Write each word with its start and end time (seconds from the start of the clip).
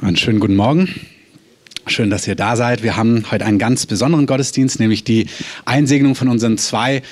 Einen 0.00 0.16
schönen 0.16 0.38
guten 0.38 0.54
Morgen. 0.54 0.94
Schön, 1.88 2.08
dass 2.08 2.28
ihr 2.28 2.36
da 2.36 2.54
seid. 2.54 2.84
Wir 2.84 2.96
haben 2.96 3.24
heute 3.32 3.44
einen 3.44 3.58
ganz 3.58 3.84
besonderen 3.84 4.26
Gottesdienst, 4.26 4.78
nämlich 4.78 5.02
die 5.02 5.26
Einsegnung 5.64 6.14
von 6.14 6.28
unseren 6.28 6.56
zwei 6.56 7.02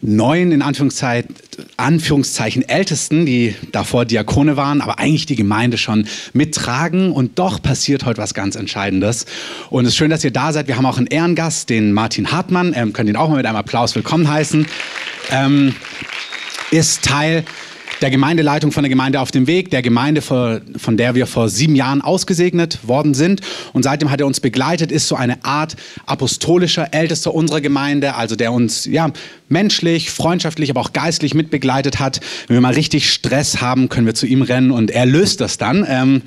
neuen, 0.00 0.50
in 0.50 0.60
Anführungszeichen, 0.60 2.68
Ältesten, 2.68 3.26
die 3.26 3.54
davor 3.70 4.06
Diakone 4.06 4.56
waren, 4.56 4.80
aber 4.80 4.98
eigentlich 4.98 5.26
die 5.26 5.36
Gemeinde 5.36 5.78
schon 5.78 6.08
mittragen. 6.32 7.12
Und 7.12 7.38
doch 7.38 7.62
passiert 7.62 8.04
heute 8.04 8.20
was 8.20 8.34
ganz 8.34 8.56
Entscheidendes. 8.56 9.26
Und 9.70 9.84
es 9.84 9.92
ist 9.92 9.96
schön, 9.96 10.10
dass 10.10 10.24
ihr 10.24 10.32
da 10.32 10.52
seid. 10.52 10.66
Wir 10.66 10.76
haben 10.76 10.86
auch 10.86 10.98
einen 10.98 11.06
Ehrengast, 11.06 11.70
den 11.70 11.92
Martin 11.92 12.32
Hartmann. 12.32 12.72
Ähm, 12.74 12.92
könnt 12.92 13.08
ihn 13.08 13.14
auch 13.14 13.28
mal 13.28 13.36
mit 13.36 13.46
einem 13.46 13.56
Applaus 13.56 13.94
willkommen 13.94 14.28
heißen. 14.28 14.66
Ähm, 15.30 15.76
ist 16.72 17.04
Teil 17.04 17.44
der 18.02 18.10
Gemeindeleitung 18.10 18.72
von 18.72 18.82
der 18.82 18.90
Gemeinde 18.90 19.20
auf 19.20 19.30
dem 19.30 19.46
Weg, 19.46 19.70
der 19.70 19.80
Gemeinde, 19.80 20.20
von 20.20 20.96
der 20.96 21.14
wir 21.14 21.26
vor 21.26 21.48
sieben 21.48 21.76
Jahren 21.76 22.02
ausgesegnet 22.02 22.80
worden 22.86 23.14
sind. 23.14 23.40
Und 23.72 23.84
seitdem 23.84 24.10
hat 24.10 24.20
er 24.20 24.26
uns 24.26 24.40
begleitet, 24.40 24.90
ist 24.90 25.08
so 25.08 25.14
eine 25.14 25.44
Art 25.44 25.76
apostolischer 26.04 26.92
Ältester 26.92 27.32
unserer 27.32 27.60
Gemeinde, 27.60 28.16
also 28.16 28.34
der 28.34 28.52
uns 28.52 28.84
ja, 28.86 29.10
menschlich, 29.48 30.10
freundschaftlich, 30.10 30.70
aber 30.70 30.80
auch 30.80 30.92
geistlich 30.92 31.34
mitbegleitet 31.34 32.00
hat. 32.00 32.20
Wenn 32.48 32.56
wir 32.56 32.60
mal 32.60 32.74
richtig 32.74 33.10
Stress 33.10 33.60
haben, 33.60 33.88
können 33.88 34.06
wir 34.06 34.14
zu 34.14 34.26
ihm 34.26 34.42
rennen 34.42 34.72
und 34.72 34.90
er 34.90 35.06
löst 35.06 35.40
das 35.40 35.56
dann. 35.56 35.86
Ähm, 35.88 36.22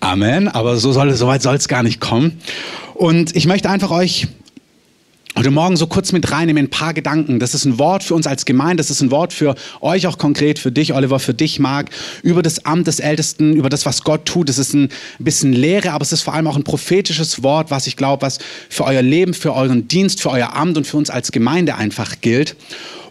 Amen, 0.00 0.48
aber 0.48 0.78
so, 0.78 0.92
soll, 0.92 1.12
so 1.14 1.26
weit 1.26 1.42
soll 1.42 1.56
es 1.56 1.68
gar 1.68 1.82
nicht 1.82 2.00
kommen. 2.00 2.40
Und 2.94 3.36
ich 3.36 3.46
möchte 3.46 3.68
einfach 3.70 3.90
euch 3.90 4.28
heute 5.36 5.50
Morgen 5.50 5.76
so 5.76 5.86
kurz 5.86 6.12
mit 6.12 6.30
reinnehmen, 6.32 6.64
ein 6.66 6.70
paar 6.70 6.92
Gedanken. 6.92 7.38
Das 7.38 7.54
ist 7.54 7.64
ein 7.64 7.78
Wort 7.78 8.02
für 8.02 8.14
uns 8.14 8.26
als 8.26 8.44
Gemeinde, 8.44 8.76
das 8.76 8.90
ist 8.90 9.00
ein 9.00 9.10
Wort 9.10 9.32
für 9.32 9.54
euch 9.80 10.06
auch 10.06 10.18
konkret, 10.18 10.58
für 10.58 10.72
dich, 10.72 10.92
Oliver, 10.92 11.18
für 11.18 11.34
dich, 11.34 11.58
Marc, 11.58 11.90
über 12.22 12.42
das 12.42 12.64
Amt 12.64 12.86
des 12.86 13.00
Ältesten, 13.00 13.54
über 13.54 13.68
das, 13.68 13.86
was 13.86 14.02
Gott 14.02 14.26
tut. 14.26 14.48
Es 14.48 14.58
ist 14.58 14.74
ein 14.74 14.90
bisschen 15.18 15.52
Lehre, 15.52 15.92
aber 15.92 16.02
es 16.02 16.12
ist 16.12 16.22
vor 16.22 16.34
allem 16.34 16.46
auch 16.46 16.56
ein 16.56 16.64
prophetisches 16.64 17.42
Wort, 17.42 17.70
was 17.70 17.86
ich 17.86 17.96
glaube, 17.96 18.22
was 18.22 18.38
für 18.68 18.84
euer 18.84 19.02
Leben, 19.02 19.34
für 19.34 19.54
euren 19.54 19.88
Dienst, 19.88 20.20
für 20.20 20.30
euer 20.30 20.54
Amt 20.54 20.76
und 20.76 20.86
für 20.86 20.96
uns 20.96 21.10
als 21.10 21.32
Gemeinde 21.32 21.76
einfach 21.76 22.20
gilt. 22.20 22.56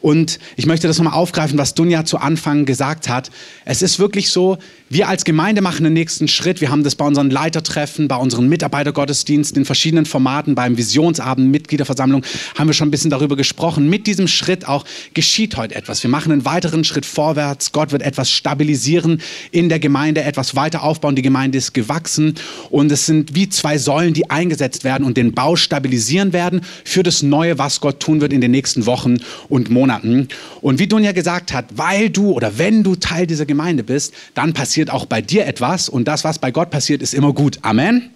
Und 0.02 0.40
ich 0.56 0.66
möchte 0.66 0.88
das 0.88 0.98
nochmal 0.98 1.14
aufgreifen, 1.14 1.58
was 1.58 1.74
Dunja 1.74 2.06
zu 2.06 2.18
Anfang 2.18 2.66
gesagt 2.66 3.10
hat. 3.10 3.30
Es 3.66 3.82
ist 3.82 4.00
wirklich 4.00 4.30
so, 4.30 4.58
wir 4.90 5.08
als 5.08 5.24
Gemeinde 5.24 5.62
machen 5.62 5.84
den 5.84 5.94
nächsten 5.94 6.28
Schritt. 6.28 6.62
Wir 6.62 6.72
haben 6.72 6.84
das 6.84 6.96
bei 6.96 7.06
unseren 7.06 7.30
Leitertreffen, 7.30 8.08
bei 8.08 8.16
unseren 8.16 8.48
Mitarbeitergottesdiensten, 8.50 9.60
in 9.60 9.66
verschiedenen 9.66 10.06
Formaten, 10.06 10.56
beim 10.56 10.78
Visionsabend, 10.78 11.52
Mitgliederversammlung, 11.52 12.24
haben 12.58 12.68
wir 12.68 12.74
schon 12.74 12.88
ein 12.88 12.92
bisschen 12.92 13.12
darüber 13.12 13.36
gesprochen. 13.36 13.90
Mit 13.90 14.08
diesem 14.08 14.28
Schritt 14.28 14.68
auch 14.68 14.86
geschieht 15.14 15.58
heute 15.58 15.76
etwas. 15.76 16.02
Wir 16.02 16.10
machen 16.10 16.32
einen 16.32 16.46
weiteren 16.46 16.84
Schritt 16.84 17.06
vorwärts. 17.06 17.72
Gott 17.72 17.92
wird 17.92 18.02
etwas 18.02 18.32
stabilisieren 18.32 19.22
in 19.52 19.70
der 19.70 19.80
Gemeinde, 19.80 20.24
etwas 20.24 20.56
weiter 20.56 20.82
aufbauen. 20.82 21.16
Die 21.16 21.22
Gemeinde 21.22 21.58
ist 21.58 21.74
gewachsen 21.74 22.36
und 22.70 22.92
es 22.92 23.06
sind 23.06 23.36
wie 23.36 23.50
zwei 23.50 23.78
Säulen, 23.78 24.14
die 24.14 24.30
eingesetzt 24.30 24.84
werden 24.84 25.04
und 25.04 25.18
den 25.18 25.34
Bau 25.34 25.56
stabilisieren 25.56 26.34
werden 26.34 26.62
für 26.84 27.04
das 27.04 27.22
Neue, 27.22 27.60
was 27.60 27.80
Gott 27.80 28.00
tun 28.00 28.22
wird 28.22 28.34
in 28.34 28.42
den 28.42 28.52
nächsten 28.52 28.86
Wochen 28.86 29.18
und 29.50 29.70
Monaten. 29.70 29.89
Und 30.62 30.80
wie 30.80 30.88
Dunja 30.88 31.12
gesagt 31.12 31.54
hat, 31.54 31.66
weil 31.76 32.10
du 32.10 32.32
oder 32.32 32.58
wenn 32.58 32.84
du 32.84 32.96
Teil 32.96 33.28
dieser 33.28 33.46
Gemeinde 33.46 33.84
bist, 33.84 34.14
dann 34.34 34.54
passiert 34.54 34.70
passiert 34.70 34.92
auch 34.92 35.08
bei 35.08 35.22
dir 35.22 35.48
etwas 35.48 35.90
und 35.90 36.08
das, 36.08 36.24
was 36.24 36.38
bei 36.38 36.52
Gott 36.52 36.70
passiert, 36.70 37.02
ist 37.02 37.14
immer 37.14 37.34
gut. 37.34 37.60
Amen. 37.64 38.12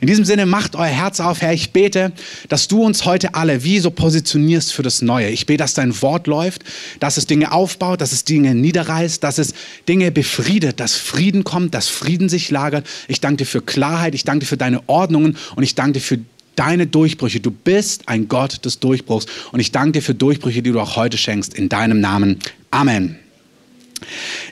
In 0.00 0.08
diesem 0.08 0.24
Sinne, 0.24 0.44
macht 0.46 0.76
euer 0.76 0.84
Herz 0.84 1.20
auf, 1.20 1.42
Herr. 1.42 1.52
Ich 1.52 1.72
bete, 1.72 2.12
dass 2.48 2.68
du 2.68 2.82
uns 2.82 3.04
heute 3.04 3.34
alle 3.34 3.64
wie 3.64 3.78
so 3.78 3.90
positionierst 3.90 4.72
für 4.72 4.82
das 4.82 5.02
Neue. 5.02 5.28
Ich 5.28 5.46
bete, 5.46 5.58
dass 5.58 5.74
dein 5.74 6.02
Wort 6.02 6.26
läuft, 6.26 6.64
dass 7.00 7.16
es 7.16 7.26
Dinge 7.26 7.52
aufbaut, 7.52 8.00
dass 8.00 8.12
es 8.12 8.24
Dinge 8.24 8.54
niederreißt, 8.54 9.22
dass 9.22 9.38
es 9.38 9.54
Dinge 9.88 10.10
befriedet, 10.10 10.80
dass 10.80 10.96
Frieden 10.96 11.44
kommt, 11.44 11.74
dass 11.74 11.88
Frieden 11.88 12.28
sich 12.28 12.50
lagert. 12.50 12.86
Ich 13.08 13.20
danke 13.20 13.38
dir 13.38 13.46
für 13.46 13.62
Klarheit, 13.62 14.14
ich 14.14 14.24
danke 14.24 14.40
dir 14.40 14.48
für 14.48 14.56
deine 14.56 14.88
Ordnungen 14.88 15.36
und 15.54 15.62
ich 15.62 15.76
danke 15.76 15.94
dir 15.94 16.00
für 16.00 16.18
deine 16.56 16.86
Durchbrüche. 16.86 17.40
Du 17.40 17.50
bist 17.50 18.08
ein 18.08 18.28
Gott 18.28 18.64
des 18.64 18.80
Durchbruchs 18.80 19.26
und 19.52 19.60
ich 19.60 19.72
danke 19.72 19.92
dir 19.92 20.02
für 20.02 20.14
Durchbrüche, 20.14 20.62
die 20.62 20.72
du 20.72 20.80
auch 20.80 20.96
heute 20.96 21.16
schenkst. 21.18 21.54
In 21.54 21.68
deinem 21.68 22.00
Namen. 22.00 22.38
Amen. 22.70 23.16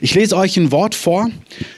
Ich 0.01 0.15
lese 0.15 0.35
euch 0.35 0.57
ein 0.57 0.71
Wort 0.71 0.95
vor, 0.95 1.29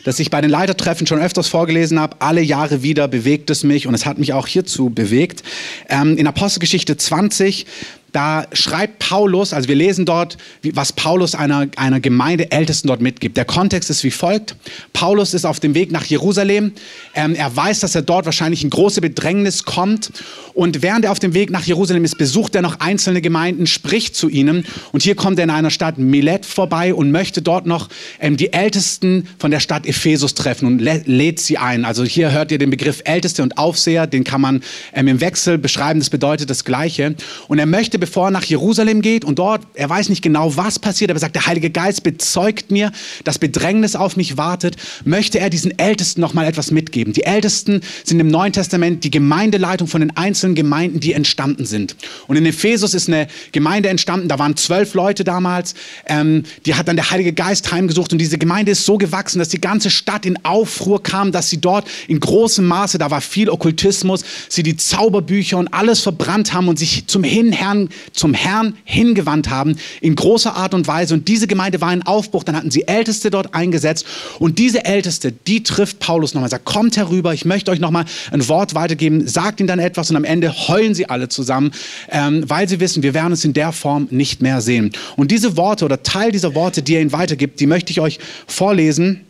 das 0.03 0.19
ich 0.19 0.29
bei 0.29 0.39
den 0.41 0.49
Leitertreffen 0.49 1.05
schon 1.05 1.19
öfters 1.19 1.47
vorgelesen 1.47 1.99
habe. 1.99 2.17
Alle 2.19 2.41
Jahre 2.41 2.81
wieder 2.81 3.07
bewegt 3.07 3.49
es 3.49 3.63
mich 3.63 3.87
und 3.87 3.93
es 3.93 4.05
hat 4.05 4.17
mich 4.17 4.33
auch 4.33 4.47
hierzu 4.47 4.89
bewegt. 4.89 5.43
Ähm, 5.89 6.17
in 6.17 6.27
Apostelgeschichte 6.27 6.97
20 6.97 7.66
da 8.12 8.45
schreibt 8.53 9.00
Paulus, 9.00 9.53
also 9.53 9.68
wir 9.68 9.75
lesen 9.75 10.06
dort, 10.06 10.38
was 10.73 10.94
Paulus 10.94 11.35
einer, 11.35 11.68
einer 11.75 12.00
Gemeindeältesten 12.00 12.88
dort 12.88 13.01
mitgibt. 13.01 13.38
Der 13.38 13.45
Kontext 13.45 13.90
ist 13.90 14.03
wie 14.03 14.12
folgt. 14.12 14.56
Paulus 14.94 15.34
ist 15.34 15.45
auf 15.45 15.59
dem 15.59 15.75
Weg 15.75 15.91
nach 15.91 16.06
Jerusalem. 16.06 16.72
Ähm, 17.13 17.35
er 17.35 17.56
weiß, 17.56 17.81
dass 17.81 17.96
er 17.96 18.01
dort 18.01 18.25
wahrscheinlich 18.25 18.63
in 18.63 18.69
große 18.69 19.01
Bedrängnis 19.01 19.63
kommt. 19.63 20.12
Und 20.53 20.81
während 20.81 21.06
er 21.06 21.12
auf 21.12 21.19
dem 21.19 21.35
Weg 21.35 21.51
nach 21.51 21.66
Jerusalem 21.66 22.03
ist, 22.03 22.17
besucht 22.17 22.56
er 22.56 22.63
noch 22.63 22.79
einzelne 22.79 23.22
Gemeinden, 23.22 23.67
spricht 23.67 24.16
zu 24.16 24.29
ihnen. 24.29 24.66
Und 24.91 25.03
hier 25.03 25.13
kommt 25.13 25.38
er 25.38 25.44
in 25.44 25.51
einer 25.51 25.69
Stadt 25.69 26.00
Milet 26.00 26.46
vorbei 26.46 26.96
und 26.96 27.12
möchte 27.12 27.44
dort 27.44 27.67
noch 27.67 27.90
ähm, 28.19 28.38
die 28.38 28.53
Ältesten 28.53 29.28
von 29.38 29.51
der 29.51 29.59
Stadt 29.59 29.85
Ephesus 29.85 30.34
treffen 30.34 30.66
und 30.66 30.79
lä 30.79 31.01
lädt 31.06 31.40
sie 31.40 31.57
ein. 31.59 31.85
Also 31.85 32.03
hier 32.03 32.31
hört 32.31 32.51
ihr 32.51 32.57
den 32.57 32.72
Begriff 32.72 33.01
Älteste 33.06 33.44
und 33.44 33.57
Aufseher, 33.59 34.07
den 34.07 34.23
kann 34.23 34.41
man 34.41 34.63
ähm, 34.94 35.07
im 35.07 35.22
Wechsel 35.22 35.57
beschreiben, 35.57 36.00
das 36.00 36.09
bedeutet 36.09 36.50
das 36.50 36.66
Gleiche. 36.66 37.16
Und 37.47 37.59
er 37.59 37.67
möchte 37.67 37.97
bevor 37.97 38.28
er 38.28 38.31
nach 38.31 38.44
Jerusalem 38.44 39.02
geht 39.02 39.25
und 39.25 39.40
dort, 39.40 39.62
er 39.74 39.90
weiß 39.90 40.09
nicht 40.09 40.22
genau, 40.22 40.56
was 40.56 40.80
passiert, 40.80 41.12
aber 41.12 41.19
sagt, 41.19 41.35
der 41.35 41.46
Heilige 41.46 41.69
Geist 41.69 42.03
bezeugt 42.03 42.72
mir, 42.72 42.91
dass 43.24 43.40
Bedrängnis 43.40 43.96
auf 43.96 44.18
mich 44.18 44.38
wartet, 44.38 44.75
möchte 45.06 45.40
er 45.40 45.50
diesen 45.50 45.78
Ältesten 45.78 46.22
noch 46.22 46.34
mal 46.34 46.46
etwas 46.46 46.72
mitgeben. 46.72 47.13
Die 47.13 47.24
Ältesten 47.24 47.81
sind 48.03 48.19
im 48.19 48.28
Neuen 48.28 48.53
Testament 48.53 49.03
die 49.03 49.12
Gemeindeleitung 49.12 49.88
von 49.88 50.02
den 50.02 50.16
einzelnen 50.16 50.56
Gemeinden, 50.56 51.00
die 51.00 51.13
entstanden 51.13 51.66
sind. 51.66 51.96
Und 52.28 52.35
in 52.35 52.46
Ephesus 52.46 52.94
ist 52.94 53.08
eine 53.08 53.28
Gemeinde 53.52 53.90
entstanden, 53.90 54.28
da 54.28 54.40
waren 54.40 54.56
zwölf 54.56 54.94
Leute 54.94 55.24
damals, 55.24 55.75
ähm, 56.08 56.44
die 56.66 56.75
hat 56.75 56.88
dann 56.88 56.96
der 56.96 57.12
Heilige 57.12 57.34
Geist 57.34 57.72
heimgesucht 57.72 58.12
und 58.12 58.19
diese 58.19 58.38
Gemeinde 58.38 58.72
ist 58.72 58.85
so 58.85 58.97
gewachsen, 58.97 59.40
dass 59.40 59.50
die 59.50 59.62
ganze 59.62 59.90
Stadt 59.90 60.25
in 60.25 60.44
Aufruhr 60.46 61.02
kam, 61.02 61.31
dass 61.31 61.50
sie 61.50 61.59
dort 61.59 61.88
in 62.08 62.19
großem 62.19 62.66
Maße, 62.66 62.97
da 62.97 63.12
war 63.12 63.22
viel 63.22 63.50
Okkultismus, 63.50 64.24
sie 64.50 64.64
die 64.64 64.78
Zauberbücher 64.78 65.58
und 65.58 65.74
alles 65.74 66.02
verbrannt 66.02 66.53
haben 66.53 66.68
und 66.68 66.79
sich 66.79 67.08
zum 67.08 67.24
Hinherrn 67.24 67.86
zum 68.11 68.33
Herrn 68.33 68.75
hingewandt 68.83 69.49
haben 69.49 69.77
in 70.01 70.15
großer 70.15 70.55
Art 70.55 70.73
und 70.73 70.87
Weise. 70.87 71.13
Und 71.13 71.27
diese 71.27 71.47
Gemeinde 71.47 71.81
war 71.81 71.93
in 71.93 72.03
Aufbruch. 72.03 72.43
Dann 72.43 72.55
hatten 72.55 72.71
sie 72.71 72.87
Älteste 72.87 73.29
dort 73.29 73.53
eingesetzt. 73.53 74.05
Und 74.39 74.59
diese 74.59 74.85
Älteste, 74.85 75.31
die 75.31 75.63
trifft 75.63 75.99
Paulus 75.99 76.33
nochmal, 76.33 76.49
sagt, 76.49 76.65
kommt 76.65 76.97
herüber, 76.97 77.33
ich 77.33 77.45
möchte 77.45 77.71
euch 77.71 77.79
nochmal 77.79 78.05
ein 78.31 78.47
Wort 78.47 78.75
weitergeben, 78.75 79.27
sagt 79.27 79.59
ihnen 79.59 79.67
dann 79.67 79.79
etwas 79.79 80.09
und 80.09 80.15
am 80.15 80.23
Ende 80.23 80.51
heulen 80.67 80.93
sie 80.93 81.09
alle 81.09 81.29
zusammen, 81.29 81.71
ähm, 82.09 82.43
weil 82.47 82.67
sie 82.69 82.79
wissen, 82.79 83.03
wir 83.03 83.13
werden 83.13 83.31
uns 83.31 83.43
in 83.43 83.53
der 83.53 83.71
Form 83.71 84.07
nicht 84.11 84.41
mehr 84.41 84.61
sehen. 84.61 84.91
Und 85.15 85.31
diese 85.31 85.57
Worte 85.57 85.85
oder 85.85 86.03
Teil 86.03 86.31
dieser 86.31 86.55
Worte, 86.55 86.81
die 86.81 86.95
er 86.95 87.01
ihnen 87.01 87.11
weitergibt, 87.11 87.59
die 87.59 87.67
möchte 87.67 87.91
ich 87.91 87.99
euch 87.99 88.19
vorlesen 88.47 89.21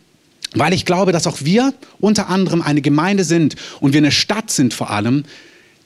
weil 0.54 0.72
ich 0.72 0.86
glaube, 0.86 1.12
dass 1.12 1.26
auch 1.26 1.38
wir 1.42 1.74
unter 2.00 2.28
anderem 2.28 2.62
eine 2.62 2.80
Gemeinde 2.80 3.24
sind 3.24 3.56
und 3.80 3.92
wir 3.92 3.98
eine 3.98 4.10
Stadt 4.10 4.50
sind 4.50 4.72
vor 4.72 4.90
allem, 4.90 5.24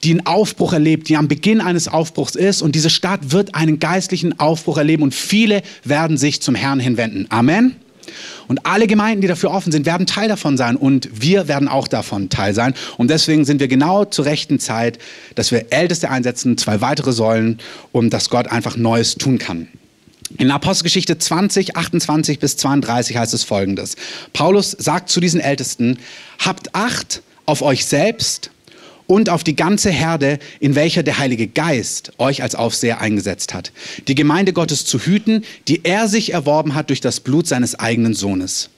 die 0.04 0.10
einen 0.10 0.26
Aufbruch 0.26 0.72
erlebt, 0.72 1.08
die 1.08 1.16
am 1.16 1.28
Beginn 1.28 1.60
eines 1.60 1.88
Aufbruchs 1.88 2.34
ist. 2.34 2.62
Und 2.62 2.74
diese 2.74 2.90
Stadt 2.90 3.32
wird 3.32 3.54
einen 3.54 3.78
geistlichen 3.78 4.38
Aufbruch 4.38 4.78
erleben 4.78 5.02
und 5.02 5.14
viele 5.14 5.62
werden 5.84 6.16
sich 6.16 6.42
zum 6.42 6.54
Herrn 6.54 6.80
hinwenden. 6.80 7.26
Amen. 7.30 7.76
Und 8.48 8.66
alle 8.66 8.86
Gemeinden, 8.86 9.20
die 9.20 9.28
dafür 9.28 9.52
offen 9.52 9.72
sind, 9.72 9.86
werden 9.86 10.06
Teil 10.06 10.28
davon 10.28 10.56
sein. 10.56 10.76
Und 10.76 11.08
wir 11.22 11.48
werden 11.48 11.68
auch 11.68 11.88
davon 11.88 12.28
Teil 12.28 12.54
sein. 12.54 12.74
Und 12.98 13.08
deswegen 13.08 13.44
sind 13.44 13.60
wir 13.60 13.68
genau 13.68 14.04
zur 14.04 14.24
rechten 14.24 14.58
Zeit, 14.58 14.98
dass 15.34 15.52
wir 15.52 15.66
Älteste 15.70 16.10
einsetzen, 16.10 16.58
zwei 16.58 16.80
weitere 16.80 17.12
Säulen, 17.12 17.58
um 17.92 18.10
dass 18.10 18.28
Gott 18.28 18.48
einfach 18.48 18.76
Neues 18.76 19.14
tun 19.14 19.38
kann. 19.38 19.68
In 20.38 20.50
Apostelgeschichte 20.50 21.18
20, 21.18 21.76
28 21.76 22.38
bis 22.38 22.56
32 22.56 23.16
heißt 23.16 23.34
es 23.34 23.44
folgendes. 23.44 23.96
Paulus 24.32 24.70
sagt 24.70 25.10
zu 25.10 25.20
diesen 25.20 25.40
Ältesten, 25.40 25.98
habt 26.38 26.74
Acht 26.74 27.22
auf 27.44 27.62
euch 27.62 27.84
selbst 27.84 28.50
und 29.06 29.28
auf 29.28 29.44
die 29.44 29.56
ganze 29.56 29.90
Herde, 29.90 30.38
in 30.60 30.74
welcher 30.74 31.02
der 31.02 31.18
Heilige 31.18 31.46
Geist 31.46 32.12
euch 32.18 32.42
als 32.42 32.54
Aufseher 32.54 33.00
eingesetzt 33.00 33.54
hat, 33.54 33.72
die 34.08 34.14
Gemeinde 34.14 34.52
Gottes 34.52 34.84
zu 34.84 34.98
hüten, 34.98 35.44
die 35.68 35.84
er 35.84 36.08
sich 36.08 36.32
erworben 36.32 36.74
hat 36.74 36.90
durch 36.90 37.00
das 37.00 37.20
Blut 37.20 37.46
seines 37.46 37.78
eigenen 37.78 38.14
Sohnes. 38.14 38.70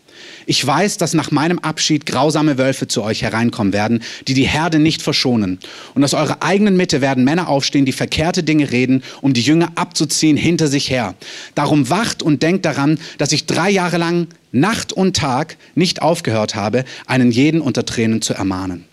Ich 0.47 0.65
weiß, 0.65 0.99
dass 0.99 1.15
nach 1.15 1.31
meinem 1.31 1.59
Abschied 1.59 2.06
grausame 2.06 2.59
Wölfe 2.59 2.87
zu 2.87 3.03
euch 3.03 3.23
hereinkommen 3.23 3.73
werden, 3.73 4.03
die 4.29 4.35
die 4.35 4.47
Herde 4.47 4.79
nicht 4.79 5.03
verschonen. 5.03 5.59
Und 5.94 6.05
aus 6.05 6.15
eurer 6.15 6.43
eigenen 6.43 6.76
Mitte 6.76 7.00
werden 7.00 7.25
Männer 7.25 7.49
aufstehen, 7.49 7.87
die 7.87 7.93
verkehrte 7.93 8.43
Dinge 8.43 8.71
reden, 8.71 9.03
um 9.21 9.32
die 9.32 9.43
Jünger 9.43 9.73
abzuziehen 9.75 10.37
hinter 10.37 10.69
sich 10.69 10.91
her. 10.91 11.15
Darum 11.55 11.88
wacht 11.91 12.23
und 12.23 12.43
denkt 12.43 12.65
daran, 12.65 12.99
dass 13.19 13.32
ich 13.32 13.47
drei 13.47 13.71
Jahre 13.71 13.99
lang 13.99 14.29
Nacht 14.53 14.93
und 14.93 15.17
Tag 15.17 15.56
nicht 15.75 16.03
aufgehört 16.03 16.55
habe, 16.55 16.85
einen 17.06 17.31
jeden 17.31 17.61
unter 17.61 17.85
Tränen 17.85 18.23
zu 18.23 18.35
ermahnen. 18.35 18.85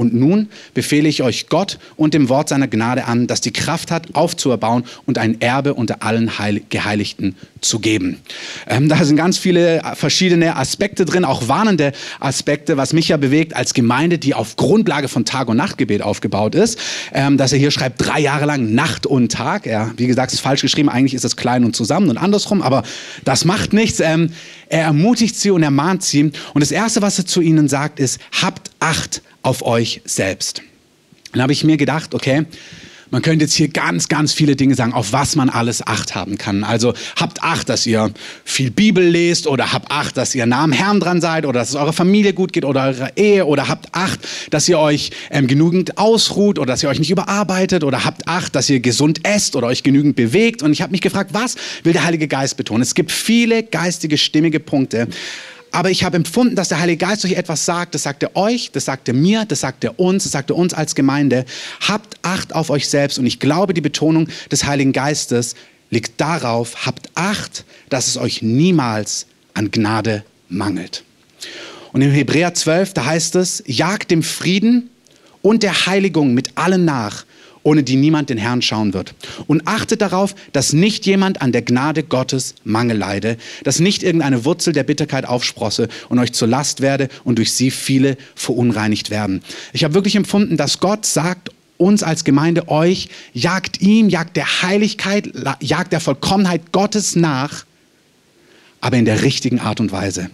Und 0.00 0.14
nun 0.14 0.48
befehle 0.72 1.10
ich 1.10 1.22
euch 1.22 1.50
Gott 1.50 1.78
und 1.94 2.14
dem 2.14 2.30
Wort 2.30 2.48
seiner 2.48 2.68
Gnade 2.68 3.04
an, 3.04 3.26
das 3.26 3.42
die 3.42 3.52
Kraft 3.52 3.90
hat, 3.90 4.14
aufzuerbauen 4.14 4.84
und 5.04 5.18
ein 5.18 5.42
Erbe 5.42 5.74
unter 5.74 6.02
allen 6.02 6.38
Heil 6.38 6.62
Geheiligten 6.70 7.36
zu 7.60 7.80
geben. 7.80 8.16
Ähm, 8.66 8.88
da 8.88 9.04
sind 9.04 9.16
ganz 9.16 9.36
viele 9.36 9.82
verschiedene 9.92 10.56
Aspekte 10.56 11.04
drin, 11.04 11.26
auch 11.26 11.48
warnende 11.48 11.92
Aspekte, 12.18 12.78
was 12.78 12.94
mich 12.94 13.08
ja 13.08 13.18
bewegt 13.18 13.54
als 13.54 13.74
Gemeinde, 13.74 14.16
die 14.16 14.32
auf 14.32 14.56
Grundlage 14.56 15.08
von 15.08 15.26
Tag- 15.26 15.48
und 15.48 15.58
Nachtgebet 15.58 16.00
aufgebaut 16.00 16.54
ist, 16.54 16.78
ähm, 17.12 17.36
dass 17.36 17.52
er 17.52 17.58
hier 17.58 17.70
schreibt, 17.70 18.02
drei 18.02 18.20
Jahre 18.20 18.46
lang 18.46 18.72
Nacht 18.74 19.04
und 19.04 19.30
Tag. 19.30 19.66
Ja, 19.66 19.90
wie 19.98 20.06
gesagt, 20.06 20.32
ist 20.32 20.40
falsch 20.40 20.62
geschrieben, 20.62 20.88
eigentlich 20.88 21.12
ist 21.12 21.26
es 21.26 21.36
klein 21.36 21.62
und 21.62 21.76
zusammen 21.76 22.08
und 22.08 22.16
andersrum, 22.16 22.62
aber 22.62 22.84
das 23.26 23.44
macht 23.44 23.74
nichts. 23.74 24.00
Ähm, 24.00 24.32
er 24.70 24.84
ermutigt 24.84 25.36
sie 25.36 25.50
und 25.50 25.62
ermahnt 25.62 26.02
sie. 26.04 26.22
Und 26.54 26.60
das 26.62 26.70
Erste, 26.70 27.02
was 27.02 27.18
er 27.18 27.26
zu 27.26 27.42
ihnen 27.42 27.68
sagt, 27.68 28.00
ist, 28.00 28.18
habt 28.40 28.70
Acht 28.82 29.20
auf 29.42 29.62
euch 29.62 30.02
selbst. 30.04 30.62
Dann 31.32 31.42
habe 31.42 31.52
ich 31.52 31.64
mir 31.64 31.76
gedacht, 31.76 32.14
okay, 32.14 32.46
man 33.10 33.22
könnte 33.22 33.44
jetzt 33.44 33.54
hier 33.54 33.68
ganz, 33.68 34.08
ganz 34.08 34.32
viele 34.32 34.54
Dinge 34.54 34.76
sagen, 34.76 34.92
auf 34.92 35.12
was 35.12 35.34
man 35.34 35.50
alles 35.50 35.84
Acht 35.84 36.14
haben 36.14 36.38
kann. 36.38 36.62
Also 36.62 36.94
habt 37.16 37.42
Acht, 37.42 37.68
dass 37.68 37.84
ihr 37.84 38.12
viel 38.44 38.70
Bibel 38.70 39.04
lest 39.04 39.48
oder 39.48 39.72
habt 39.72 39.90
Acht, 39.90 40.16
dass 40.16 40.34
ihr 40.34 40.46
nah 40.46 40.62
am 40.62 40.70
Herrn 40.70 41.00
dran 41.00 41.20
seid 41.20 41.44
oder 41.44 41.58
dass 41.58 41.70
es 41.70 41.74
eurer 41.74 41.92
Familie 41.92 42.32
gut 42.32 42.52
geht 42.52 42.64
oder 42.64 42.84
eurer 42.84 43.16
Ehe 43.16 43.46
oder 43.46 43.66
habt 43.66 43.88
Acht, 43.92 44.20
dass 44.50 44.68
ihr 44.68 44.78
euch 44.78 45.10
ähm, 45.30 45.48
genügend 45.48 45.98
ausruht 45.98 46.58
oder 46.58 46.72
dass 46.72 46.84
ihr 46.84 46.88
euch 46.88 47.00
nicht 47.00 47.10
überarbeitet 47.10 47.82
oder 47.82 48.04
habt 48.04 48.28
Acht, 48.28 48.54
dass 48.54 48.70
ihr 48.70 48.78
gesund 48.78 49.26
esst 49.26 49.56
oder 49.56 49.66
euch 49.66 49.82
genügend 49.82 50.14
bewegt. 50.14 50.62
Und 50.62 50.72
ich 50.72 50.80
habe 50.80 50.92
mich 50.92 51.00
gefragt, 51.00 51.30
was 51.32 51.56
will 51.82 51.92
der 51.92 52.04
Heilige 52.04 52.28
Geist 52.28 52.56
betonen? 52.56 52.82
Es 52.82 52.94
gibt 52.94 53.10
viele 53.10 53.64
geistige, 53.64 54.18
stimmige 54.18 54.60
Punkte. 54.60 55.08
Aber 55.72 55.90
ich 55.90 56.04
habe 56.04 56.16
empfunden, 56.16 56.56
dass 56.56 56.68
der 56.68 56.80
Heilige 56.80 57.06
Geist 57.06 57.24
euch 57.24 57.32
etwas 57.32 57.64
sagt. 57.64 57.94
Das 57.94 58.02
sagt 58.02 58.22
er 58.22 58.34
euch, 58.36 58.72
das 58.72 58.84
sagt 58.84 59.08
er 59.08 59.14
mir, 59.14 59.44
das 59.44 59.60
sagt 59.60 59.84
er 59.84 60.00
uns, 60.00 60.24
das 60.24 60.32
sagt 60.32 60.50
er 60.50 60.56
uns 60.56 60.74
als 60.74 60.94
Gemeinde. 60.94 61.44
Habt 61.86 62.16
Acht 62.22 62.54
auf 62.54 62.70
euch 62.70 62.88
selbst. 62.88 63.18
Und 63.18 63.26
ich 63.26 63.38
glaube, 63.38 63.74
die 63.74 63.80
Betonung 63.80 64.28
des 64.50 64.64
Heiligen 64.64 64.92
Geistes 64.92 65.54
liegt 65.90 66.20
darauf, 66.20 66.86
habt 66.86 67.10
Acht, 67.14 67.64
dass 67.88 68.08
es 68.08 68.16
euch 68.16 68.42
niemals 68.42 69.26
an 69.54 69.70
Gnade 69.70 70.24
mangelt. 70.48 71.04
Und 71.92 72.02
im 72.02 72.10
Hebräer 72.10 72.54
12, 72.54 72.94
da 72.94 73.04
heißt 73.04 73.36
es, 73.36 73.62
jagt 73.66 74.10
dem 74.10 74.22
Frieden 74.22 74.90
und 75.42 75.62
der 75.62 75.86
Heiligung 75.86 76.34
mit 76.34 76.56
allen 76.56 76.84
nach, 76.84 77.24
ohne 77.62 77.82
die 77.82 77.96
niemand 77.96 78.30
den 78.30 78.38
Herrn 78.38 78.62
schauen 78.62 78.94
wird. 78.94 79.14
Und 79.46 79.66
achtet 79.66 80.00
darauf, 80.00 80.34
dass 80.52 80.72
nicht 80.72 81.06
jemand 81.06 81.42
an 81.42 81.52
der 81.52 81.62
Gnade 81.62 82.02
Gottes 82.02 82.54
Mangel 82.64 82.96
leide, 82.96 83.36
dass 83.64 83.80
nicht 83.80 84.02
irgendeine 84.02 84.44
Wurzel 84.44 84.72
der 84.72 84.84
Bitterkeit 84.84 85.26
aufsprosse 85.26 85.88
und 86.08 86.18
euch 86.18 86.32
zur 86.32 86.48
Last 86.48 86.80
werde 86.80 87.08
und 87.24 87.38
durch 87.38 87.52
sie 87.52 87.70
viele 87.70 88.16
verunreinigt 88.34 89.10
werden. 89.10 89.42
Ich 89.72 89.84
habe 89.84 89.94
wirklich 89.94 90.16
empfunden, 90.16 90.56
dass 90.56 90.80
Gott 90.80 91.06
sagt, 91.06 91.50
uns 91.76 92.02
als 92.02 92.24
Gemeinde, 92.24 92.68
euch, 92.68 93.08
jagt 93.32 93.80
ihm, 93.80 94.10
jagt 94.10 94.36
der 94.36 94.62
Heiligkeit, 94.62 95.32
jagt 95.60 95.92
der 95.92 96.00
Vollkommenheit 96.00 96.72
Gottes 96.72 97.16
nach, 97.16 97.64
aber 98.82 98.98
in 98.98 99.06
der 99.06 99.22
richtigen 99.22 99.60
Art 99.60 99.80
und 99.80 99.90
Weise. 99.90 100.30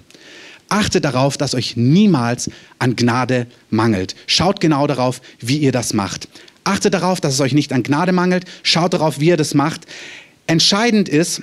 Achtet 0.69 1.05
darauf, 1.05 1.37
dass 1.37 1.55
euch 1.55 1.76
niemals 1.76 2.50
an 2.81 2.96
Gnade 2.96 3.46
mangelt. 3.70 4.17
Schaut 4.26 4.61
genau 4.61 4.88
darauf, 4.88 5.20
wie 5.38 5.58
ihr 5.58 5.70
das 5.70 5.94
macht. 5.94 6.29
Achtet 6.66 6.94
darauf, 6.94 7.20
dass 7.20 7.34
es 7.34 7.40
euch 7.40 7.52
nicht 7.52 7.72
an 7.72 7.82
Gnade 7.82 8.12
mangelt. 8.12 8.44
Schaut 8.62 8.92
darauf, 8.92 9.20
wie 9.20 9.28
ihr 9.28 9.36
das 9.36 9.54
macht. 9.54 9.82
Entscheidend 10.46 11.08
ist, 11.08 11.42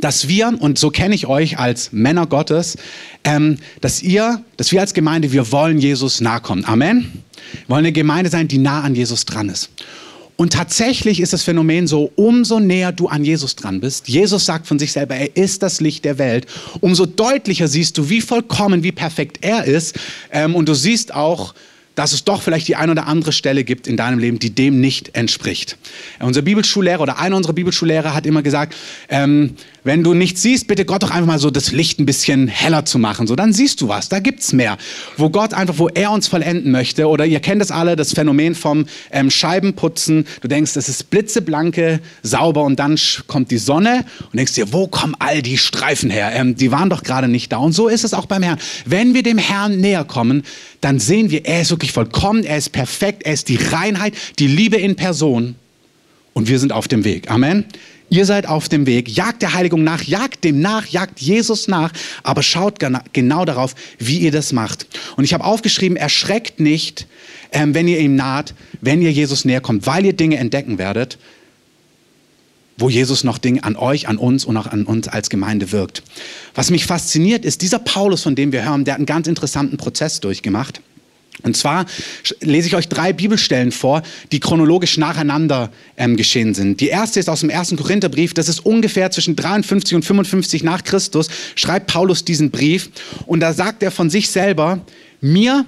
dass 0.00 0.28
wir, 0.28 0.54
und 0.58 0.78
so 0.78 0.90
kenne 0.90 1.14
ich 1.14 1.26
euch 1.26 1.58
als 1.58 1.92
Männer 1.92 2.26
Gottes, 2.26 2.76
ähm, 3.24 3.58
dass 3.80 4.02
ihr, 4.02 4.42
dass 4.56 4.70
wir 4.70 4.80
als 4.80 4.94
Gemeinde, 4.94 5.32
wir 5.32 5.50
wollen 5.50 5.78
Jesus 5.78 6.20
nahe 6.20 6.40
kommen. 6.40 6.64
Amen. 6.64 7.24
Wir 7.52 7.68
wollen 7.68 7.86
eine 7.86 7.92
Gemeinde 7.92 8.30
sein, 8.30 8.48
die 8.48 8.58
nah 8.58 8.82
an 8.82 8.94
Jesus 8.94 9.24
dran 9.24 9.48
ist. 9.48 9.70
Und 10.36 10.52
tatsächlich 10.52 11.18
ist 11.18 11.32
das 11.32 11.42
Phänomen 11.42 11.88
so, 11.88 12.12
umso 12.14 12.60
näher 12.60 12.92
du 12.92 13.08
an 13.08 13.24
Jesus 13.24 13.56
dran 13.56 13.80
bist, 13.80 14.06
Jesus 14.06 14.44
sagt 14.46 14.68
von 14.68 14.78
sich 14.78 14.92
selber, 14.92 15.16
er 15.16 15.36
ist 15.36 15.64
das 15.64 15.80
Licht 15.80 16.04
der 16.04 16.18
Welt, 16.18 16.46
umso 16.80 17.06
deutlicher 17.06 17.66
siehst 17.66 17.98
du, 17.98 18.08
wie 18.08 18.20
vollkommen, 18.20 18.84
wie 18.84 18.92
perfekt 18.92 19.38
er 19.40 19.64
ist. 19.64 19.98
Ähm, 20.30 20.54
und 20.54 20.68
du 20.68 20.74
siehst 20.74 21.12
auch, 21.12 21.54
dass 21.98 22.12
es 22.12 22.22
doch 22.22 22.42
vielleicht 22.42 22.68
die 22.68 22.76
ein 22.76 22.90
oder 22.90 23.08
andere 23.08 23.32
Stelle 23.32 23.64
gibt 23.64 23.88
in 23.88 23.96
deinem 23.96 24.20
Leben, 24.20 24.38
die 24.38 24.54
dem 24.54 24.80
nicht 24.80 25.16
entspricht. 25.16 25.76
Unser 26.20 26.42
Bibelschullehrer 26.42 27.00
oder 27.00 27.18
einer 27.18 27.36
unserer 27.36 27.54
Bibelschullehrer 27.54 28.14
hat 28.14 28.24
immer 28.24 28.42
gesagt, 28.42 28.76
ähm, 29.08 29.56
wenn 29.88 30.04
du 30.04 30.12
nichts 30.12 30.42
siehst, 30.42 30.66
bitte 30.66 30.84
Gott 30.84 31.02
doch 31.02 31.10
einfach 31.10 31.26
mal 31.26 31.38
so 31.38 31.50
das 31.50 31.72
Licht 31.72 31.98
ein 31.98 32.04
bisschen 32.04 32.46
heller 32.46 32.84
zu 32.84 32.98
machen. 32.98 33.26
So, 33.26 33.34
dann 33.36 33.54
siehst 33.54 33.80
du 33.80 33.88
was, 33.88 34.10
da 34.10 34.18
gibt's 34.18 34.52
mehr. 34.52 34.76
Wo 35.16 35.30
Gott 35.30 35.54
einfach, 35.54 35.78
wo 35.78 35.88
er 35.88 36.10
uns 36.10 36.28
vollenden 36.28 36.70
möchte. 36.72 37.08
Oder 37.08 37.24
ihr 37.24 37.40
kennt 37.40 37.62
das 37.62 37.70
alle, 37.70 37.96
das 37.96 38.12
Phänomen 38.12 38.54
vom 38.54 38.84
ähm, 39.10 39.30
Scheibenputzen. 39.30 40.26
Du 40.42 40.48
denkst, 40.48 40.76
es 40.76 40.90
ist 40.90 41.08
blitzeblanke, 41.08 42.00
sauber 42.22 42.64
und 42.64 42.78
dann 42.78 42.98
kommt 43.28 43.50
die 43.50 43.56
Sonne 43.56 44.04
und 44.30 44.36
denkst 44.36 44.52
dir, 44.52 44.74
wo 44.74 44.88
kommen 44.88 45.16
all 45.20 45.40
die 45.40 45.56
Streifen 45.56 46.10
her? 46.10 46.32
Ähm, 46.34 46.54
die 46.54 46.70
waren 46.70 46.90
doch 46.90 47.02
gerade 47.02 47.26
nicht 47.26 47.50
da. 47.50 47.56
Und 47.56 47.72
so 47.72 47.88
ist 47.88 48.04
es 48.04 48.12
auch 48.12 48.26
beim 48.26 48.42
Herrn. 48.42 48.58
Wenn 48.84 49.14
wir 49.14 49.22
dem 49.22 49.38
Herrn 49.38 49.80
näher 49.80 50.04
kommen, 50.04 50.42
dann 50.82 51.00
sehen 51.00 51.30
wir, 51.30 51.46
er 51.46 51.62
ist 51.62 51.70
wirklich 51.70 51.92
vollkommen, 51.92 52.44
er 52.44 52.58
ist 52.58 52.72
perfekt, 52.72 53.22
er 53.22 53.32
ist 53.32 53.48
die 53.48 53.56
Reinheit, 53.56 54.12
die 54.38 54.48
Liebe 54.48 54.76
in 54.76 54.96
Person. 54.96 55.54
Und 56.34 56.46
wir 56.46 56.58
sind 56.58 56.72
auf 56.72 56.88
dem 56.88 57.04
Weg. 57.04 57.30
Amen. 57.30 57.64
Ihr 58.10 58.24
seid 58.24 58.48
auf 58.48 58.68
dem 58.68 58.86
Weg, 58.86 59.08
jagt 59.08 59.42
der 59.42 59.52
Heiligung 59.52 59.84
nach, 59.84 60.02
jagt 60.02 60.44
dem 60.44 60.60
nach, 60.60 60.86
jagt 60.86 61.20
Jesus 61.20 61.68
nach, 61.68 61.92
aber 62.22 62.42
schaut 62.42 62.78
genau 63.12 63.44
darauf, 63.44 63.74
wie 63.98 64.18
ihr 64.18 64.32
das 64.32 64.52
macht. 64.52 64.86
Und 65.16 65.24
ich 65.24 65.34
habe 65.34 65.44
aufgeschrieben, 65.44 65.96
erschreckt 65.96 66.58
nicht, 66.58 67.06
ähm, 67.52 67.74
wenn 67.74 67.86
ihr 67.86 67.98
ihm 67.98 68.16
naht, 68.16 68.54
wenn 68.80 69.02
ihr 69.02 69.12
Jesus 69.12 69.44
näher 69.44 69.60
kommt, 69.60 69.86
weil 69.86 70.06
ihr 70.06 70.14
Dinge 70.14 70.38
entdecken 70.38 70.78
werdet, 70.78 71.18
wo 72.78 72.88
Jesus 72.88 73.24
noch 73.24 73.38
Dinge 73.38 73.64
an 73.64 73.76
euch, 73.76 74.08
an 74.08 74.16
uns 74.16 74.44
und 74.44 74.56
auch 74.56 74.68
an 74.68 74.84
uns 74.84 75.08
als 75.08 75.28
Gemeinde 75.28 75.72
wirkt. 75.72 76.02
Was 76.54 76.70
mich 76.70 76.86
fasziniert, 76.86 77.44
ist 77.44 77.60
dieser 77.60 77.80
Paulus, 77.80 78.22
von 78.22 78.36
dem 78.36 78.52
wir 78.52 78.64
hören, 78.64 78.84
der 78.84 78.94
hat 78.94 79.00
einen 79.00 79.06
ganz 79.06 79.26
interessanten 79.26 79.76
Prozess 79.76 80.20
durchgemacht. 80.20 80.80
Und 81.42 81.56
zwar 81.56 81.86
lese 82.40 82.68
ich 82.68 82.74
euch 82.74 82.88
drei 82.88 83.12
Bibelstellen 83.12 83.72
vor, 83.72 84.02
die 84.32 84.40
chronologisch 84.40 84.98
nacheinander 84.98 85.70
ähm, 85.96 86.16
geschehen 86.16 86.54
sind. 86.54 86.80
Die 86.80 86.88
erste 86.88 87.20
ist 87.20 87.28
aus 87.28 87.40
dem 87.40 87.50
ersten 87.50 87.76
Korintherbrief, 87.76 88.34
das 88.34 88.48
ist 88.48 88.64
ungefähr 88.66 89.10
zwischen 89.10 89.36
53 89.36 89.94
und 89.94 90.04
55 90.04 90.64
nach 90.64 90.82
Christus, 90.84 91.28
schreibt 91.54 91.86
Paulus 91.86 92.24
diesen 92.24 92.50
Brief 92.50 92.90
und 93.26 93.40
da 93.40 93.52
sagt 93.52 93.82
er 93.82 93.90
von 93.90 94.10
sich 94.10 94.30
selber, 94.30 94.80
mir, 95.20 95.64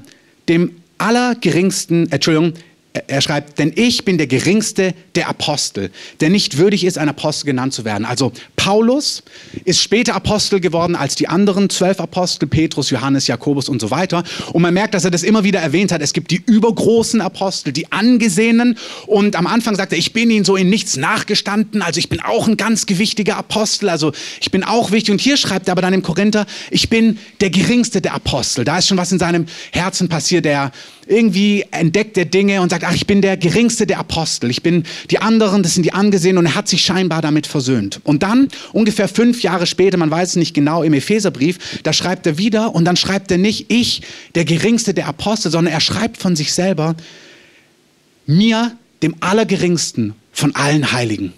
dem 0.48 0.72
allergeringsten, 0.98 2.10
Entschuldigung, 2.10 2.54
er 2.92 3.20
schreibt, 3.20 3.58
denn 3.60 3.72
ich 3.76 4.04
bin 4.04 4.18
der 4.18 4.26
geringste 4.26 4.94
der 5.14 5.28
Apostel, 5.28 5.90
der 6.18 6.28
nicht 6.28 6.58
würdig 6.58 6.84
ist, 6.84 6.98
ein 6.98 7.08
Apostel 7.08 7.46
genannt 7.46 7.72
zu 7.72 7.84
werden. 7.84 8.04
Also 8.04 8.32
Paulus 8.56 9.22
ist 9.64 9.80
später 9.80 10.14
Apostel 10.14 10.58
geworden 10.58 10.96
als 10.96 11.14
die 11.14 11.28
anderen 11.28 11.70
zwölf 11.70 12.00
Apostel, 12.00 12.48
Petrus, 12.48 12.90
Johannes, 12.90 13.28
Jakobus 13.28 13.68
und 13.68 13.80
so 13.80 13.92
weiter. 13.92 14.24
Und 14.52 14.62
man 14.62 14.74
merkt, 14.74 14.94
dass 14.94 15.04
er 15.04 15.12
das 15.12 15.22
immer 15.22 15.44
wieder 15.44 15.60
erwähnt 15.60 15.92
hat. 15.92 16.02
Es 16.02 16.12
gibt 16.12 16.32
die 16.32 16.42
übergroßen 16.44 17.20
Apostel, 17.20 17.72
die 17.72 17.92
angesehenen. 17.92 18.76
Und 19.06 19.36
am 19.36 19.46
Anfang 19.46 19.76
sagt 19.76 19.92
er, 19.92 19.98
ich 19.98 20.12
bin 20.12 20.28
ihnen 20.28 20.44
so 20.44 20.56
in 20.56 20.68
nichts 20.68 20.96
nachgestanden. 20.96 21.82
Also 21.82 21.98
ich 21.98 22.08
bin 22.08 22.20
auch 22.20 22.48
ein 22.48 22.56
ganz 22.56 22.86
gewichtiger 22.86 23.36
Apostel. 23.36 23.88
Also 23.88 24.12
ich 24.40 24.50
bin 24.50 24.64
auch 24.64 24.90
wichtig. 24.90 25.12
Und 25.12 25.20
hier 25.20 25.36
schreibt 25.36 25.68
er 25.68 25.72
aber 25.72 25.82
dann 25.82 25.94
im 25.94 26.02
Korinther, 26.02 26.44
ich 26.72 26.90
bin 26.90 27.18
der 27.40 27.50
geringste 27.50 28.00
der 28.00 28.14
Apostel. 28.14 28.64
Da 28.64 28.78
ist 28.78 28.88
schon 28.88 28.98
was 28.98 29.12
in 29.12 29.20
seinem 29.20 29.46
Herzen 29.70 30.08
passiert. 30.08 30.44
Der 30.44 30.72
irgendwie 31.10 31.64
entdeckt 31.72 32.16
er 32.16 32.24
Dinge 32.24 32.60
und 32.62 32.70
sagt, 32.70 32.79
ach, 32.84 32.94
ich 32.94 33.06
bin 33.06 33.22
der 33.22 33.36
geringste 33.36 33.86
der 33.86 33.98
Apostel. 33.98 34.50
Ich 34.50 34.62
bin 34.62 34.84
die 35.10 35.18
anderen, 35.18 35.62
das 35.62 35.74
sind 35.74 35.84
die 35.84 35.92
angesehen 35.92 36.38
und 36.38 36.46
er 36.46 36.54
hat 36.54 36.68
sich 36.68 36.82
scheinbar 36.82 37.22
damit 37.22 37.46
versöhnt. 37.46 38.00
Und 38.04 38.22
dann, 38.22 38.48
ungefähr 38.72 39.08
fünf 39.08 39.42
Jahre 39.42 39.66
später, 39.66 39.96
man 39.96 40.10
weiß 40.10 40.30
es 40.30 40.36
nicht 40.36 40.54
genau, 40.54 40.82
im 40.82 40.92
Epheserbrief, 40.92 41.80
da 41.82 41.92
schreibt 41.92 42.26
er 42.26 42.38
wieder 42.38 42.74
und 42.74 42.84
dann 42.84 42.96
schreibt 42.96 43.30
er 43.30 43.38
nicht, 43.38 43.70
ich, 43.70 44.02
der 44.34 44.44
geringste 44.44 44.94
der 44.94 45.06
Apostel, 45.06 45.50
sondern 45.50 45.72
er 45.72 45.80
schreibt 45.80 46.16
von 46.18 46.36
sich 46.36 46.52
selber, 46.52 46.96
mir, 48.26 48.72
dem 49.02 49.16
Allergeringsten 49.20 50.14
von 50.32 50.54
allen 50.54 50.92
Heiligen. 50.92 51.32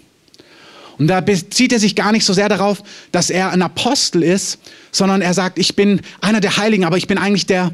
Und 0.97 1.07
da 1.07 1.21
bezieht 1.21 1.73
er 1.73 1.79
sich 1.79 1.95
gar 1.95 2.11
nicht 2.11 2.25
so 2.25 2.33
sehr 2.33 2.49
darauf, 2.49 2.83
dass 3.11 3.29
er 3.29 3.49
ein 3.49 3.61
Apostel 3.61 4.21
ist, 4.21 4.59
sondern 4.91 5.21
er 5.21 5.33
sagt, 5.33 5.57
ich 5.57 5.75
bin 5.75 6.01
einer 6.21 6.39
der 6.39 6.57
Heiligen, 6.57 6.85
aber 6.85 6.97
ich 6.97 7.07
bin 7.07 7.17
eigentlich 7.17 7.45
der 7.45 7.71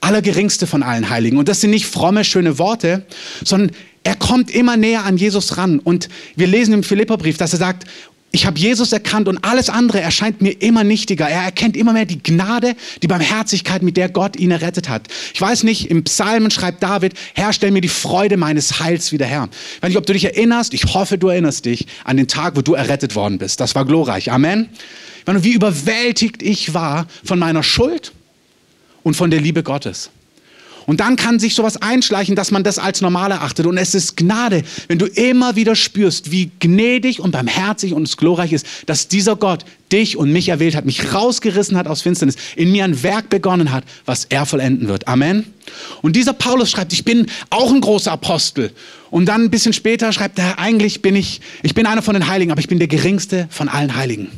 Allergeringste 0.00 0.66
von 0.66 0.82
allen 0.82 1.10
Heiligen. 1.10 1.36
Und 1.36 1.48
das 1.48 1.60
sind 1.60 1.70
nicht 1.70 1.86
fromme, 1.86 2.24
schöne 2.24 2.58
Worte, 2.58 3.04
sondern 3.44 3.70
er 4.02 4.16
kommt 4.16 4.50
immer 4.50 4.76
näher 4.76 5.04
an 5.04 5.16
Jesus 5.16 5.58
ran. 5.58 5.78
Und 5.78 6.08
wir 6.36 6.46
lesen 6.46 6.72
im 6.72 6.82
Philipperbrief, 6.82 7.36
dass 7.36 7.52
er 7.52 7.58
sagt, 7.58 7.86
ich 8.32 8.46
habe 8.46 8.58
Jesus 8.58 8.92
erkannt 8.92 9.26
und 9.26 9.44
alles 9.44 9.68
andere 9.68 10.00
erscheint 10.00 10.40
mir 10.40 10.52
immer 10.62 10.84
nichtiger. 10.84 11.28
Er 11.28 11.42
erkennt 11.42 11.76
immer 11.76 11.92
mehr 11.92 12.04
die 12.04 12.22
Gnade, 12.22 12.76
die 13.02 13.08
Barmherzigkeit, 13.08 13.82
mit 13.82 13.96
der 13.96 14.08
Gott 14.08 14.36
ihn 14.36 14.52
errettet 14.52 14.88
hat. 14.88 15.08
Ich 15.34 15.40
weiß 15.40 15.64
nicht, 15.64 15.90
im 15.90 16.04
Psalmen 16.04 16.52
schreibt 16.52 16.80
David, 16.80 17.14
Herr, 17.34 17.52
stell 17.52 17.72
mir 17.72 17.80
die 17.80 17.88
Freude 17.88 18.36
meines 18.36 18.78
Heils 18.78 19.10
wieder 19.10 19.26
her. 19.26 19.48
Ich 19.76 19.82
weiß 19.82 19.88
nicht, 19.88 19.98
ob 19.98 20.06
du 20.06 20.12
dich 20.12 20.24
erinnerst, 20.24 20.74
ich 20.74 20.94
hoffe, 20.94 21.18
du 21.18 21.26
erinnerst 21.26 21.64
dich 21.64 21.88
an 22.04 22.16
den 22.16 22.28
Tag, 22.28 22.54
wo 22.56 22.62
du 22.62 22.74
errettet 22.74 23.16
worden 23.16 23.38
bist. 23.38 23.58
Das 23.58 23.74
war 23.74 23.84
glorreich. 23.84 24.30
Amen. 24.30 24.68
Wie 25.26 25.52
überwältigt 25.52 26.40
ich 26.42 26.72
war 26.72 27.06
von 27.24 27.38
meiner 27.38 27.64
Schuld 27.64 28.12
und 29.02 29.14
von 29.14 29.30
der 29.30 29.40
Liebe 29.40 29.62
Gottes. 29.62 30.10
Und 30.86 30.98
dann 30.98 31.16
kann 31.16 31.38
sich 31.38 31.54
sowas 31.54 31.76
einschleichen, 31.80 32.34
dass 32.34 32.50
man 32.50 32.64
das 32.64 32.80
als 32.80 33.00
normal 33.00 33.30
erachtet. 33.30 33.66
Und 33.66 33.78
es 33.78 33.94
ist 33.94 34.16
Gnade, 34.16 34.64
wenn 34.88 34.98
du 34.98 35.06
immer 35.06 35.54
wieder 35.54 35.76
spürst, 35.76 36.32
wie 36.32 36.50
gnädig 36.58 37.20
und 37.20 37.30
barmherzig 37.30 37.92
und 37.92 38.16
glorreich 38.16 38.52
ist, 38.52 38.66
dass 38.86 39.06
dieser 39.06 39.36
Gott 39.36 39.64
dich 39.92 40.16
und 40.16 40.32
mich 40.32 40.48
erwählt 40.48 40.74
hat, 40.74 40.86
mich 40.86 41.14
rausgerissen 41.14 41.76
hat 41.76 41.86
aus 41.86 42.02
Finsternis, 42.02 42.34
in 42.56 42.72
mir 42.72 42.84
ein 42.84 43.04
Werk 43.04 43.28
begonnen 43.28 43.70
hat, 43.70 43.84
was 44.04 44.24
er 44.24 44.46
vollenden 44.46 44.88
wird. 44.88 45.06
Amen. 45.06 45.44
Und 46.02 46.16
dieser 46.16 46.32
Paulus 46.32 46.70
schreibt, 46.70 46.92
ich 46.92 47.04
bin 47.04 47.26
auch 47.50 47.72
ein 47.72 47.80
großer 47.80 48.10
Apostel. 48.10 48.72
Und 49.10 49.26
dann 49.26 49.44
ein 49.44 49.50
bisschen 49.50 49.72
später 49.72 50.12
schreibt 50.12 50.38
er, 50.38 50.58
eigentlich 50.58 51.02
bin 51.02 51.14
ich, 51.14 51.40
ich 51.62 51.74
bin 51.74 51.86
einer 51.86 52.02
von 52.02 52.14
den 52.14 52.26
Heiligen, 52.26 52.50
aber 52.50 52.60
ich 52.60 52.68
bin 52.68 52.78
der 52.78 52.88
geringste 52.88 53.46
von 53.50 53.68
allen 53.68 53.94
Heiligen. 53.94 54.28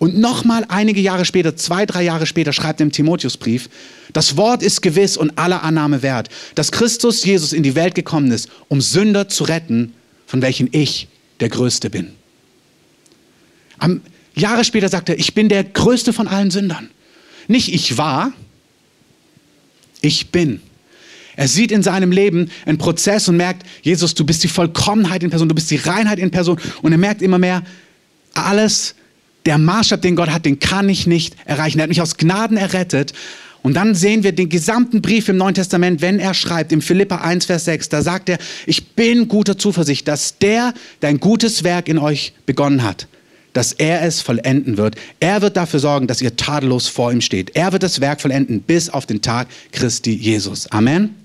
Und 0.00 0.18
nochmal 0.18 0.64
einige 0.68 0.98
Jahre 0.98 1.26
später, 1.26 1.56
zwei, 1.56 1.84
drei 1.84 2.02
Jahre 2.02 2.24
später, 2.24 2.54
schreibt 2.54 2.80
er 2.80 2.86
im 2.86 2.90
Timotheusbrief, 2.90 3.68
das 4.14 4.38
Wort 4.38 4.62
ist 4.62 4.80
gewiss 4.80 5.18
und 5.18 5.38
aller 5.38 5.62
Annahme 5.62 6.00
wert, 6.00 6.30
dass 6.54 6.72
Christus 6.72 7.22
Jesus 7.22 7.52
in 7.52 7.62
die 7.62 7.74
Welt 7.74 7.94
gekommen 7.94 8.32
ist, 8.32 8.48
um 8.68 8.80
Sünder 8.80 9.28
zu 9.28 9.44
retten, 9.44 9.92
von 10.26 10.40
welchen 10.40 10.70
ich 10.72 11.06
der 11.40 11.50
Größte 11.50 11.90
bin. 11.90 12.12
Am, 13.78 14.00
Jahre 14.34 14.64
später 14.64 14.88
sagt 14.88 15.10
er, 15.10 15.18
ich 15.18 15.34
bin 15.34 15.50
der 15.50 15.64
Größte 15.64 16.14
von 16.14 16.28
allen 16.28 16.50
Sündern. 16.50 16.88
Nicht 17.46 17.70
ich 17.70 17.98
war, 17.98 18.32
ich 20.00 20.30
bin. 20.30 20.62
Er 21.36 21.46
sieht 21.46 21.72
in 21.72 21.82
seinem 21.82 22.10
Leben 22.10 22.50
einen 22.64 22.78
Prozess 22.78 23.28
und 23.28 23.36
merkt, 23.36 23.66
Jesus, 23.82 24.14
du 24.14 24.24
bist 24.24 24.42
die 24.44 24.48
Vollkommenheit 24.48 25.22
in 25.22 25.28
Person, 25.28 25.50
du 25.50 25.54
bist 25.54 25.70
die 25.70 25.76
Reinheit 25.76 26.18
in 26.18 26.30
Person. 26.30 26.58
Und 26.80 26.92
er 26.92 26.98
merkt 26.98 27.20
immer 27.20 27.38
mehr, 27.38 27.62
alles, 28.32 28.94
der 29.46 29.58
Maßstab, 29.58 30.02
den 30.02 30.16
Gott 30.16 30.30
hat, 30.30 30.44
den 30.44 30.58
kann 30.58 30.88
ich 30.88 31.06
nicht 31.06 31.36
erreichen. 31.44 31.78
Er 31.78 31.84
hat 31.84 31.88
mich 31.88 32.02
aus 32.02 32.16
Gnaden 32.16 32.56
errettet. 32.56 33.12
Und 33.62 33.74
dann 33.74 33.94
sehen 33.94 34.22
wir 34.22 34.32
den 34.32 34.48
gesamten 34.48 35.02
Brief 35.02 35.28
im 35.28 35.36
Neuen 35.36 35.54
Testament, 35.54 36.00
wenn 36.00 36.18
er 36.18 36.32
schreibt, 36.32 36.72
im 36.72 36.80
Philippa 36.80 37.16
1, 37.16 37.44
Vers 37.44 37.66
6, 37.66 37.90
da 37.90 38.02
sagt 38.02 38.28
er, 38.30 38.38
ich 38.66 38.88
bin 38.88 39.28
guter 39.28 39.58
Zuversicht, 39.58 40.08
dass 40.08 40.38
der, 40.38 40.72
der 41.02 41.10
ein 41.10 41.20
gutes 41.20 41.62
Werk 41.62 41.88
in 41.88 41.98
euch 41.98 42.32
begonnen 42.46 42.82
hat, 42.82 43.06
dass 43.52 43.72
er 43.72 44.02
es 44.02 44.22
vollenden 44.22 44.78
wird. 44.78 44.96
Er 45.20 45.42
wird 45.42 45.58
dafür 45.58 45.80
sorgen, 45.80 46.06
dass 46.06 46.22
ihr 46.22 46.36
tadellos 46.36 46.88
vor 46.88 47.12
ihm 47.12 47.20
steht. 47.20 47.54
Er 47.54 47.72
wird 47.72 47.82
das 47.82 48.00
Werk 48.00 48.22
vollenden 48.22 48.62
bis 48.62 48.88
auf 48.88 49.04
den 49.04 49.20
Tag 49.20 49.48
Christi 49.72 50.14
Jesus. 50.14 50.66
Amen. 50.68 51.19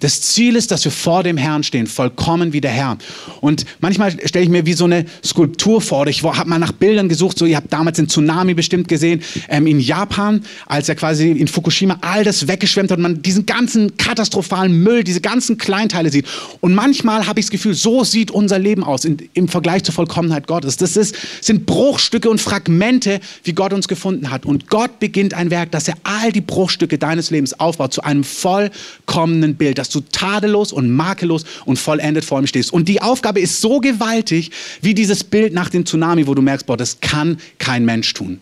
Das 0.00 0.20
Ziel 0.22 0.56
ist, 0.56 0.70
dass 0.70 0.84
wir 0.84 0.92
vor 0.92 1.22
dem 1.22 1.36
Herrn 1.36 1.62
stehen, 1.62 1.86
vollkommen 1.86 2.52
wie 2.52 2.60
der 2.60 2.70
Herr. 2.70 2.98
Und 3.40 3.64
manchmal 3.80 4.12
stelle 4.26 4.44
ich 4.44 4.50
mir 4.50 4.66
wie 4.66 4.72
so 4.72 4.86
eine 4.86 5.04
Skulptur 5.24 5.80
vor. 5.80 6.06
Ich 6.06 6.22
habe 6.22 6.48
mal 6.48 6.58
nach 6.58 6.72
Bildern 6.72 7.08
gesucht. 7.08 7.38
So, 7.38 7.44
ihr 7.46 7.56
habt 7.56 7.72
damals 7.72 7.96
den 7.96 8.08
Tsunami 8.08 8.54
bestimmt 8.54 8.88
gesehen 8.88 9.22
ähm, 9.48 9.66
in 9.66 9.78
Japan, 9.78 10.42
als 10.66 10.88
er 10.88 10.94
quasi 10.94 11.30
in 11.30 11.48
Fukushima 11.48 11.98
all 12.00 12.24
das 12.24 12.48
weggeschwemmt 12.48 12.90
hat 12.90 12.98
und 12.98 13.02
man 13.02 13.22
diesen 13.22 13.46
ganzen 13.46 13.96
katastrophalen 13.98 14.82
Müll, 14.82 15.04
diese 15.04 15.20
ganzen 15.20 15.58
Kleinteile 15.58 16.10
sieht. 16.10 16.26
Und 16.60 16.74
manchmal 16.74 17.26
habe 17.26 17.40
ich 17.40 17.46
das 17.46 17.50
Gefühl, 17.50 17.74
so 17.74 18.02
sieht 18.02 18.30
unser 18.30 18.58
Leben 18.58 18.82
aus 18.82 19.04
in, 19.04 19.18
im 19.34 19.48
Vergleich 19.48 19.84
zur 19.84 19.94
Vollkommenheit 19.94 20.46
Gottes. 20.46 20.78
Das 20.78 20.96
ist, 20.96 21.14
sind 21.40 21.66
Bruchstücke 21.66 22.30
und 22.30 22.40
Fragmente, 22.40 23.20
wie 23.44 23.52
Gott 23.52 23.74
uns 23.74 23.86
gefunden 23.86 24.30
hat. 24.30 24.46
Und 24.46 24.68
Gott 24.68 24.98
beginnt 24.98 25.34
ein 25.34 25.50
Werk, 25.50 25.70
dass 25.72 25.88
er 25.88 25.94
all 26.04 26.32
die 26.32 26.40
Bruchstücke 26.40 26.96
deines 26.96 27.30
Lebens 27.30 27.60
aufbaut 27.60 27.92
zu 27.92 28.02
einem 28.02 28.24
vollkommenen 28.24 29.56
Bild, 29.56 29.76
das 29.78 29.89
dass 29.90 30.02
du 30.02 30.08
tadellos 30.12 30.72
und 30.72 30.90
makellos 30.90 31.44
und 31.64 31.78
vollendet 31.78 32.24
vor 32.24 32.38
ihm 32.38 32.46
stehst. 32.46 32.72
Und 32.72 32.88
die 32.88 33.02
Aufgabe 33.02 33.40
ist 33.40 33.60
so 33.60 33.80
gewaltig 33.80 34.50
wie 34.80 34.94
dieses 34.94 35.24
Bild 35.24 35.52
nach 35.52 35.68
dem 35.68 35.84
Tsunami, 35.84 36.26
wo 36.26 36.34
du 36.34 36.42
merkst, 36.42 36.66
boah, 36.66 36.76
das 36.76 37.00
kann 37.00 37.38
kein 37.58 37.84
Mensch 37.84 38.14
tun. 38.14 38.40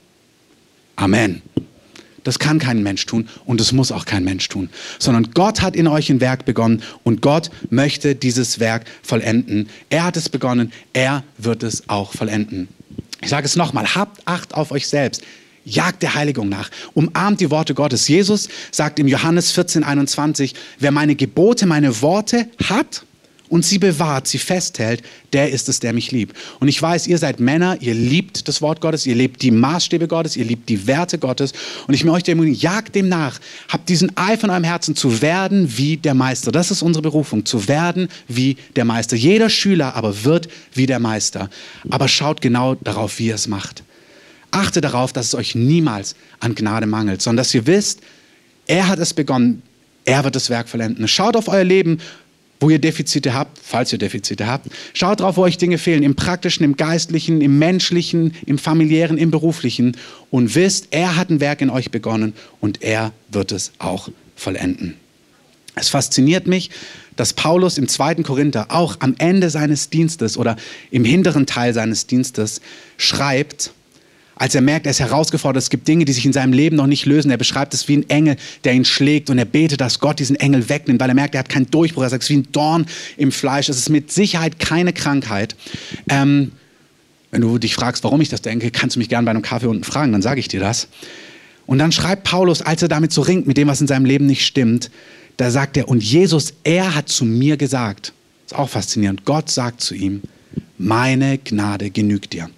Amen. 0.96 1.42
Das 2.24 2.38
kann 2.38 2.58
kein 2.58 2.82
Mensch 2.82 3.06
tun 3.06 3.28
und 3.46 3.60
das 3.60 3.72
muss 3.72 3.90
auch 3.90 4.04
kein 4.04 4.24
Mensch 4.24 4.48
tun, 4.48 4.68
sondern 4.98 5.30
Gott 5.32 5.62
hat 5.62 5.74
in 5.74 5.86
euch 5.86 6.10
ein 6.10 6.20
Werk 6.20 6.44
begonnen 6.44 6.82
und 7.02 7.22
Gott 7.22 7.50
möchte 7.70 8.14
dieses 8.14 8.60
Werk 8.60 8.84
vollenden. 9.02 9.70
Er 9.88 10.04
hat 10.04 10.16
es 10.18 10.28
begonnen, 10.28 10.72
er 10.92 11.22
wird 11.38 11.62
es 11.62 11.88
auch 11.88 12.12
vollenden. 12.12 12.68
Ich 13.22 13.30
sage 13.30 13.46
es 13.46 13.56
nochmal, 13.56 13.94
habt 13.94 14.20
Acht 14.26 14.52
auf 14.52 14.72
euch 14.72 14.88
selbst. 14.88 15.22
Jagt 15.68 16.02
der 16.02 16.14
Heiligung 16.14 16.48
nach. 16.48 16.70
Umarmt 16.94 17.40
die 17.40 17.50
Worte 17.50 17.75
Gottes. 17.75 18.08
Jesus 18.08 18.48
sagt 18.70 18.98
im 18.98 19.08
Johannes 19.08 19.52
14, 19.52 19.84
21, 19.84 20.54
wer 20.78 20.90
meine 20.90 21.14
Gebote, 21.14 21.66
meine 21.66 22.00
Worte 22.00 22.48
hat 22.64 23.04
und 23.48 23.64
sie 23.64 23.78
bewahrt, 23.78 24.26
sie 24.26 24.38
festhält, 24.38 25.02
der 25.32 25.50
ist 25.50 25.68
es, 25.68 25.80
der 25.80 25.92
mich 25.92 26.10
liebt. 26.10 26.37
Und 26.60 26.68
ich 26.68 26.80
weiß, 26.80 27.06
ihr 27.06 27.18
seid 27.18 27.40
Männer, 27.40 27.78
ihr 27.80 27.94
liebt 27.94 28.48
das 28.48 28.62
Wort 28.62 28.80
Gottes, 28.80 29.06
ihr 29.06 29.14
lebt 29.14 29.42
die 29.42 29.50
Maßstäbe 29.50 30.08
Gottes, 30.08 30.37
ihr 30.37 30.44
liebt 30.44 30.68
die 30.68 30.87
Werte 30.87 31.18
Gottes. 31.18 31.52
Und 31.87 31.94
ich 31.94 32.04
möchte 32.04 32.30
euch 32.30 32.34
ermutigen, 32.34 32.58
jagt 32.58 32.94
dem 32.94 33.08
nach. 33.08 33.38
Habt 33.68 33.88
diesen 33.88 34.16
Eifer 34.16 34.44
in 34.44 34.50
eurem 34.50 34.64
Herzen 34.64 34.96
zu 34.96 35.22
werden 35.22 35.76
wie 35.76 35.96
der 35.96 36.14
Meister. 36.14 36.52
Das 36.52 36.70
ist 36.70 36.82
unsere 36.82 37.02
Berufung, 37.02 37.44
zu 37.44 37.68
werden 37.68 38.08
wie 38.26 38.56
der 38.76 38.84
Meister. 38.84 39.16
Jeder 39.16 39.50
Schüler 39.50 39.94
aber 39.94 40.25
wird 40.25 40.48
wie 40.72 40.87
der 40.87 41.00
Meister. 41.00 41.50
Aber 41.90 42.08
schaut 42.08 42.40
genau 42.40 42.75
darauf, 42.75 43.18
wie 43.18 43.30
er 43.30 43.37
es 43.37 43.48
macht. 43.48 43.82
Achte 44.50 44.80
darauf, 44.80 45.12
dass 45.12 45.26
es 45.26 45.34
euch 45.34 45.54
niemals 45.54 46.14
an 46.40 46.54
Gnade 46.54 46.86
mangelt, 46.86 47.22
sondern 47.22 47.38
dass 47.38 47.54
ihr 47.54 47.66
wisst, 47.66 48.00
er 48.66 48.88
hat 48.88 48.98
es 48.98 49.14
begonnen, 49.14 49.62
er 50.04 50.24
wird 50.24 50.36
das 50.36 50.50
Werk 50.50 50.68
vollenden. 50.68 51.06
Schaut 51.08 51.36
auf 51.36 51.48
euer 51.48 51.64
Leben, 51.64 51.98
wo 52.60 52.70
ihr 52.70 52.78
Defizite 52.78 53.34
habt, 53.34 53.58
falls 53.62 53.92
ihr 53.92 53.98
Defizite 53.98 54.46
habt. 54.46 54.68
Schaut 54.94 55.20
drauf, 55.20 55.36
wo 55.36 55.42
euch 55.42 55.58
Dinge 55.58 55.78
fehlen, 55.78 56.02
im 56.02 56.16
praktischen, 56.16 56.64
im 56.64 56.76
geistlichen, 56.76 57.40
im 57.40 57.58
menschlichen, 57.58 58.34
im 58.46 58.58
familiären, 58.58 59.16
im 59.18 59.30
beruflichen 59.30 59.96
und 60.30 60.54
wisst, 60.54 60.88
er 60.90 61.16
hat 61.16 61.30
ein 61.30 61.40
Werk 61.40 61.60
in 61.60 61.70
euch 61.70 61.90
begonnen 61.90 62.32
und 62.60 62.82
er 62.82 63.12
wird 63.30 63.52
es 63.52 63.72
auch 63.78 64.08
vollenden. 64.34 64.96
Es 65.74 65.88
fasziniert 65.88 66.46
mich, 66.46 66.70
dass 67.14 67.32
Paulus 67.32 67.78
im 67.78 67.88
zweiten 67.88 68.24
Korinther 68.24 68.66
auch 68.70 68.96
am 69.00 69.14
Ende 69.18 69.50
seines 69.50 69.90
Dienstes 69.90 70.36
oder 70.36 70.56
im 70.90 71.04
hinteren 71.04 71.46
Teil 71.46 71.74
seines 71.74 72.06
Dienstes 72.06 72.60
schreibt, 72.96 73.72
als 74.38 74.54
er 74.54 74.61
merkt, 74.61 74.87
er 74.87 74.90
ist 74.90 75.00
herausgefordert, 75.00 75.62
es 75.62 75.68
gibt 75.68 75.88
Dinge, 75.88 76.04
die 76.04 76.12
sich 76.12 76.25
in 76.25 76.33
seinem 76.33 76.52
Leben 76.52 76.76
noch 76.76 76.87
nicht 76.87 77.07
lösen. 77.07 77.30
Er 77.30 77.37
beschreibt 77.37 77.75
es 77.75 77.88
wie 77.88 77.97
ein 77.97 78.09
Engel, 78.09 78.37
der 78.64 78.73
ihn 78.73 78.85
schlägt 78.85 79.30
und 79.30 79.38
er 79.38 79.45
betet, 79.45 79.80
dass 79.80 79.99
Gott 79.99 80.21
diesen 80.21 80.37
Engel 80.37 80.68
wegnimmt, 80.68 81.00
weil 81.00 81.09
er 81.09 81.14
merkt, 81.14 81.35
er 81.35 81.40
hat 81.40 81.49
keinen 81.49 81.71
Durchbruch. 81.71 82.04
Er 82.04 82.11
sagt, 82.11 82.23
es 82.23 82.30
ist 82.30 82.37
wie 82.37 82.40
ein 82.40 82.52
Dorn 82.52 82.87
im 83.16 83.33
Fleisch. 83.33 83.68
Es 83.68 83.78
ist 83.78 83.88
mit 83.88 84.12
Sicherheit 84.12 84.61
keine 84.61 84.92
Krankheit. 84.92 85.57
Ähm, 86.09 86.52
wenn 87.30 87.40
du 87.40 87.59
dich 87.59 87.75
fragst, 87.75 88.04
warum 88.04 88.21
ich 88.21 88.28
das 88.28 88.40
denke, 88.40 88.71
kannst 88.71 88.97
du 88.97 89.00
mich 89.00 89.09
gerne 89.09 89.25
bei 89.25 89.33
einem 89.33 89.42
Kaffee 89.42 89.66
unten 89.66 89.85
fragen, 89.85 90.12
dann 90.12 90.23
sage 90.23 90.40
ich 90.40 90.49
dir 90.49 90.61
das. 90.61 90.88
Und 91.66 91.78
dann 91.78 91.92
schreibt 91.92 92.25
Paulus, 92.25 92.62
als 92.62 92.80
er 92.80 92.88
damit 92.88 93.12
so 93.12 93.21
ringt, 93.21 93.47
mit 93.47 93.57
dem, 93.57 93.68
was 93.68 93.80
in 93.80 93.87
seinem 93.87 94.07
Leben 94.07 94.26
nicht 94.26 94.47
stimmt, 94.47 94.90
da 95.37 95.50
sagt 95.50 95.76
er, 95.76 95.88
und 95.88 96.02
Jesus, 96.02 96.54
er 96.64 96.95
hat 96.95 97.09
zu 97.09 97.25
mir 97.25 97.57
gesagt, 97.57 98.12
ist 98.47 98.54
auch 98.54 98.71
faszinierend, 98.71 99.25
Gott 99.25 99.50
sagt 99.50 99.80
zu 99.80 99.95
ihm, 99.95 100.23
meine 100.78 101.38
Gnade 101.38 101.90
genügt 101.90 102.33
dir. 102.33 102.49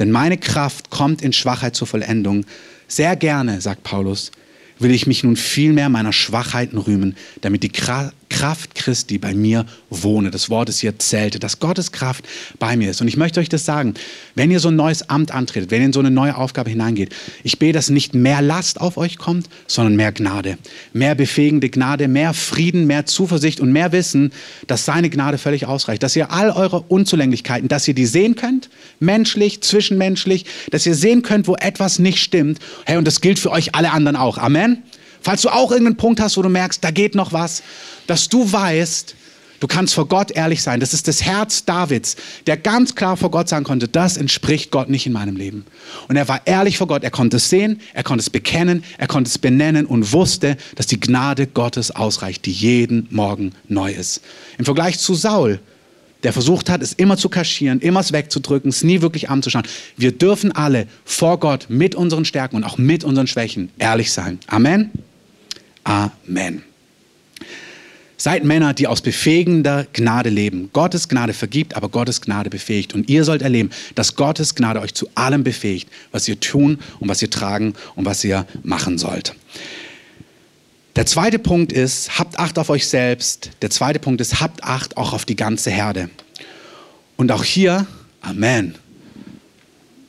Denn 0.00 0.10
meine 0.10 0.38
Kraft 0.38 0.90
kommt 0.90 1.22
in 1.22 1.32
Schwachheit 1.32 1.76
zur 1.76 1.86
Vollendung. 1.86 2.46
Sehr 2.88 3.14
gerne, 3.14 3.60
sagt 3.60 3.84
Paulus, 3.84 4.32
will 4.78 4.92
ich 4.92 5.06
mich 5.06 5.22
nun 5.22 5.36
vielmehr 5.36 5.90
meiner 5.90 6.12
Schwachheiten 6.12 6.78
rühmen, 6.78 7.16
damit 7.42 7.62
die 7.62 7.68
Kraft 8.30 8.74
Christi 8.74 9.18
bei 9.18 9.34
mir 9.34 9.66
wohne. 9.90 10.30
Das 10.30 10.48
Wort 10.48 10.68
ist 10.70 10.80
hier 10.80 10.98
zählte, 10.98 11.38
dass 11.38 11.58
Gottes 11.58 11.92
Kraft 11.92 12.26
bei 12.58 12.76
mir 12.76 12.90
ist. 12.90 13.02
Und 13.02 13.08
ich 13.08 13.16
möchte 13.16 13.40
euch 13.40 13.50
das 13.50 13.66
sagen, 13.66 13.94
wenn 14.34 14.50
ihr 14.50 14.60
so 14.60 14.68
ein 14.68 14.76
neues 14.76 15.10
Amt 15.10 15.32
antretet, 15.32 15.70
wenn 15.70 15.80
ihr 15.80 15.86
in 15.86 15.92
so 15.92 16.00
eine 16.00 16.10
neue 16.10 16.36
Aufgabe 16.36 16.70
hineingeht, 16.70 17.14
ich 17.42 17.58
bete, 17.58 17.74
dass 17.74 17.90
nicht 17.90 18.14
mehr 18.14 18.40
Last 18.40 18.80
auf 18.80 18.96
euch 18.96 19.18
kommt, 19.18 19.48
sondern 19.66 19.96
mehr 19.96 20.12
Gnade. 20.12 20.56
Mehr 20.92 21.14
befähigende 21.14 21.68
Gnade, 21.68 22.08
mehr 22.08 22.32
Frieden, 22.32 22.86
mehr 22.86 23.04
Zuversicht 23.04 23.60
und 23.60 23.72
mehr 23.72 23.92
Wissen, 23.92 24.32
dass 24.66 24.84
seine 24.84 25.10
Gnade 25.10 25.36
völlig 25.36 25.66
ausreicht. 25.66 26.02
Dass 26.02 26.16
ihr 26.16 26.30
all 26.30 26.50
eure 26.50 26.80
Unzulänglichkeiten, 26.82 27.68
dass 27.68 27.86
ihr 27.88 27.94
die 27.94 28.06
sehen 28.06 28.36
könnt, 28.36 28.70
menschlich, 29.00 29.60
zwischenmenschlich, 29.60 30.46
dass 30.70 30.86
ihr 30.86 30.94
sehen 30.94 31.22
könnt, 31.22 31.48
wo 31.48 31.56
etwas 31.56 31.98
nicht 31.98 32.22
stimmt. 32.22 32.58
Hey, 32.86 32.96
und 32.96 33.06
das 33.06 33.20
gilt 33.20 33.38
für 33.38 33.50
euch 33.50 33.74
alle 33.74 33.90
anderen 33.90 34.16
auch. 34.16 34.38
Amen. 34.38 34.82
Falls 35.22 35.42
du 35.42 35.48
auch 35.50 35.70
irgendeinen 35.70 35.96
Punkt 35.96 36.20
hast, 36.20 36.36
wo 36.36 36.42
du 36.42 36.48
merkst, 36.48 36.82
da 36.82 36.90
geht 36.90 37.14
noch 37.14 37.32
was, 37.32 37.62
dass 38.06 38.28
du 38.28 38.50
weißt, 38.50 39.14
du 39.60 39.66
kannst 39.66 39.94
vor 39.94 40.08
Gott 40.08 40.30
ehrlich 40.30 40.62
sein. 40.62 40.80
Das 40.80 40.94
ist 40.94 41.06
das 41.06 41.22
Herz 41.22 41.64
Davids, 41.64 42.16
der 42.46 42.56
ganz 42.56 42.94
klar 42.94 43.16
vor 43.16 43.30
Gott 43.30 43.48
sagen 43.48 43.64
konnte, 43.64 43.86
das 43.86 44.16
entspricht 44.16 44.70
Gott 44.70 44.88
nicht 44.88 45.06
in 45.06 45.12
meinem 45.12 45.36
Leben. 45.36 45.66
Und 46.08 46.16
er 46.16 46.26
war 46.28 46.40
ehrlich 46.46 46.78
vor 46.78 46.86
Gott, 46.86 47.04
er 47.04 47.10
konnte 47.10 47.36
es 47.36 47.50
sehen, 47.50 47.80
er 47.92 48.02
konnte 48.02 48.22
es 48.22 48.30
bekennen, 48.30 48.82
er 48.98 49.06
konnte 49.06 49.28
es 49.28 49.38
benennen 49.38 49.86
und 49.86 50.12
wusste, 50.12 50.56
dass 50.74 50.86
die 50.86 50.98
Gnade 50.98 51.46
Gottes 51.46 51.90
ausreicht, 51.90 52.46
die 52.46 52.52
jeden 52.52 53.06
Morgen 53.10 53.52
neu 53.68 53.92
ist. 53.92 54.22
Im 54.58 54.64
Vergleich 54.64 54.98
zu 54.98 55.14
Saul, 55.14 55.60
der 56.22 56.32
versucht 56.32 56.68
hat, 56.68 56.82
es 56.82 56.92
immer 56.92 57.16
zu 57.16 57.28
kaschieren, 57.28 57.80
immer 57.80 58.00
es 58.00 58.12
wegzudrücken, 58.12 58.68
es 58.68 58.84
nie 58.84 59.00
wirklich 59.00 59.30
anzuschauen. 59.30 59.64
Wir 59.96 60.12
dürfen 60.12 60.52
alle 60.52 60.86
vor 61.04 61.40
Gott 61.40 61.66
mit 61.68 61.94
unseren 61.94 62.24
Stärken 62.24 62.56
und 62.56 62.64
auch 62.64 62.78
mit 62.78 63.04
unseren 63.04 63.26
Schwächen 63.26 63.70
ehrlich 63.78 64.12
sein. 64.12 64.38
Amen. 64.46 64.90
Amen. 65.90 66.62
Seid 68.16 68.44
Männer, 68.44 68.74
die 68.74 68.86
aus 68.86 69.00
befähigender 69.00 69.86
Gnade 69.92 70.28
leben. 70.30 70.70
Gottes 70.72 71.08
Gnade 71.08 71.32
vergibt, 71.32 71.74
aber 71.74 71.88
Gottes 71.88 72.20
Gnade 72.20 72.48
befähigt. 72.48 72.94
Und 72.94 73.08
ihr 73.08 73.24
sollt 73.24 73.42
erleben, 73.42 73.70
dass 73.96 74.14
Gottes 74.14 74.54
Gnade 74.54 74.80
euch 74.80 74.94
zu 74.94 75.08
allem 75.16 75.42
befähigt, 75.42 75.88
was 76.12 76.28
ihr 76.28 76.38
tun 76.38 76.78
und 77.00 77.08
was 77.08 77.22
ihr 77.22 77.30
tragen 77.30 77.74
und 77.96 78.04
was 78.04 78.22
ihr 78.22 78.46
machen 78.62 78.98
sollt. 78.98 79.34
Der 80.94 81.06
zweite 81.06 81.40
Punkt 81.40 81.72
ist, 81.72 82.18
habt 82.18 82.38
Acht 82.38 82.58
auf 82.58 82.70
euch 82.70 82.86
selbst. 82.86 83.50
Der 83.62 83.70
zweite 83.70 83.98
Punkt 83.98 84.20
ist, 84.20 84.40
habt 84.40 84.62
Acht 84.62 84.96
auch 84.96 85.12
auf 85.12 85.24
die 85.24 85.36
ganze 85.36 85.70
Herde. 85.70 86.08
Und 87.16 87.32
auch 87.32 87.42
hier, 87.42 87.86
Amen, 88.20 88.76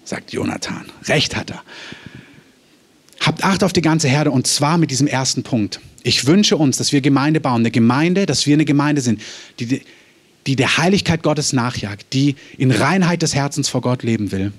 sagt 0.04 0.32
Jonathan. 0.32 0.86
Recht 1.06 1.36
hat 1.36 1.50
er. 1.50 1.64
Habt 3.22 3.44
Acht 3.44 3.64
auf 3.64 3.72
die 3.72 3.82
ganze 3.82 4.08
Herde 4.08 4.32
und 4.32 4.48
zwar 4.48 4.78
mit 4.78 4.92
diesem 4.92 5.08
ersten 5.08 5.44
Punkt. 5.44 5.80
Ich 6.04 6.26
wünsche 6.26 6.58
uns, 6.58 6.78
dass 6.78 6.92
wir 6.92 7.02
Gemeinde 7.02 7.40
bauen, 7.40 7.62
eine 7.62 7.72
Gemeinde, 7.72 8.26
dass 8.26 8.48
wir 8.48 8.56
eine 8.56 8.66
Gemeinde 8.66 9.02
sind, 9.02 9.22
die, 9.60 9.82
die 10.48 10.56
der 10.56 10.78
Heiligkeit 10.78 11.24
Gottes 11.24 11.54
nachjagt, 11.54 12.08
die 12.14 12.36
in 12.58 12.72
Reinheit 12.72 13.22
des 13.22 13.36
Herzens 13.36 13.70
vor 13.70 13.82
Gott 13.82 14.04
leben 14.04 14.32
will, 14.32 14.52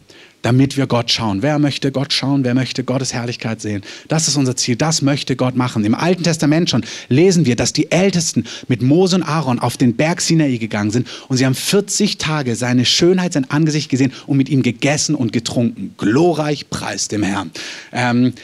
damit 0.42 0.76
wir 0.76 0.86
Gott 0.86 1.10
schauen. 1.10 1.42
Wer 1.42 1.58
möchte 1.58 1.92
Gott 1.92 2.12
schauen? 2.12 2.44
Wer 2.44 2.54
möchte 2.54 2.84
Gottes 2.84 3.12
Herrlichkeit 3.12 3.60
sehen? 3.60 3.82
Das 4.08 4.28
ist 4.28 4.36
unser 4.36 4.56
Ziel. 4.56 4.76
Das 4.76 5.02
möchte 5.02 5.36
Gott 5.36 5.56
machen. 5.56 5.84
Im 5.84 5.94
Alten 5.94 6.22
Testament 6.22 6.70
schon 6.70 6.84
lesen 7.08 7.46
wir, 7.46 7.56
dass 7.56 7.72
die 7.72 7.90
Ältesten 7.90 8.44
mit 8.68 8.82
Mose 8.82 9.16
und 9.16 9.22
Aaron 9.22 9.58
auf 9.58 9.76
den 9.76 9.96
Berg 9.96 10.20
Sinai 10.20 10.56
gegangen 10.56 10.90
sind 10.90 11.08
und 11.28 11.36
sie 11.36 11.46
haben 11.46 11.54
40 11.54 12.18
Tage 12.18 12.56
seine 12.56 12.84
Schönheit, 12.84 13.32
sein 13.32 13.50
Angesicht 13.50 13.88
gesehen 13.88 14.12
und 14.26 14.36
mit 14.36 14.48
ihm 14.48 14.62
gegessen 14.62 15.14
und 15.14 15.32
getrunken. 15.32 15.94
Glorreich 15.96 16.70
preis 16.70 17.08
dem 17.08 17.22
Herrn. 17.22 17.50
Ähm, 17.92 18.34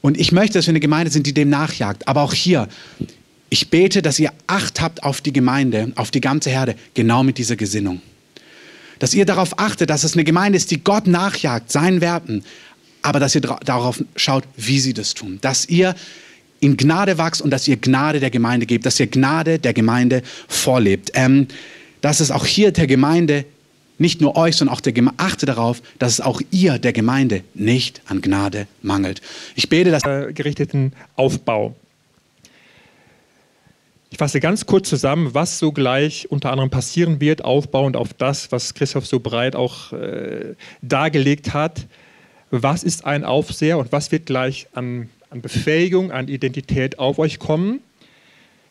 und 0.00 0.18
ich 0.18 0.32
möchte, 0.32 0.58
dass 0.58 0.66
wir 0.66 0.72
eine 0.72 0.80
Gemeinde 0.80 1.10
sind, 1.10 1.26
die 1.26 1.34
dem 1.34 1.50
nachjagt. 1.50 2.06
Aber 2.06 2.22
auch 2.22 2.32
hier, 2.32 2.68
ich 3.50 3.70
bete, 3.70 4.02
dass 4.02 4.18
ihr 4.18 4.32
Acht 4.46 4.80
habt 4.80 5.02
auf 5.02 5.20
die 5.20 5.32
Gemeinde, 5.32 5.92
auf 5.96 6.10
die 6.10 6.20
ganze 6.20 6.50
Herde, 6.50 6.74
genau 6.94 7.22
mit 7.22 7.38
dieser 7.38 7.56
Gesinnung. 7.56 8.00
Dass 8.98 9.14
ihr 9.14 9.24
darauf 9.24 9.58
achtet, 9.58 9.90
dass 9.90 10.04
es 10.04 10.14
eine 10.14 10.24
Gemeinde 10.24 10.56
ist, 10.56 10.70
die 10.70 10.82
Gott 10.82 11.06
nachjagt, 11.06 11.70
seinen 11.70 12.00
Werten, 12.00 12.44
aber 13.02 13.20
dass 13.20 13.34
ihr 13.34 13.40
darauf 13.40 14.02
schaut, 14.16 14.44
wie 14.56 14.80
sie 14.80 14.92
das 14.92 15.14
tun. 15.14 15.38
Dass 15.40 15.68
ihr 15.68 15.94
in 16.60 16.76
Gnade 16.76 17.18
wachst 17.18 17.40
und 17.40 17.50
dass 17.50 17.68
ihr 17.68 17.76
Gnade 17.76 18.20
der 18.20 18.30
Gemeinde 18.30 18.66
gebt, 18.66 18.84
dass 18.84 18.98
ihr 18.98 19.06
Gnade 19.06 19.58
der 19.58 19.72
Gemeinde 19.72 20.22
vorlebt. 20.48 21.12
Ähm, 21.14 21.46
dass 22.00 22.20
es 22.20 22.30
auch 22.30 22.46
hier 22.46 22.72
der 22.72 22.86
Gemeinde, 22.86 23.44
nicht 23.98 24.20
nur 24.20 24.36
euch, 24.36 24.56
sondern 24.56 24.76
auch 24.76 24.80
der 24.80 24.92
Gemeinde, 24.92 25.22
achte 25.22 25.46
darauf, 25.46 25.82
dass 25.98 26.12
es 26.12 26.20
auch 26.20 26.40
ihr 26.50 26.78
der 26.78 26.92
Gemeinde 26.92 27.42
nicht 27.54 28.02
an 28.06 28.20
Gnade 28.20 28.66
mangelt. 28.82 29.20
Ich 29.54 29.68
bete, 29.68 29.90
dass... 29.90 30.04
Äh, 30.04 30.32
gerichteten 30.32 30.92
Aufbau. 31.16 31.74
Ich 34.10 34.16
fasse 34.16 34.40
ganz 34.40 34.64
kurz 34.64 34.88
zusammen, 34.88 35.34
was 35.34 35.58
so 35.58 35.70
gleich 35.70 36.30
unter 36.30 36.50
anderem 36.50 36.70
passieren 36.70 37.20
wird, 37.20 37.44
aufbauend 37.44 37.94
auf 37.94 38.14
das, 38.14 38.50
was 38.50 38.72
Christoph 38.72 39.06
so 39.06 39.20
breit 39.20 39.54
auch 39.54 39.92
äh, 39.92 40.54
dargelegt 40.80 41.52
hat. 41.52 41.86
Was 42.50 42.84
ist 42.84 43.04
ein 43.04 43.24
Aufseher 43.24 43.76
und 43.76 43.92
was 43.92 44.10
wird 44.10 44.24
gleich 44.24 44.66
an, 44.72 45.10
an 45.28 45.42
Befähigung, 45.42 46.10
an 46.10 46.28
Identität 46.28 46.98
auf 46.98 47.18
euch 47.18 47.38
kommen? 47.38 47.80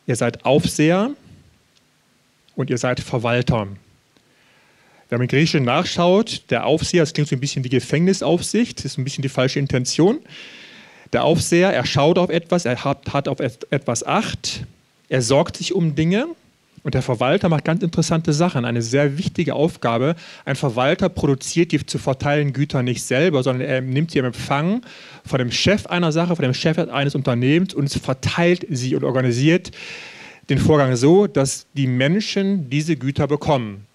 Ihr 0.08 0.16
seid 0.16 0.44
Aufseher 0.44 1.12
und 2.56 2.72
ihr 2.72 2.80
seid 2.80 3.00
Verwalter. 3.00 3.68
Wenn 5.10 5.20
man 5.20 5.26
im 5.26 5.28
Griechischen 5.28 5.64
nachschaut, 5.64 6.42
der 6.50 6.66
Aufseher, 6.66 7.04
das 7.04 7.14
klingt 7.14 7.30
so 7.30 7.36
ein 7.36 7.40
bisschen 7.40 7.64
wie 7.64 7.70
Gefängnisaufsicht, 7.70 8.80
das 8.80 8.86
ist 8.86 8.98
ein 8.98 9.04
bisschen 9.04 9.22
die 9.22 9.30
falsche 9.30 9.60
Intention. 9.60 10.18
Der 11.14 11.24
Aufseher, 11.24 11.72
er 11.72 11.86
schaut 11.86 12.18
auf 12.18 12.32
etwas, 12.32 12.66
er 12.66 12.84
hat, 12.84 13.14
hat 13.14 13.28
auf 13.28 13.40
etwas 13.40 14.06
Acht, 14.06 14.66
er 15.10 15.22
sorgt 15.22 15.58
sich 15.58 15.74
um 15.74 15.96
Dinge 15.96 16.28
und 16.84 16.94
der 16.94 17.02
Verwalter 17.02 17.50
macht 17.50 17.66
ganz 17.66 17.84
interessante 17.84 18.32
Sachen. 18.32 18.64
Eine 18.64 18.82
sehr 18.82 19.18
wichtige 19.18 19.56
Aufgabe. 19.56 20.16
Ein 20.46 20.56
Verwalter 20.56 21.10
produziert 21.10 21.72
die 21.72 21.86
zu 21.86 21.98
verteilen 21.98 22.54
Güter 22.54 22.82
nicht 22.82 23.04
selber, 23.04 23.44
sondern 23.44 23.68
er 23.68 23.82
nimmt 23.82 24.12
sie 24.12 24.20
im 24.20 24.26
Empfang 24.26 24.82
von 25.26 25.40
dem 25.40 25.52
Chef 25.52 25.86
einer 25.88 26.12
Sache, 26.12 26.36
von 26.36 26.44
dem 26.44 26.54
Chef 26.54 26.78
eines 26.78 27.16
Unternehmens 27.16 27.74
und 27.74 27.90
verteilt 27.90 28.66
sie 28.70 28.96
und 28.96 29.04
organisiert 29.04 29.72
den 30.50 30.60
Vorgang 30.60 30.96
so, 30.96 31.28
dass 31.28 31.66
die 31.74 31.88
Menschen 31.88 32.70
diese 32.70 32.96
Güter 32.96 33.28
bekommen. 33.28 33.86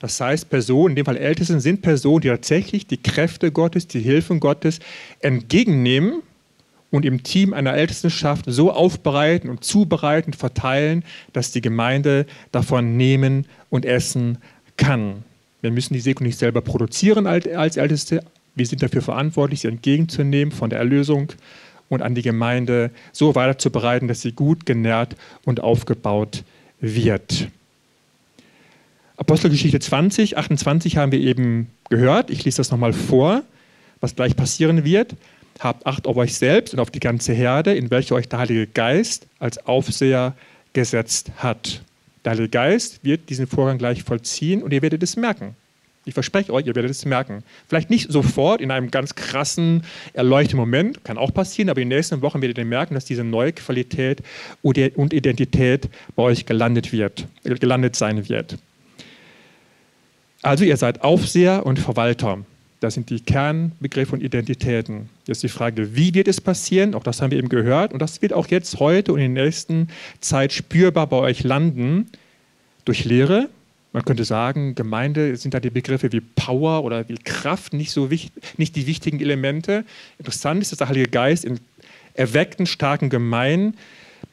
Das 0.00 0.20
heißt, 0.20 0.50
Personen, 0.50 0.92
in 0.92 0.96
dem 0.96 1.06
Fall 1.06 1.16
Ältesten, 1.16 1.60
sind 1.60 1.80
Personen, 1.80 2.22
die 2.22 2.28
tatsächlich 2.28 2.86
die 2.86 3.00
Kräfte 3.00 3.52
Gottes, 3.52 3.86
die 3.86 4.00
Hilfen 4.00 4.40
Gottes 4.40 4.80
entgegennehmen 5.20 6.22
und 6.96 7.04
im 7.04 7.22
Team 7.22 7.52
einer 7.52 7.74
Ältestenschaft 7.74 8.46
so 8.48 8.72
aufbereiten 8.72 9.50
und 9.50 9.62
zubereiten, 9.62 10.32
verteilen, 10.32 11.04
dass 11.34 11.52
die 11.52 11.60
Gemeinde 11.60 12.26
davon 12.52 12.96
nehmen 12.96 13.44
und 13.68 13.84
essen 13.84 14.38
kann. 14.78 15.24
Wir 15.60 15.70
müssen 15.70 15.92
die 15.92 16.00
Segnung 16.00 16.26
nicht 16.26 16.38
selber 16.38 16.62
produzieren 16.62 17.26
als 17.26 17.76
Älteste. 17.76 18.24
Wir 18.54 18.66
sind 18.66 18.82
dafür 18.82 19.02
verantwortlich, 19.02 19.60
sie 19.60 19.68
entgegenzunehmen 19.68 20.52
von 20.52 20.70
der 20.70 20.78
Erlösung 20.78 21.32
und 21.90 22.00
an 22.00 22.14
die 22.14 22.22
Gemeinde 22.22 22.90
so 23.12 23.34
weiterzubereiten, 23.34 24.08
dass 24.08 24.22
sie 24.22 24.32
gut 24.32 24.64
genährt 24.64 25.16
und 25.44 25.60
aufgebaut 25.60 26.44
wird. 26.80 27.48
Apostelgeschichte 29.18 29.80
20, 29.80 30.38
28 30.38 30.96
haben 30.96 31.12
wir 31.12 31.20
eben 31.20 31.68
gehört. 31.90 32.30
Ich 32.30 32.44
lese 32.44 32.58
das 32.58 32.70
nochmal 32.70 32.94
vor, 32.94 33.42
was 34.00 34.16
gleich 34.16 34.34
passieren 34.34 34.84
wird. 34.84 35.14
Habt 35.58 35.86
Acht 35.86 36.06
auf 36.06 36.16
euch 36.16 36.34
selbst 36.36 36.74
und 36.74 36.80
auf 36.80 36.90
die 36.90 37.00
ganze 37.00 37.32
Herde, 37.32 37.74
in 37.74 37.90
welche 37.90 38.14
euch 38.14 38.28
der 38.28 38.40
Heilige 38.40 38.66
Geist 38.66 39.26
als 39.38 39.58
Aufseher 39.66 40.34
gesetzt 40.72 41.30
hat. 41.38 41.82
Der 42.24 42.32
Heilige 42.32 42.48
Geist 42.50 43.04
wird 43.04 43.30
diesen 43.30 43.46
Vorgang 43.46 43.78
gleich 43.78 44.02
vollziehen 44.02 44.62
und 44.62 44.72
ihr 44.72 44.82
werdet 44.82 45.02
es 45.02 45.16
merken. 45.16 45.56
Ich 46.04 46.14
verspreche 46.14 46.52
euch, 46.52 46.66
ihr 46.66 46.74
werdet 46.76 46.92
es 46.92 47.04
merken. 47.04 47.42
Vielleicht 47.68 47.90
nicht 47.90 48.12
sofort 48.12 48.60
in 48.60 48.70
einem 48.70 48.92
ganz 48.92 49.16
krassen, 49.16 49.82
erleuchteten 50.12 50.58
Moment, 50.58 51.02
kann 51.02 51.18
auch 51.18 51.34
passieren, 51.34 51.68
aber 51.68 51.80
in 51.80 51.90
den 51.90 51.96
nächsten 51.96 52.22
Wochen 52.22 52.40
werdet 52.42 52.58
ihr 52.58 52.64
merken, 52.64 52.94
dass 52.94 53.04
diese 53.04 53.24
neue 53.24 53.52
Qualität 53.52 54.22
und 54.62 54.76
Identität 54.78 55.88
bei 56.14 56.22
euch 56.22 56.46
gelandet 56.46 56.92
wird, 56.92 57.26
gelandet 57.42 57.96
sein 57.96 58.28
wird. 58.28 58.56
Also 60.42 60.64
ihr 60.64 60.76
seid 60.76 61.02
Aufseher 61.02 61.66
und 61.66 61.80
Verwalter. 61.80 62.38
Das 62.80 62.94
sind 62.94 63.08
die 63.10 63.20
Kernbegriffe 63.20 64.12
und 64.12 64.22
Identitäten. 64.22 65.08
Jetzt 65.26 65.42
die 65.42 65.48
Frage, 65.48 65.96
wie 65.96 66.14
wird 66.14 66.28
es 66.28 66.40
passieren? 66.40 66.94
Auch 66.94 67.02
das 67.02 67.22
haben 67.22 67.30
wir 67.30 67.38
eben 67.38 67.48
gehört. 67.48 67.92
Und 67.92 68.00
das 68.00 68.20
wird 68.20 68.32
auch 68.32 68.48
jetzt 68.48 68.78
heute 68.80 69.12
und 69.12 69.20
in 69.20 69.34
der 69.34 69.44
nächsten 69.44 69.88
Zeit 70.20 70.52
spürbar 70.52 71.06
bei 71.06 71.16
euch 71.16 71.42
landen. 71.42 72.08
Durch 72.84 73.04
Lehre. 73.04 73.48
Man 73.92 74.04
könnte 74.04 74.24
sagen, 74.24 74.74
Gemeinde 74.74 75.36
sind 75.36 75.54
da 75.54 75.60
die 75.60 75.70
Begriffe 75.70 76.12
wie 76.12 76.20
Power 76.20 76.84
oder 76.84 77.08
wie 77.08 77.16
Kraft 77.16 77.72
nicht, 77.72 77.90
so 77.90 78.10
wichtig, 78.10 78.30
nicht 78.58 78.76
die 78.76 78.86
wichtigen 78.86 79.20
Elemente. 79.20 79.84
Interessant 80.18 80.60
ist, 80.60 80.70
dass 80.70 80.78
der 80.78 80.88
Heilige 80.88 81.08
Geist 81.08 81.44
in 81.44 81.58
erweckten, 82.12 82.66
starken 82.66 83.10
Gemeinden 83.10 83.76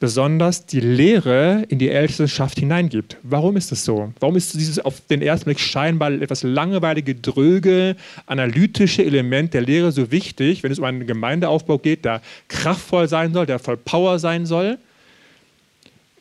besonders 0.03 0.65
die 0.65 0.81
Lehre 0.81 1.63
in 1.69 1.79
die 1.79 1.89
Ältestenschaft 1.89 2.59
hineingibt. 2.59 3.15
Warum 3.23 3.55
ist 3.55 3.71
das 3.71 3.85
so? 3.85 4.11
Warum 4.19 4.35
ist 4.35 4.53
dieses 4.53 4.77
auf 4.77 4.99
den 5.09 5.21
ersten 5.21 5.45
Blick 5.45 5.61
scheinbar 5.61 6.11
etwas 6.11 6.43
langweilige, 6.43 7.15
dröge, 7.15 7.95
analytische 8.25 9.05
Element 9.05 9.53
der 9.53 9.61
Lehre 9.61 9.93
so 9.93 10.11
wichtig, 10.11 10.61
wenn 10.61 10.73
es 10.73 10.79
um 10.79 10.83
einen 10.83 11.07
Gemeindeaufbau 11.07 11.77
geht, 11.77 12.03
der 12.03 12.21
kraftvoll 12.49 13.07
sein 13.07 13.31
soll, 13.31 13.45
der 13.45 13.59
voll 13.59 13.77
Power 13.77 14.19
sein 14.19 14.45
soll? 14.45 14.77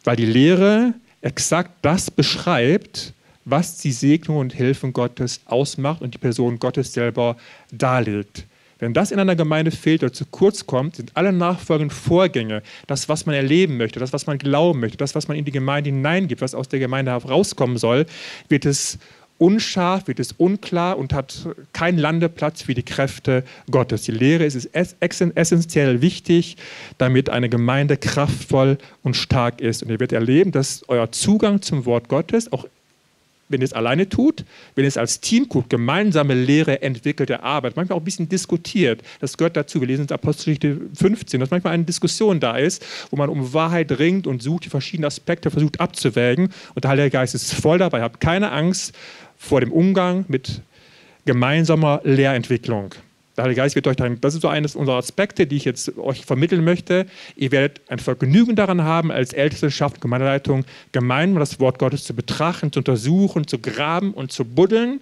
Weil 0.05 0.15
die 0.15 0.27
Lehre 0.27 0.95
exakt 1.21 1.73
das 1.83 2.09
beschreibt, 2.09 3.13
was 3.45 3.79
die 3.79 3.91
Segnung 3.91 4.37
und 4.37 4.55
Hilfen 4.55 4.93
Gottes 4.93 5.41
ausmacht 5.47 6.03
und 6.03 6.15
die 6.15 6.19
Person 6.19 6.61
Gottes 6.61 6.93
selber 6.93 7.37
darlegt. 7.73 8.45
Wenn 8.83 8.95
das 8.95 9.13
in 9.13 9.21
einer 9.21 9.37
Gemeinde 9.37 9.71
fehlt 9.71 10.03
oder 10.03 10.13
zu 10.13 10.25
kurz 10.27 10.67
kommt, 10.67 10.97
sind 10.97 11.13
alle 11.15 11.33
nachfolgenden 11.33 11.97
Vorgänge, 11.97 12.65
das, 12.89 13.09
was 13.09 13.27
man 13.27 13.37
erleben 13.37 13.77
möchte, 13.77 14.01
das, 14.01 14.13
was 14.13 14.27
man 14.27 14.39
glauben 14.39 14.81
möchte, 14.81 14.97
das, 14.97 15.15
was 15.15 15.29
man 15.29 15.37
in 15.37 15.45
die 15.45 15.53
Gemeinde 15.53 15.91
hineingibt, 15.91 16.41
was 16.41 16.53
aus 16.53 16.67
der 16.67 16.81
Gemeinde 16.81 17.13
herauskommen 17.13 17.77
soll, 17.77 18.07
wird 18.49 18.67
es 18.67 18.99
unscharf, 19.39 20.09
wird 20.09 20.19
es 20.19 20.33
unklar 20.33 20.99
und 20.99 21.13
hat 21.13 21.47
keinen 21.73 21.99
Landeplatz 21.99 22.63
für 22.63 22.75
die 22.75 22.83
Kräfte 22.83 23.45
Gottes. 23.71 24.03
Die 24.03 24.11
Lehre 24.11 24.45
ist 24.45 24.69
essentiell 24.73 26.03
wichtig, 26.03 26.57
damit 26.99 27.31
eine 27.31 27.49
Gemeinde 27.49 27.97
kraftvoll 27.97 28.79
und 29.05 29.15
stark 29.15 29.61
ist. 29.61 29.85
Und 29.85 29.91
ihr 29.91 30.01
werdet 30.01 30.13
erleben, 30.13 30.51
dass 30.51 30.83
euer 30.89 31.13
Zugang 31.13 31.63
zum 31.63 31.87
Wort 31.87 32.09
Gottes 32.09 32.53
auch 32.53 32.67
wenn 33.53 33.61
ihr 33.61 33.67
es 33.67 33.73
alleine 33.73 34.09
tut, 34.09 34.45
wenn 34.75 34.85
ihr 34.85 34.89
es 34.89 34.97
als 34.97 35.21
Team 35.21 35.49
tut, 35.49 35.71
gemeinsame 35.71 36.35
Lehre, 36.35 36.83
entwickelte 36.83 37.43
Arbeit, 37.43 37.77
manchmal 37.77 37.97
auch 37.97 38.03
ein 38.03 38.05
bisschen 38.05 38.29
diskutiert. 38.29 39.03
Das 39.21 39.37
gehört 39.37 39.57
dazu. 39.57 39.81
Wir 39.81 39.89
lesen 39.89 40.07
in 40.07 40.11
Apostelgeschichte 40.11 40.81
15, 40.95 41.41
dass 41.41 41.51
manchmal 41.51 41.75
eine 41.75 41.85
Diskussion 41.85 42.41
da 42.41 42.57
ist, 42.57 42.85
wo 43.11 43.17
man 43.17 43.29
um 43.29 43.53
Wahrheit 43.53 43.93
ringt 43.99 44.27
und 44.27 44.43
sucht, 44.43 44.65
die 44.65 44.71
verschiedenen 44.71 45.07
Aspekte 45.07 45.51
versucht 45.51 45.81
abzuwägen. 45.81 46.51
Und 46.75 46.85
der 46.85 46.91
Heilige 46.91 47.11
Geist 47.11 47.35
ist 47.35 47.55
voll 47.55 47.79
dabei. 47.79 48.03
Habt 48.03 48.21
keine 48.21 48.51
Angst 48.51 48.95
vor 49.37 49.61
dem 49.61 49.73
Umgang 49.73 50.25
mit 50.29 50.63
gemeinsamer 51.25 52.01
Lehrentwicklung. 52.05 52.95
Der 53.37 53.45
Heilige 53.45 53.63
Geist 53.63 53.75
wird 53.75 53.87
euch 53.87 53.97
dann, 53.97 54.21
das 54.21 54.35
ist 54.35 54.43
so 54.43 54.49
eines 54.49 54.77
unserer 54.77 54.97
Aspekte, 54.97 55.47
die 55.47 55.57
ich 55.57 55.65
jetzt 55.65 55.97
euch 55.97 56.27
vermitteln 56.27 56.65
möchte. 56.65 57.07
Ihr 57.35 57.51
werdet 57.51 57.81
ein 57.89 57.99
Vergnügen 57.99 58.57
daran 58.57 58.83
haben, 58.83 59.11
als 59.11 59.33
Ältestenschaft, 59.33 60.01
Gemeindeleitung, 60.01 60.65
gemeinsam 60.93 61.41
das 61.41 61.59
Wort 61.59 61.79
Gottes 61.79 62.05
zu 62.05 62.15
betrachten, 62.15 62.73
zu 62.73 62.81
untersuchen, 62.81 63.47
zu 63.47 63.59
graben 63.59 64.13
und 64.13 64.33
zu 64.33 64.45
buddeln. 64.45 65.01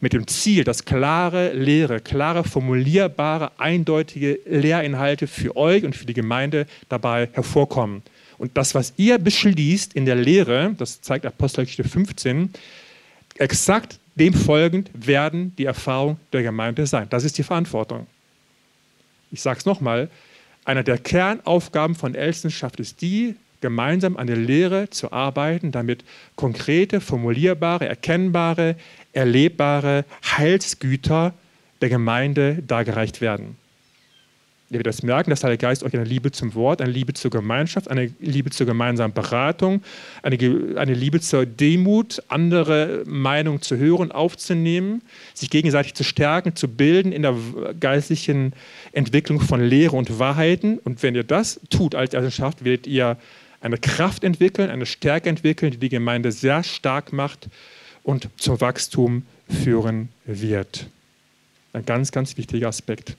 mit 0.00 0.12
dem 0.12 0.26
Ziel, 0.28 0.64
dass 0.64 0.84
klare 0.84 1.52
Lehre, 1.52 2.00
klare, 2.00 2.44
formulierbare, 2.44 3.50
eindeutige 3.58 4.38
Lehrinhalte 4.46 5.26
für 5.26 5.56
euch 5.56 5.84
und 5.84 5.96
für 5.96 6.06
die 6.06 6.14
Gemeinde 6.14 6.66
dabei 6.88 7.28
hervorkommen. 7.32 8.02
Und 8.38 8.56
das, 8.56 8.74
was 8.74 8.94
ihr 8.96 9.18
beschließt 9.18 9.94
in 9.94 10.06
der 10.06 10.14
Lehre, 10.14 10.74
das 10.78 11.00
zeigt 11.00 11.26
Apostelgeschichte 11.26 11.82
15, 11.82 12.50
exakt 13.38 13.98
dem 14.14 14.34
folgend 14.34 14.90
werden 14.94 15.54
die 15.56 15.64
Erfahrungen 15.64 16.18
der 16.32 16.42
Gemeinde 16.42 16.86
sein. 16.86 17.06
Das 17.08 17.24
ist 17.24 17.38
die 17.38 17.42
Verantwortung. 17.42 18.06
Ich 19.30 19.42
sage 19.42 19.60
es 19.60 19.66
nochmal, 19.66 20.10
einer 20.64 20.82
der 20.82 20.98
Kernaufgaben 20.98 21.94
von 21.94 22.14
Ältestenschaft 22.14 22.80
ist 22.80 23.00
die, 23.00 23.36
gemeinsam 23.60 24.16
an 24.16 24.26
der 24.26 24.36
Lehre 24.36 24.90
zu 24.90 25.12
arbeiten, 25.12 25.72
damit 25.72 26.04
konkrete, 26.36 27.00
formulierbare, 27.00 27.88
erkennbare, 27.88 28.76
erlebbare 29.12 30.04
Heilsgüter 30.24 31.34
der 31.80 31.88
Gemeinde 31.88 32.62
dargereicht 32.66 33.20
werden. 33.20 33.56
Ihr 34.70 34.74
werdet 34.74 34.88
das 34.88 35.02
merken, 35.02 35.30
dass 35.30 35.40
der 35.40 35.48
Heilige 35.48 35.62
Geist 35.62 35.82
euch 35.82 35.94
eine 35.94 36.04
Liebe 36.04 36.30
zum 36.30 36.54
Wort, 36.54 36.82
eine 36.82 36.90
Liebe 36.90 37.14
zur 37.14 37.30
Gemeinschaft, 37.30 37.90
eine 37.90 38.10
Liebe 38.20 38.50
zur 38.50 38.66
gemeinsamen 38.66 39.14
Beratung, 39.14 39.82
eine, 40.22 40.36
eine 40.76 40.92
Liebe 40.92 41.20
zur 41.20 41.46
Demut, 41.46 42.22
andere 42.28 43.02
Meinungen 43.06 43.62
zu 43.62 43.78
hören, 43.78 44.12
aufzunehmen, 44.12 45.00
sich 45.32 45.48
gegenseitig 45.48 45.94
zu 45.94 46.04
stärken, 46.04 46.54
zu 46.54 46.68
bilden 46.68 47.12
in 47.12 47.22
der 47.22 47.34
geistlichen 47.80 48.52
Entwicklung 48.92 49.40
von 49.40 49.62
Lehre 49.62 49.96
und 49.96 50.18
Wahrheiten. 50.18 50.78
Und 50.80 51.02
wenn 51.02 51.14
ihr 51.14 51.24
das 51.24 51.60
tut 51.70 51.94
als 51.94 52.12
Elternschaft, 52.12 52.62
werdet 52.62 52.86
ihr 52.86 53.16
eine 53.62 53.78
Kraft 53.78 54.22
entwickeln, 54.22 54.68
eine 54.68 54.84
Stärke 54.84 55.30
entwickeln, 55.30 55.72
die 55.72 55.78
die 55.78 55.88
Gemeinde 55.88 56.30
sehr 56.30 56.62
stark 56.62 57.14
macht 57.14 57.48
und 58.02 58.28
zum 58.36 58.60
Wachstum 58.60 59.22
führen 59.48 60.10
wird. 60.26 60.88
Ein 61.72 61.86
ganz, 61.86 62.12
ganz 62.12 62.36
wichtiger 62.36 62.68
Aspekt. 62.68 63.16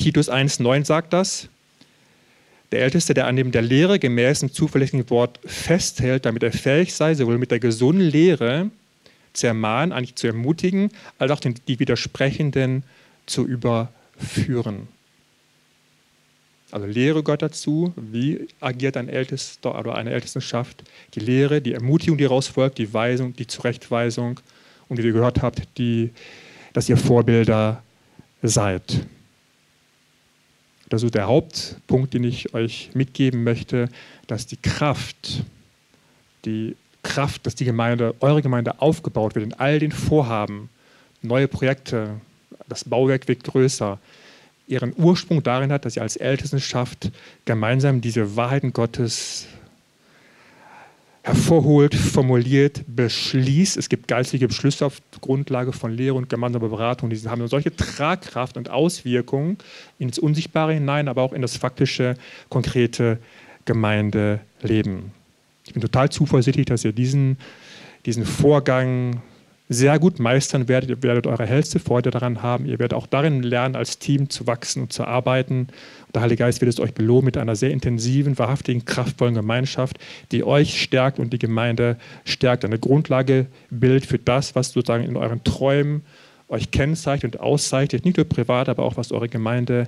Titus 0.00 0.30
1,9 0.30 0.86
sagt 0.86 1.12
das. 1.12 1.48
Der 2.72 2.80
Älteste, 2.80 3.12
der 3.12 3.26
an 3.26 3.36
dem 3.36 3.52
der 3.52 3.60
Lehre 3.60 3.98
gemäß 3.98 4.40
dem 4.40 4.50
zuverlässigen 4.50 5.10
Wort 5.10 5.38
festhält, 5.44 6.24
damit 6.24 6.42
er 6.42 6.52
fähig 6.52 6.94
sei, 6.94 7.14
sowohl 7.14 7.36
mit 7.36 7.50
der 7.50 7.60
gesunden 7.60 8.08
Lehre 8.08 8.70
zu 9.34 9.46
ermahnen, 9.46 9.92
eigentlich 9.92 10.14
zu 10.14 10.26
ermutigen, 10.26 10.90
als 11.18 11.30
auch 11.30 11.40
die 11.40 11.78
Widersprechenden 11.78 12.82
zu 13.26 13.46
überführen. 13.46 14.88
Also 16.70 16.86
Lehre 16.86 17.22
Gott 17.22 17.42
dazu, 17.42 17.92
wie 17.96 18.48
agiert 18.60 18.96
ein 18.96 19.10
Ältester 19.10 19.78
oder 19.78 19.96
eine 19.96 20.12
Ältestenschaft, 20.12 20.82
die 21.14 21.20
Lehre, 21.20 21.60
die 21.60 21.74
Ermutigung, 21.74 22.16
die 22.16 22.24
daraus 22.24 22.48
folgt, 22.48 22.78
die 22.78 22.94
Weisung, 22.94 23.36
die 23.36 23.46
Zurechtweisung 23.46 24.40
und 24.88 24.96
wie 24.96 25.02
ihr 25.02 25.12
gehört 25.12 25.42
habt, 25.42 25.62
die, 25.76 26.10
dass 26.72 26.88
ihr 26.88 26.96
Vorbilder 26.96 27.82
seid. 28.42 29.04
Das 30.90 31.04
ist 31.04 31.14
der 31.14 31.28
Hauptpunkt, 31.28 32.12
den 32.12 32.24
ich 32.24 32.52
euch 32.52 32.90
mitgeben 32.94 33.44
möchte, 33.44 33.88
dass 34.26 34.46
die 34.46 34.56
Kraft, 34.56 35.44
die 36.44 36.76
Kraft, 37.02 37.46
dass 37.46 37.54
die 37.54 37.64
Gemeinde, 37.64 38.14
eure 38.20 38.42
Gemeinde 38.42 38.82
aufgebaut 38.82 39.34
wird 39.34 39.46
in 39.46 39.54
all 39.54 39.78
den 39.78 39.92
Vorhaben, 39.92 40.68
neue 41.22 41.48
Projekte, 41.48 42.20
das 42.68 42.84
Bauwerk 42.84 43.28
wird 43.28 43.44
größer, 43.44 43.98
ihren 44.66 44.92
Ursprung 44.96 45.42
darin 45.42 45.72
hat, 45.72 45.84
dass 45.84 45.96
ihr 45.96 46.02
als 46.02 46.16
Ältestenschaft 46.16 47.10
gemeinsam 47.44 48.00
diese 48.00 48.36
Wahrheiten 48.36 48.72
Gottes 48.72 49.46
hervorholt, 51.22 51.94
formuliert, 51.94 52.82
beschließt. 52.86 53.76
Es 53.76 53.88
gibt 53.88 54.08
geistige 54.08 54.48
Beschlüsse 54.48 54.86
auf 54.86 55.00
Grundlage 55.20 55.72
von 55.72 55.92
Lehre 55.92 56.14
und 56.14 56.28
gemeinsamer 56.28 56.68
Beratung. 56.68 57.10
Die 57.10 57.18
haben 57.28 57.46
solche 57.48 57.74
Tragkraft 57.74 58.56
und 58.56 58.70
Auswirkungen 58.70 59.58
ins 59.98 60.18
Unsichtbare 60.18 60.72
hinein, 60.72 61.08
aber 61.08 61.22
auch 61.22 61.32
in 61.32 61.42
das 61.42 61.56
faktische, 61.56 62.14
konkrete 62.48 63.18
Gemeindeleben. 63.66 65.12
Ich 65.66 65.74
bin 65.74 65.82
total 65.82 66.08
zuversichtlich, 66.08 66.66
dass 66.66 66.84
ihr 66.84 66.92
diesen, 66.92 67.36
diesen 68.06 68.24
Vorgang 68.24 69.22
sehr 69.72 70.00
gut 70.00 70.18
meistern 70.18 70.66
werdet. 70.66 70.90
Ihr 70.90 71.02
werdet 71.02 71.28
eure 71.28 71.46
hellste 71.46 71.78
Freude 71.78 72.10
daran 72.10 72.42
haben. 72.42 72.66
Ihr 72.66 72.80
werdet 72.80 72.92
auch 72.92 73.06
darin 73.06 73.44
lernen, 73.44 73.76
als 73.76 74.00
Team 74.00 74.28
zu 74.28 74.48
wachsen 74.48 74.82
und 74.82 74.92
zu 74.92 75.04
arbeiten. 75.04 75.68
Und 76.06 76.14
der 76.16 76.22
Heilige 76.22 76.42
Geist 76.42 76.60
wird 76.60 76.68
es 76.68 76.80
euch 76.80 76.92
belohnen 76.92 77.26
mit 77.26 77.36
einer 77.36 77.54
sehr 77.54 77.70
intensiven, 77.70 78.36
wahrhaftigen, 78.36 78.84
kraftvollen 78.84 79.36
Gemeinschaft, 79.36 80.00
die 80.32 80.42
euch 80.42 80.82
stärkt 80.82 81.20
und 81.20 81.32
die 81.32 81.38
Gemeinde 81.38 81.96
stärkt. 82.24 82.64
Eine 82.64 82.80
Grundlage 82.80 83.46
bildet 83.70 84.06
für 84.06 84.18
das, 84.18 84.56
was 84.56 84.72
sozusagen 84.72 85.04
in 85.04 85.16
euren 85.16 85.44
Träumen 85.44 86.02
euch 86.48 86.72
kennzeichnet 86.72 87.36
und 87.36 87.40
auszeichnet, 87.40 88.04
nicht 88.04 88.16
nur 88.16 88.28
privat, 88.28 88.68
aber 88.68 88.82
auch 88.82 88.96
was 88.96 89.12
eure 89.12 89.28
Gemeinde 89.28 89.86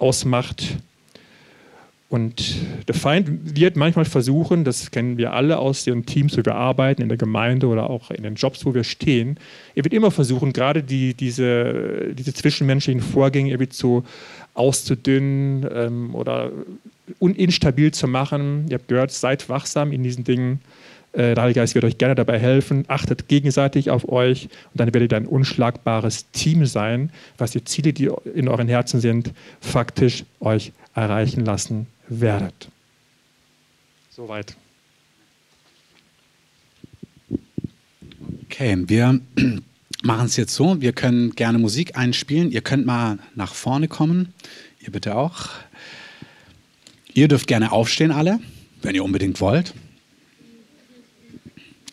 ausmacht 0.00 0.76
und 2.10 2.56
der 2.88 2.96
Feind 2.96 3.56
wird 3.56 3.76
manchmal 3.76 4.04
versuchen, 4.04 4.64
das 4.64 4.90
kennen 4.90 5.16
wir 5.16 5.32
alle 5.32 5.60
aus 5.60 5.84
den 5.84 6.06
Teams, 6.06 6.36
wo 6.36 6.44
wir 6.44 6.56
arbeiten, 6.56 7.02
in 7.02 7.08
der 7.08 7.16
Gemeinde 7.16 7.68
oder 7.68 7.88
auch 7.88 8.10
in 8.10 8.24
den 8.24 8.34
Jobs, 8.34 8.66
wo 8.66 8.74
wir 8.74 8.82
stehen, 8.82 9.38
er 9.76 9.84
wird 9.84 9.94
immer 9.94 10.10
versuchen, 10.10 10.52
gerade 10.52 10.82
die, 10.82 11.14
diese, 11.14 12.12
diese 12.12 12.34
zwischenmenschlichen 12.34 13.00
Vorgänge 13.00 13.50
irgendwie 13.50 13.68
zu 13.68 14.04
auszudünnen 14.54 15.64
ähm, 15.72 16.14
oder 16.16 16.50
uninstabil 17.20 17.92
zu 17.92 18.08
machen. 18.08 18.66
Ihr 18.68 18.78
habt 18.78 18.88
gehört, 18.88 19.12
seid 19.12 19.48
wachsam 19.48 19.92
in 19.92 20.02
diesen 20.02 20.24
Dingen. 20.24 20.60
Äh, 21.12 21.36
der 21.36 21.44
Heilige 21.44 21.60
Geist 21.60 21.76
wird 21.76 21.84
euch 21.84 21.96
gerne 21.96 22.16
dabei 22.16 22.40
helfen. 22.40 22.86
Achtet 22.88 23.28
gegenseitig 23.28 23.88
auf 23.88 24.08
euch 24.08 24.46
und 24.72 24.80
dann 24.80 24.92
werdet 24.92 25.12
ihr 25.12 25.16
ein 25.16 25.26
unschlagbares 25.26 26.28
Team 26.32 26.66
sein, 26.66 27.10
was 27.38 27.52
die 27.52 27.62
Ziele, 27.62 27.92
die 27.92 28.10
in 28.34 28.48
euren 28.48 28.66
Herzen 28.66 29.00
sind, 29.00 29.32
faktisch 29.60 30.24
euch 30.40 30.72
erreichen 30.92 31.44
lassen 31.44 31.86
werdet. 32.10 32.68
Soweit. 34.10 34.56
Okay, 38.44 38.76
wir 38.86 39.20
machen 40.02 40.26
es 40.26 40.36
jetzt 40.36 40.54
so. 40.54 40.80
Wir 40.80 40.92
können 40.92 41.34
gerne 41.34 41.58
Musik 41.58 41.96
einspielen. 41.96 42.50
Ihr 42.50 42.60
könnt 42.60 42.84
mal 42.84 43.18
nach 43.34 43.54
vorne 43.54 43.88
kommen. 43.88 44.34
Ihr 44.80 44.92
bitte 44.92 45.14
auch. 45.14 45.48
Ihr 47.14 47.28
dürft 47.28 47.46
gerne 47.46 47.72
aufstehen, 47.72 48.12
alle, 48.12 48.40
wenn 48.82 48.94
ihr 48.94 49.04
unbedingt 49.04 49.40
wollt. 49.40 49.74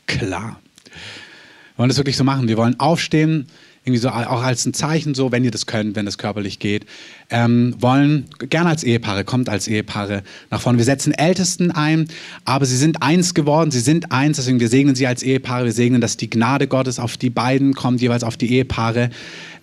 Klar. 0.05 0.59
Wir 0.83 1.77
wollen 1.77 1.89
das 1.89 1.97
wirklich 1.97 2.17
so 2.17 2.23
machen. 2.23 2.47
Wir 2.47 2.57
wollen 2.57 2.79
aufstehen 2.79 3.47
irgendwie 3.87 4.01
so 4.01 4.09
auch 4.09 4.43
als 4.43 4.65
ein 4.65 4.73
Zeichen, 4.73 5.15
so, 5.15 5.31
wenn 5.31 5.43
ihr 5.43 5.51
das 5.51 5.65
könnt, 5.65 5.95
wenn 5.95 6.05
das 6.05 6.17
körperlich 6.17 6.59
geht, 6.59 6.85
ähm, 7.29 7.73
wollen 7.79 8.25
gerne 8.49 8.69
als 8.69 8.83
Ehepaare, 8.83 9.23
kommt 9.23 9.47
als 9.47 9.67
Ehepaare 9.67 10.23
nach 10.51 10.61
vorne. 10.61 10.77
Wir 10.77 10.85
setzen 10.85 11.13
Ältesten 11.13 11.71
ein, 11.71 12.07
aber 12.43 12.65
sie 12.65 12.75
sind 12.75 13.01
eins 13.01 13.33
geworden, 13.33 13.71
sie 13.71 13.79
sind 13.79 14.11
eins, 14.11 14.37
deswegen 14.37 14.59
wir 14.59 14.67
segnen 14.67 14.95
sie 14.95 15.07
als 15.07 15.23
Ehepaare, 15.23 15.65
wir 15.65 15.71
segnen, 15.71 16.01
dass 16.01 16.17
die 16.17 16.29
Gnade 16.29 16.67
Gottes 16.67 16.99
auf 16.99 17.15
die 17.17 17.29
beiden 17.29 17.73
kommt, 17.73 18.01
jeweils 18.01 18.23
auf 18.23 18.35
die 18.35 18.51
Ehepaare. 18.51 19.09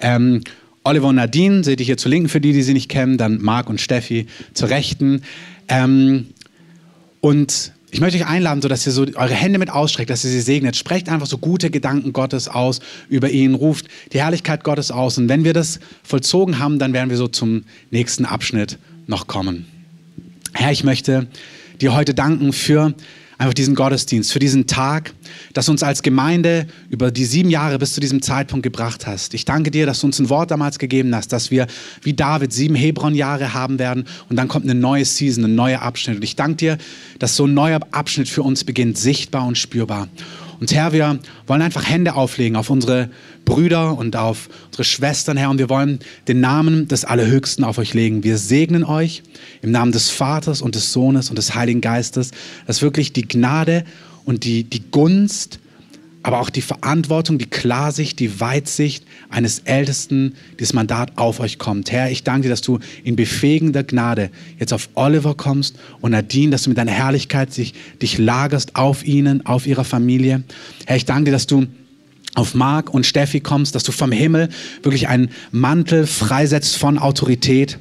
Ähm, 0.01 0.41
Oliver 0.85 1.09
und 1.09 1.17
Nadine, 1.17 1.63
seht 1.63 1.81
ihr 1.81 1.87
hier 1.87 1.97
zur 1.97 2.11
Linken 2.11 2.29
für 2.29 2.41
die, 2.41 2.53
die 2.53 2.63
sie 2.63 2.75
nicht 2.75 2.89
kennen, 2.89 3.19
dann 3.19 3.41
Marc 3.43 3.69
und 3.69 3.81
Steffi 3.81 4.27
zur 4.55 4.71
Rechten. 4.71 5.23
Ähm, 5.69 6.29
und 7.21 7.73
ich 7.95 8.01
möchte 8.01 8.19
euch 8.19 8.27
einladen, 8.27 8.61
so 8.61 8.67
dass 8.67 8.85
ihr 8.87 8.93
so 8.93 9.07
eure 9.15 9.35
Hände 9.35 9.61
mit 9.61 9.71
ausstreckt, 9.71 10.11
dass 10.11 10.25
ihr 10.25 10.31
sie 10.33 10.41
segnet. 10.41 10.75
Sprecht 10.75 11.09
einfach 11.09 11.29
so 11.29 11.39
gute 11.39 11.71
Gedanken 11.71 12.13
Gottes 12.13 12.49
aus 12.49 12.81
über 13.09 13.31
ihn, 13.31 13.55
ruft 13.55 13.87
die 14.13 14.19
Herrlichkeit 14.19 14.65
Gottes 14.65 14.91
aus. 14.91 15.17
Und 15.17 15.29
wenn 15.29 15.45
wir 15.45 15.53
das 15.53 15.79
vollzogen 16.03 16.59
haben, 16.59 16.81
dann 16.81 16.93
werden 16.93 17.09
wir 17.09 17.17
so 17.17 17.29
zum 17.29 17.63
nächsten 17.93 18.25
Abschnitt 18.25 18.81
noch 19.07 19.29
kommen. 19.29 19.67
Herr, 20.55 20.73
ich 20.73 20.83
möchte 20.83 21.29
dir 21.81 21.95
heute 21.95 22.15
danken 22.15 22.53
für 22.53 22.95
einfach 23.45 23.55
diesen 23.55 23.75
Gottesdienst, 23.75 24.33
für 24.33 24.39
diesen 24.39 24.67
Tag, 24.67 25.13
dass 25.53 25.67
du 25.67 25.73
uns 25.73 25.83
als 25.83 26.03
Gemeinde 26.03 26.67
über 26.89 27.11
die 27.11 27.27
sieben 27.27 27.51
Jahre 27.51 27.79
bis 27.79 27.93
zu 27.93 28.01
diesem 28.01 28.23
Zeitpunkt 28.23 28.63
gebracht 28.63 29.07
hast. 29.07 29.35
Ich 29.35 29.45
danke 29.45 29.71
dir, 29.71 29.85
dass 29.85 30.01
du 30.01 30.07
uns 30.07 30.19
ein 30.19 30.31
Wort 30.31 30.51
damals 30.51 30.79
gegeben 30.79 31.15
hast, 31.15 31.33
dass 31.33 31.51
wir 31.51 31.67
wie 32.03 32.15
David 32.15 32.53
sieben 32.53 32.75
Hebron-Jahre 32.75 33.53
haben 33.53 33.79
werden 33.79 34.07
und 34.31 34.37
dann 34.37 34.49
kommt 34.49 34.65
eine 34.65 34.75
neue 34.75 35.05
Season, 35.05 35.45
ein 35.45 35.55
neuer 35.55 35.83
Abschnitt. 35.83 36.17
Und 36.17 36.23
ich 36.23 36.37
danke 36.37 36.57
dir, 36.57 36.79
dass 37.19 37.37
so 37.37 37.47
ein 37.47 37.55
neuer 37.55 37.81
Abschnitt 37.91 38.29
für 38.29 38.43
uns 38.43 38.65
beginnt, 38.65 38.97
sichtbar 38.97 39.47
und 39.47 39.59
spürbar. 39.59 40.09
Und 40.61 40.73
Herr, 40.75 40.93
wir 40.93 41.19
wollen 41.47 41.63
einfach 41.63 41.89
Hände 41.89 42.15
auflegen 42.15 42.57
auf 42.57 42.71
unsere 42.71 43.11
Brüder 43.45 43.97
und 43.97 44.17
auf 44.17 44.49
unsere 44.67 44.85
Schwestern, 44.85 45.37
Herr, 45.37 45.51
und 45.51 45.59
wir 45.59 45.69
wollen 45.69 45.99
den 46.29 46.41
Namen 46.41 46.89
des 46.89 47.05
Allerhöchsten 47.05 47.65
auf 47.65 47.79
euch 47.79 47.95
legen. 47.95 48.25
Wir 48.25 48.39
segnen 48.39 48.85
euch 48.85 49.23
im 49.63 49.71
Namen 49.71 49.93
des 49.93 50.11
Vaters 50.11 50.63
und 50.63 50.75
des 50.75 50.93
Sohnes 50.93 51.31
und 51.31 51.37
des 51.37 51.55
Heiligen 51.55 51.81
Geistes, 51.81 52.31
dass 52.67 52.83
wirklich 52.83 53.13
die 53.13 53.27
Gnade 53.27 53.85
und 54.25 54.45
die, 54.45 54.65
die 54.65 54.91
Gunst 54.91 55.59
aber 56.25 56.41
auch 56.41 56.49
die 56.49 56.63
Verantwortung, 56.63 57.37
die 57.37 57.47
Klarsicht, 57.47 58.19
die 58.19 58.41
Weitsicht 58.41 59.05
eines 59.29 59.61
Ältesten, 59.61 60.35
dieses 60.59 60.73
Mandat 60.73 61.13
auf 61.17 61.39
euch 61.39 61.59
kommt. 61.59 61.93
Herr, 61.93 62.11
ich 62.11 62.25
danke 62.25 62.45
dir, 62.45 62.49
dass 62.49 62.63
du 62.63 62.79
in 63.05 63.15
befähigender 63.15 63.85
Gnade 63.85 64.31
jetzt 64.59 64.73
auf 64.73 64.89
Oliver 64.95 65.35
kommst 65.35 65.77
und 66.01 66.13
Nadine, 66.13 66.51
dass 66.51 66.63
du 66.63 66.71
mit 66.71 66.79
deiner 66.79 66.93
Herrlichkeit 66.93 67.53
sich, 67.53 67.75
dich 68.01 68.17
lagerst 68.17 68.75
auf 68.75 69.05
ihnen, 69.05 69.45
auf 69.45 69.67
ihrer 69.67 69.85
Familie. 69.85 70.45
Herr, 70.87 70.97
ich 70.97 71.05
danke 71.05 71.27
dir, 71.27 71.33
dass 71.33 71.47
du 71.47 71.67
auf 72.35 72.55
Marc 72.55 72.93
und 72.93 73.05
Steffi 73.05 73.41
kommst, 73.41 73.75
dass 73.75 73.85
du 73.85 73.93
vom 73.93 74.11
Himmel 74.11 74.49
wirklich 74.83 75.09
einen 75.09 75.29
Mantel 75.53 76.07
freisetzt 76.07 76.79
von 76.79 76.99
Autorität. 76.99 77.79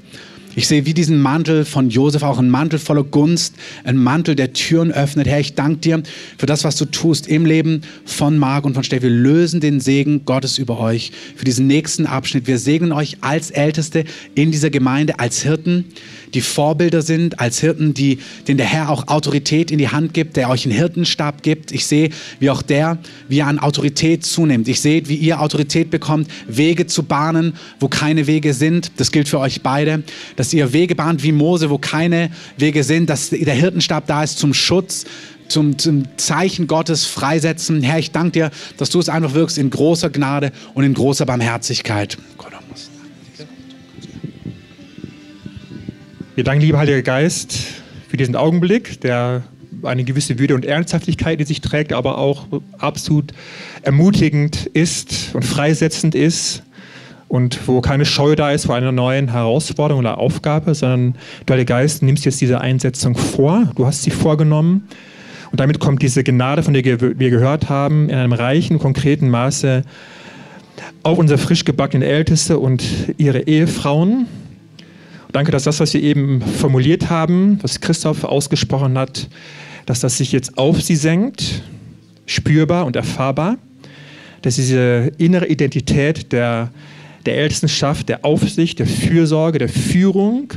Ich 0.56 0.68
sehe 0.68 0.86
wie 0.86 0.94
diesen 0.94 1.20
Mantel 1.20 1.66
von 1.66 1.90
Josef 1.90 2.22
auch 2.22 2.38
einen 2.38 2.52
Mantel 2.52 2.78
voller 2.78 3.04
Gunst, 3.04 3.56
ein 3.84 3.98
Mantel, 3.98 4.36
der 4.36 4.54
Türen 4.54 4.92
öffnet. 4.92 5.26
Herr, 5.26 5.40
ich 5.40 5.56
danke 5.56 5.78
dir 5.78 6.04
für 6.38 6.46
das, 6.46 6.64
was 6.64 6.76
du 6.76 6.86
tust 6.86 7.28
im 7.28 7.48
Leben 7.48 7.82
von 8.06 8.38
Marc 8.38 8.64
und 8.64 8.76
von 8.76 8.84
Steffi. 8.84 9.04
Wir 9.04 9.10
lösen 9.10 9.62
den 9.62 9.80
Segen 9.80 10.26
Gottes 10.26 10.60
über 10.60 10.80
euch 10.80 11.12
für 11.36 11.46
diesen 11.46 11.66
nächsten 11.66 12.06
Abschnitt. 12.06 12.46
Wir 12.46 12.60
segnen 12.60 12.92
euch 12.92 13.18
als 13.22 13.50
Älteste 13.50 14.04
in 14.36 14.52
dieser 14.52 14.70
Gemeinde, 14.70 15.18
als 15.20 15.42
Hirten 15.42 15.86
die 16.34 16.42
Vorbilder 16.42 17.02
sind, 17.02 17.40
als 17.40 17.60
Hirten, 17.60 17.94
die, 17.94 18.20
denen 18.48 18.58
der 18.58 18.68
Herr 18.68 18.90
auch 18.90 19.08
Autorität 19.08 19.72
in 19.72 19.78
die 19.78 19.90
Hand 19.90 20.14
gibt, 20.14 20.36
der 20.36 20.50
euch 20.50 20.66
einen 20.66 20.76
Hirtenstab 20.76 21.44
gibt. 21.44 21.72
Ich 21.72 21.86
sehe, 21.86 22.10
wie 22.40 22.50
auch 22.50 22.62
der, 22.62 22.98
wie 23.28 23.40
er 23.40 23.48
an 23.48 23.60
Autorität 23.60 24.26
zunimmt. 24.26 24.68
Ich 24.68 24.82
sehe, 24.82 25.08
wie 25.08 25.16
ihr 25.16 25.42
Autorität 25.42 25.90
bekommt, 25.90 26.30
Wege 26.48 26.88
zu 26.88 27.04
bahnen, 27.04 27.54
wo 27.80 27.88
keine 27.88 28.28
Wege 28.28 28.54
sind. 28.54 28.92
Das 28.98 29.12
gilt 29.12 29.28
für 29.28 29.40
euch 29.40 29.62
beide, 29.62 30.04
dass 30.36 30.54
ihr 30.54 30.74
Wege 30.74 30.96
bahnt 30.96 31.24
wie 31.24 31.32
Mose, 31.32 31.70
wo 31.70 31.78
keine 31.78 32.32
Wege 32.58 32.84
sind, 32.84 33.10
dass 33.10 33.30
der 33.30 33.54
Hirtenstab 33.54 34.08
da 34.08 34.24
ist 34.24 34.40
zum 34.40 34.54
Schutz, 34.54 35.06
zum, 35.48 35.78
zum, 35.78 36.04
Zeichen 36.18 36.68
Gottes 36.68 37.06
freisetzen. 37.06 37.84
Herr, 37.84 38.00
ich 38.00 38.12
danke 38.12 38.32
dir, 38.32 38.52
dass 38.78 38.90
du 38.90 39.00
es 39.00 39.10
einfach 39.10 39.34
wirkst 39.34 39.58
in 39.58 39.70
großer 39.70 40.10
Gnade 40.10 40.52
und 40.74 40.84
in 40.84 40.94
großer 40.94 41.26
Barmherzigkeit. 41.26 42.18
Gott. 42.38 42.54
Wir 46.36 46.44
danken, 46.44 46.66
lieber 46.66 46.80
Heiliger 46.80 47.04
Geist, 47.04 47.60
für 48.08 48.18
diesen 48.18 48.36
Augenblick, 48.36 49.00
der 49.02 49.44
eine 49.84 50.04
gewisse 50.04 50.40
Würde 50.40 50.56
und 50.56 50.66
Ernsthaftigkeit 50.66 51.40
in 51.40 51.46
sich 51.46 51.62
trägt, 51.62 51.94
aber 51.94 52.18
auch 52.18 52.48
absolut 52.80 53.34
ermutigend 53.84 54.66
ist 54.66 55.30
und 55.36 55.46
freisetzend 55.46 56.16
ist 56.16 56.64
und 57.28 57.68
wo 57.68 57.82
keine 57.82 58.06
Scheu 58.06 58.36
da 58.36 58.50
ist 58.50 58.66
vor 58.66 58.74
einer 58.74 58.92
neuen 58.92 59.32
Herausforderung 59.32 60.00
oder 60.00 60.18
Aufgabe, 60.18 60.74
sondern 60.74 61.16
du, 61.46 61.54
Heiliger 61.54 61.76
Geist, 61.76 62.02
nimmst 62.02 62.26
jetzt 62.26 62.42
diese 62.42 62.60
Einsetzung 62.62 63.16
vor, 63.16 63.72
du 63.76 63.86
hast 63.86 64.02
sie 64.02 64.10
vorgenommen 64.10 64.88
und 65.52 65.60
damit 65.60 65.80
kommt 65.80 66.02
diese 66.02 66.24
Gnade, 66.24 66.64
von 66.64 66.74
der 66.74 66.84
wir 66.84 67.30
gehört 67.30 67.70
haben, 67.70 68.10
in 68.10 68.16
einem 68.16 68.34
reichen, 68.34 68.80
konkreten 68.80 69.30
Maße 69.30 69.84
auf 71.04 71.20
unsere 71.20 71.38
frisch 71.38 71.64
gebackenen 71.64 72.08
Älteste 72.08 72.58
und 72.58 72.84
ihre 73.18 73.42
Ehefrauen, 73.42 74.26
Danke, 75.34 75.52
dass 75.52 75.64
das, 75.64 75.80
was 75.80 75.92
wir 75.96 76.04
eben 76.04 76.42
formuliert 76.44 77.10
haben, 77.10 77.58
was 77.64 77.82
Christoph 77.82 78.24
ausgesprochen 78.24 79.00
hat, 79.00 79.28
dass 79.88 80.00
das 80.00 80.20
sich 80.20 80.32
jetzt 80.32 80.60
auf 80.60 80.80
sie 80.80 80.96
senkt, 80.96 81.64
spürbar 82.28 82.86
und 82.86 82.96
erfahrbar, 82.96 83.58
dass 84.44 84.58
diese 84.58 85.12
innere 85.18 85.48
Identität 85.48 86.32
der, 86.32 86.70
der 87.26 87.36
Ältestenschaft, 87.36 88.10
der 88.10 88.24
Aufsicht, 88.24 88.78
der 88.78 88.86
Fürsorge, 88.86 89.58
der 89.58 89.70
Führung, 89.70 90.54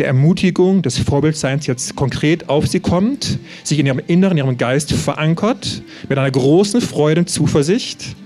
der 0.00 0.08
Ermutigung, 0.08 0.82
des 0.82 0.98
Vorbildseins 0.98 1.68
jetzt 1.68 1.94
konkret 1.94 2.48
auf 2.48 2.66
sie 2.66 2.80
kommt, 2.80 3.38
sich 3.62 3.78
in 3.78 3.86
ihrem 3.86 4.00
Inneren, 4.04 4.36
in 4.36 4.44
ihrem 4.44 4.58
Geist 4.58 4.92
verankert, 4.92 5.80
mit 6.08 6.18
einer 6.18 6.30
großen 6.32 6.80
Freude 6.80 7.20
und 7.20 7.30
Zuversicht, 7.30 8.16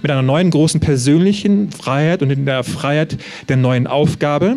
mit 0.00 0.10
einer 0.10 0.22
neuen 0.22 0.48
großen 0.48 0.80
persönlichen 0.80 1.70
Freiheit 1.70 2.22
und 2.22 2.30
in 2.30 2.46
der 2.46 2.64
Freiheit 2.64 3.18
der 3.50 3.58
neuen 3.58 3.86
Aufgabe 3.86 4.56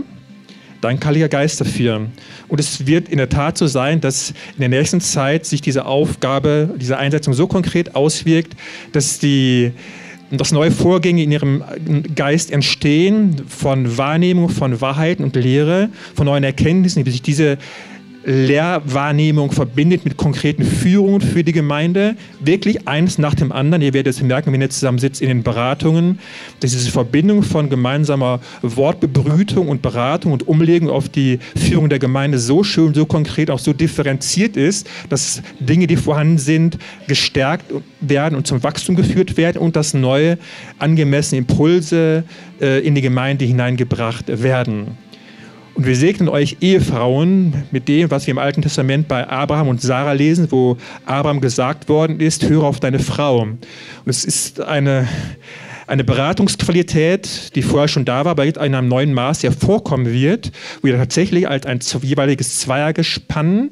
Dank, 0.85 1.03
Heiliger 1.03 1.29
Geist, 1.29 1.59
dafür. 1.59 2.05
Und 2.47 2.59
es 2.59 2.85
wird 2.85 3.09
in 3.09 3.17
der 3.17 3.27
Tat 3.27 3.57
so 3.57 3.65
sein, 3.65 4.01
dass 4.01 4.29
in 4.29 4.59
der 4.59 4.69
nächsten 4.69 5.01
Zeit 5.01 5.47
sich 5.47 5.59
diese 5.59 5.85
Aufgabe, 5.85 6.75
diese 6.77 6.97
Einsetzung 6.97 7.33
so 7.33 7.47
konkret 7.47 7.95
auswirkt, 7.95 8.53
dass 8.91 9.17
die 9.17 9.71
dass 10.31 10.51
neue 10.51 10.71
Vorgänge 10.71 11.23
in 11.23 11.31
ihrem 11.31 11.63
Geist 12.15 12.51
entstehen 12.51 13.43
von 13.47 13.97
Wahrnehmung, 13.97 14.49
von 14.49 14.81
Wahrheiten 14.81 15.23
und 15.23 15.35
Lehre, 15.35 15.89
von 16.15 16.25
neuen 16.25 16.43
Erkenntnissen, 16.43 17.05
wie 17.05 17.11
sich 17.11 17.21
diese 17.21 17.57
Lehrwahrnehmung 18.25 19.51
verbindet 19.51 20.03
mit 20.03 20.17
konkreten 20.17 20.63
Führungen 20.63 21.21
für 21.21 21.43
die 21.43 21.51
Gemeinde. 21.51 22.15
Wirklich 22.39 22.87
eins 22.87 23.19
nach 23.19 23.35
dem 23.35 23.51
anderen. 23.51 23.83
Ihr 23.83 23.93
werdet 23.93 24.15
es 24.15 24.21
merken, 24.21 24.51
wenn 24.51 24.61
ihr 24.61 24.69
zusammen 24.69 24.97
sitzt 24.97 25.21
in 25.21 25.27
den 25.27 25.43
Beratungen, 25.43 26.19
dass 26.59 26.71
diese 26.71 26.89
Verbindung 26.89 27.43
von 27.43 27.69
gemeinsamer 27.69 28.39
Wortbebrütung 28.63 29.69
und 29.69 29.83
Beratung 29.83 30.31
und 30.31 30.47
Umlegung 30.47 30.89
auf 30.89 31.07
die 31.07 31.39
Führung 31.55 31.87
der 31.87 31.99
Gemeinde 31.99 32.39
so 32.39 32.63
schön, 32.63 32.95
so 32.95 33.05
konkret, 33.05 33.51
auch 33.51 33.59
so 33.59 33.73
differenziert 33.73 34.57
ist, 34.57 34.87
dass 35.09 35.43
Dinge, 35.59 35.85
die 35.85 35.95
vorhanden 35.95 36.39
sind, 36.39 36.79
gestärkt 37.07 37.71
werden 38.01 38.35
und 38.35 38.47
zum 38.47 38.63
Wachstum 38.63 38.95
geführt 38.95 39.37
werden 39.37 39.59
und 39.59 39.75
dass 39.75 39.93
neue, 39.93 40.39
angemessene 40.79 41.39
Impulse 41.39 42.23
äh, 42.59 42.79
in 42.79 42.95
die 42.95 43.01
Gemeinde 43.01 43.45
hineingebracht 43.45 44.25
werden. 44.41 44.97
Und 45.75 45.85
wir 45.85 45.95
segnen 45.97 46.29
euch 46.29 46.55
Ehefrauen 46.61 47.63
mit 47.69 47.89
dem, 47.89 48.09
was 48.09 48.25
wir 48.25 48.31
im 48.31 48.37
Alten 48.37 48.61
Testament 48.61 49.09
bei 49.09 49.27
Abraham 49.27 49.67
und 49.67 49.81
Sarah 49.81 50.13
lesen, 50.13 50.47
wo 50.49 50.77
Abraham 51.05 51.41
gesagt 51.41 51.89
worden 51.89 52.21
ist, 52.21 52.47
höre 52.47 52.63
auf 52.63 52.79
deine 52.79 52.99
Frau. 52.99 53.41
Und 53.41 53.59
es 54.05 54.23
ist 54.23 54.61
eine, 54.61 55.05
eine 55.87 56.03
Beratungsqualität, 56.03 57.55
die 57.55 57.61
vorher 57.61 57.87
schon 57.87 58.05
da 58.05 58.25
war, 58.25 58.31
aber 58.31 58.45
jetzt 58.45 58.57
in 58.57 58.73
einem 58.75 58.87
neuen 58.87 59.13
Maß 59.13 59.43
hervorkommen 59.43 60.11
wird, 60.11 60.51
wo 60.81 60.87
ihr 60.87 60.97
tatsächlich 60.97 61.47
als 61.47 61.65
ein 61.65 61.79
jeweiliges 62.01 62.59
Zweiergespann 62.59 63.71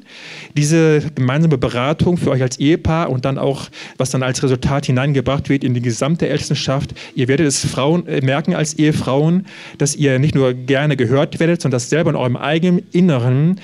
diese 0.56 1.02
gemeinsame 1.14 1.58
Beratung 1.58 2.16
für 2.16 2.30
euch 2.30 2.42
als 2.42 2.58
Ehepaar 2.58 3.10
und 3.10 3.24
dann 3.24 3.38
auch, 3.38 3.68
was 3.96 4.10
dann 4.10 4.22
als 4.22 4.42
Resultat 4.42 4.86
hineingebracht 4.86 5.48
wird 5.48 5.64
in 5.64 5.74
die 5.74 5.82
gesamte 5.82 6.28
Ältestenschaft, 6.28 6.94
ihr 7.14 7.28
werdet 7.28 7.46
es 7.46 7.64
Frauen, 7.64 8.06
äh, 8.06 8.20
merken 8.20 8.54
als 8.54 8.74
Ehefrauen, 8.74 9.46
dass 9.78 9.96
ihr 9.96 10.18
nicht 10.18 10.34
nur 10.34 10.54
gerne 10.54 10.96
gehört 10.96 11.40
werdet, 11.40 11.62
sondern 11.62 11.76
dass 11.76 11.90
selber 11.90 12.10
in 12.10 12.16
eurem 12.16 12.36
eigenen 12.36 12.82
Inneren 12.92 13.60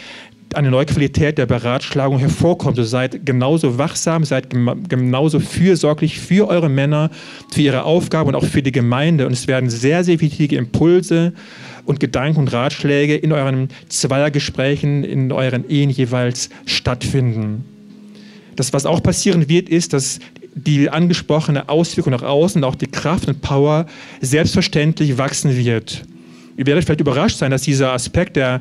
eine 0.54 0.70
neue 0.70 0.86
Qualität 0.86 1.38
der 1.38 1.46
Beratschlagung 1.46 2.18
hervorkommt. 2.18 2.78
Also 2.78 2.88
seid 2.88 3.24
genauso 3.24 3.78
wachsam, 3.78 4.24
seid 4.24 4.50
genauso 4.50 5.40
fürsorglich 5.40 6.18
für 6.18 6.48
eure 6.48 6.68
Männer, 6.68 7.10
für 7.52 7.62
ihre 7.62 7.84
Aufgabe 7.84 8.28
und 8.28 8.34
auch 8.34 8.44
für 8.44 8.62
die 8.62 8.72
Gemeinde. 8.72 9.26
Und 9.26 9.32
es 9.32 9.46
werden 9.46 9.70
sehr, 9.70 10.04
sehr 10.04 10.20
wichtige 10.20 10.56
Impulse 10.56 11.32
und 11.84 12.00
Gedanken 12.00 12.40
und 12.40 12.52
Ratschläge 12.52 13.16
in 13.16 13.32
euren 13.32 13.68
Zweiergesprächen, 13.88 15.04
in 15.04 15.32
euren 15.32 15.68
Ehen 15.68 15.90
jeweils 15.90 16.50
stattfinden. 16.66 17.64
Das, 18.56 18.72
was 18.72 18.86
auch 18.86 19.02
passieren 19.02 19.48
wird, 19.48 19.68
ist, 19.68 19.92
dass 19.92 20.18
die 20.54 20.90
angesprochene 20.90 21.68
Auswirkung 21.68 22.12
nach 22.12 22.22
außen, 22.22 22.62
auch 22.64 22.74
die 22.74 22.88
Kraft 22.88 23.28
und 23.28 23.40
Power 23.40 23.86
selbstverständlich 24.20 25.16
wachsen 25.16 25.56
wird. 25.56 26.02
Ihr 26.60 26.66
werdet 26.66 26.84
vielleicht 26.84 27.00
überrascht 27.00 27.38
sein, 27.38 27.50
dass 27.52 27.62
dieser 27.62 27.94
Aspekt 27.94 28.36
der, 28.36 28.60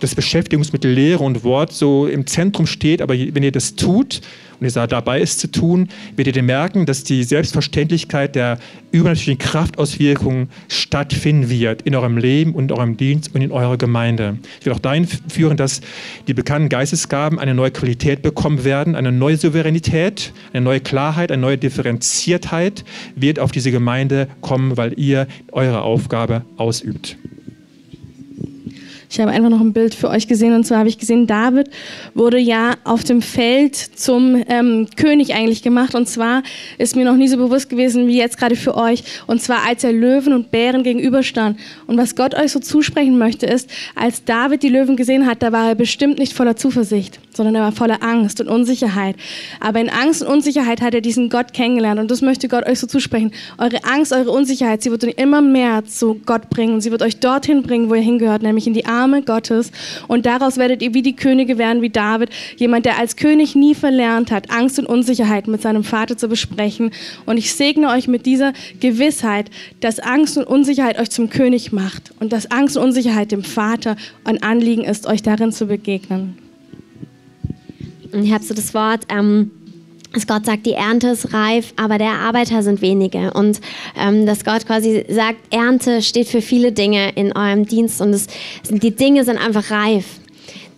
des 0.00 0.14
Beschäftigungs 0.14 0.72
mit 0.72 0.82
Lehre 0.82 1.22
und 1.22 1.44
Wort 1.44 1.72
so 1.74 2.06
im 2.06 2.26
Zentrum 2.26 2.66
steht, 2.66 3.02
aber 3.02 3.12
wenn 3.12 3.42
ihr 3.42 3.52
das 3.52 3.74
tut 3.76 4.22
und 4.60 4.66
ihr 4.66 4.86
dabei 4.86 5.20
ist 5.20 5.40
zu 5.40 5.50
tun, 5.50 5.88
werdet 6.16 6.36
ihr 6.36 6.42
merken, 6.42 6.86
dass 6.86 7.04
die 7.04 7.24
Selbstverständlichkeit 7.24 8.34
der 8.34 8.58
übernatürlichen 8.92 9.38
Kraftauswirkungen 9.38 10.48
stattfinden 10.68 11.50
wird 11.50 11.82
in 11.82 11.94
eurem 11.94 12.16
Leben 12.16 12.54
und 12.54 12.70
in 12.70 12.76
eurem 12.76 12.96
Dienst 12.96 13.34
und 13.34 13.42
in 13.42 13.50
eurer 13.50 13.76
Gemeinde. 13.76 14.38
Ich 14.60 14.66
will 14.66 14.72
auch 14.72 14.78
dahin 14.78 15.06
führen, 15.06 15.56
dass 15.56 15.80
die 16.28 16.34
bekannten 16.34 16.68
Geistesgaben 16.68 17.38
eine 17.38 17.54
neue 17.54 17.70
Qualität 17.70 18.22
bekommen 18.22 18.64
werden, 18.64 18.94
eine 18.94 19.12
neue 19.12 19.36
Souveränität, 19.36 20.32
eine 20.52 20.62
neue 20.62 20.80
Klarheit, 20.80 21.32
eine 21.32 21.42
neue 21.42 21.58
Differenziertheit 21.58 22.84
wird 23.16 23.38
auf 23.38 23.52
diese 23.52 23.70
Gemeinde 23.70 24.28
kommen, 24.40 24.76
weil 24.76 24.98
ihr 24.98 25.26
eure 25.52 25.82
Aufgabe 25.82 26.42
ausübt. 26.56 27.16
Ich 29.10 29.20
habe 29.20 29.30
einfach 29.30 29.50
noch 29.50 29.60
ein 29.60 29.72
Bild 29.72 29.94
für 29.94 30.08
euch 30.08 30.28
gesehen. 30.28 30.54
Und 30.54 30.64
zwar 30.64 30.78
habe 30.78 30.88
ich 30.88 30.98
gesehen, 30.98 31.26
David 31.26 31.70
wurde 32.14 32.38
ja 32.38 32.74
auf 32.84 33.04
dem 33.04 33.22
Feld 33.22 33.76
zum 33.76 34.42
ähm, 34.48 34.88
König 34.96 35.34
eigentlich 35.34 35.62
gemacht. 35.62 35.94
Und 35.94 36.08
zwar 36.08 36.42
ist 36.78 36.96
mir 36.96 37.04
noch 37.04 37.16
nie 37.16 37.28
so 37.28 37.36
bewusst 37.36 37.68
gewesen 37.68 38.06
wie 38.06 38.18
jetzt 38.18 38.38
gerade 38.38 38.56
für 38.56 38.76
euch. 38.76 39.04
Und 39.26 39.42
zwar 39.42 39.66
als 39.66 39.84
er 39.84 39.92
Löwen 39.92 40.32
und 40.32 40.50
Bären 40.50 40.82
gegenüberstand. 40.82 41.58
Und 41.86 41.96
was 41.96 42.16
Gott 42.16 42.34
euch 42.34 42.52
so 42.52 42.60
zusprechen 42.60 43.18
möchte 43.18 43.46
ist, 43.46 43.70
als 43.94 44.24
David 44.24 44.62
die 44.62 44.68
Löwen 44.68 44.96
gesehen 44.96 45.26
hat, 45.26 45.42
da 45.42 45.52
war 45.52 45.68
er 45.68 45.74
bestimmt 45.74 46.18
nicht 46.18 46.32
voller 46.32 46.56
Zuversicht, 46.56 47.20
sondern 47.36 47.56
er 47.56 47.62
war 47.62 47.72
voller 47.72 48.02
Angst 48.02 48.40
und 48.40 48.48
Unsicherheit. 48.48 49.16
Aber 49.60 49.80
in 49.80 49.90
Angst 49.90 50.22
und 50.22 50.28
Unsicherheit 50.28 50.80
hat 50.80 50.94
er 50.94 51.00
diesen 51.00 51.28
Gott 51.28 51.52
kennengelernt 51.52 52.00
und 52.00 52.10
das 52.10 52.22
möchte 52.22 52.48
Gott 52.48 52.66
euch 52.66 52.78
so 52.78 52.86
zusprechen. 52.86 53.32
Eure 53.58 53.84
Angst, 53.84 54.12
eure 54.12 54.30
Unsicherheit, 54.30 54.82
sie 54.82 54.90
wird 54.90 55.04
euch 55.04 55.14
immer 55.16 55.40
mehr 55.40 55.84
zu 55.84 56.20
Gott 56.24 56.50
bringen 56.50 56.80
sie 56.84 56.90
wird 56.90 57.02
euch 57.02 57.18
dorthin 57.18 57.62
bringen, 57.62 57.90
wo 57.90 57.94
ihr 57.94 58.02
hingehört, 58.02 58.42
nämlich 58.42 58.66
in 58.66 58.74
die 58.74 58.86
Arme 58.86 59.22
Gottes. 59.22 59.72
Und 60.06 60.26
daraus 60.26 60.56
werdet 60.56 60.82
ihr 60.82 60.94
wie 60.94 61.02
die 61.02 61.16
Könige 61.16 61.58
werden, 61.58 61.82
wie 61.82 61.90
David. 61.90 62.30
Jemand, 62.56 62.86
der 62.86 62.98
als 62.98 63.16
König 63.16 63.56
nie 63.56 63.74
verlernt 63.74 64.30
hat, 64.30 64.50
Angst 64.50 64.78
und 64.78 64.86
Unsicherheit 64.86 65.48
mit 65.48 65.62
seinem 65.62 65.82
Vater 65.82 66.16
zu 66.16 66.28
besprechen. 66.28 66.90
Und 67.26 67.38
ich 67.38 67.52
segne 67.54 67.88
euch 67.88 68.06
mit 68.06 68.26
dieser 68.26 68.52
Gewissheit, 68.78 69.50
dass 69.80 69.98
Angst 69.98 70.38
und 70.38 70.44
Unsicherheit 70.44 71.00
euch 71.00 71.10
zum 71.10 71.30
König 71.30 71.72
macht. 71.72 72.12
Und 72.20 72.32
dass 72.32 72.50
Angst 72.50 72.76
und 72.76 72.84
Unsicherheit 72.84 73.32
dem 73.32 73.42
Vater 73.42 73.96
ein 74.24 74.42
Anliegen 74.42 74.84
ist, 74.84 75.06
euch 75.06 75.22
darin 75.22 75.50
zu 75.50 75.66
begegnen. 75.66 76.43
Und 78.14 78.24
ich 78.24 78.32
habe 78.32 78.44
so 78.44 78.54
das 78.54 78.72
Wort, 78.74 79.02
ähm, 79.08 79.50
dass 80.12 80.26
Gott 80.26 80.46
sagt, 80.46 80.64
die 80.64 80.72
Ernte 80.72 81.08
ist 81.08 81.34
reif, 81.34 81.74
aber 81.76 81.98
der 81.98 82.12
Arbeiter 82.12 82.62
sind 82.62 82.80
wenige. 82.80 83.32
Und 83.32 83.60
ähm, 83.96 84.26
dass 84.26 84.44
Gott 84.44 84.66
quasi 84.66 85.04
sagt, 85.08 85.38
Ernte 85.50 86.00
steht 86.02 86.28
für 86.28 86.40
viele 86.40 86.72
Dinge 86.72 87.10
in 87.16 87.32
eurem 87.36 87.66
Dienst 87.66 88.00
und 88.00 88.10
es, 88.10 88.28
die 88.70 88.94
Dinge 88.94 89.24
sind 89.24 89.38
einfach 89.38 89.70
reif 89.70 90.04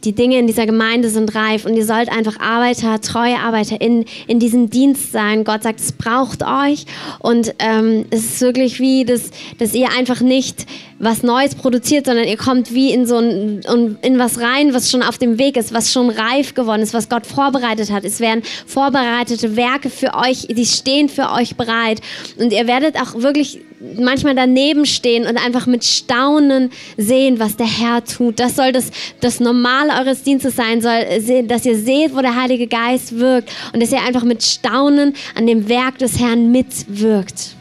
die 0.07 0.13
Dinge 0.13 0.39
in 0.39 0.47
dieser 0.47 0.67
Gemeinde 0.67 1.11
sind 1.11 1.35
reif 1.35 1.67
und 1.67 1.75
ihr 1.75 1.85
sollt 1.85 2.09
einfach 2.09 2.39
Arbeiter, 2.39 3.01
treue 3.01 3.39
Arbeiter 3.41 3.81
in, 3.81 4.05
in 4.29 4.39
diesem 4.39 4.71
Dienst 4.71 5.11
sein. 5.11 5.43
Gott 5.43 5.65
sagt, 5.65 5.81
es 5.81 5.91
braucht 5.91 6.45
euch 6.45 6.87
und 7.19 7.55
ähm, 7.59 8.07
es 8.11 8.25
ist 8.25 8.41
wirklich 8.41 8.79
wie, 8.79 9.05
dass, 9.05 9.31
dass 9.59 9.75
ihr 9.75 9.89
einfach 9.91 10.21
nicht 10.21 10.65
was 11.01 11.25
Neues 11.25 11.57
produziert, 11.57 12.07
sondern 12.07 12.27
ihr 12.27 12.37
kommt 12.37 12.73
wie 12.73 12.93
in 12.93 13.05
so 13.05 13.19
ein, 13.19 13.99
in 14.03 14.19
was 14.19 14.41
rein, 14.41 14.73
was 14.73 14.91
schon 14.91 15.03
auf 15.03 15.19
dem 15.19 15.39
Weg 15.39 15.57
ist, 15.57 15.75
was 15.75 15.93
schon 15.93 16.09
reif 16.09 16.55
geworden 16.55 16.83
ist, 16.83 16.95
was 16.95 17.09
Gott 17.09 17.27
vorbereitet 17.27 17.91
hat. 17.91 18.05
Es 18.05 18.21
werden 18.21 18.43
vorbereitete 18.65 19.57
Werke 19.57 19.91
für 19.91 20.15
euch, 20.15 20.47
die 20.49 20.67
stehen 20.67 21.09
für 21.09 21.33
euch 21.33 21.57
bereit 21.57 22.01
und 22.39 22.53
ihr 22.53 22.69
werdet 22.69 22.95
auch 22.97 23.21
wirklich 23.21 23.61
manchmal 23.99 24.35
daneben 24.35 24.87
stehen 24.87 25.27
und 25.27 25.37
einfach 25.37 25.67
mit 25.67 25.85
Staunen 25.85 26.71
sehen, 26.97 27.39
was 27.39 27.57
der 27.57 27.67
Herr 27.67 28.05
tut. 28.05 28.41
Das 28.41 28.57
soll 28.57 28.73
das, 28.73 28.91
das 29.21 29.41
Normale 29.41 29.93
eures 30.01 30.23
Dienstes 30.23 30.57
sein, 30.57 30.81
soll, 30.81 31.45
dass 31.47 31.65
ihr 31.67 31.79
seht, 31.79 32.15
wo 32.15 32.21
der 32.21 32.41
Heilige 32.41 32.67
Geist 32.67 33.19
wirkt 33.19 33.51
und 33.73 33.83
dass 33.83 33.93
ihr 33.93 34.03
einfach 34.03 34.25
mit 34.25 34.43
Staunen 34.43 35.15
an 35.35 35.47
dem 35.47 35.69
Werk 35.69 35.99
des 35.99 36.19
Herrn 36.19 36.51
mitwirkt. 36.53 37.57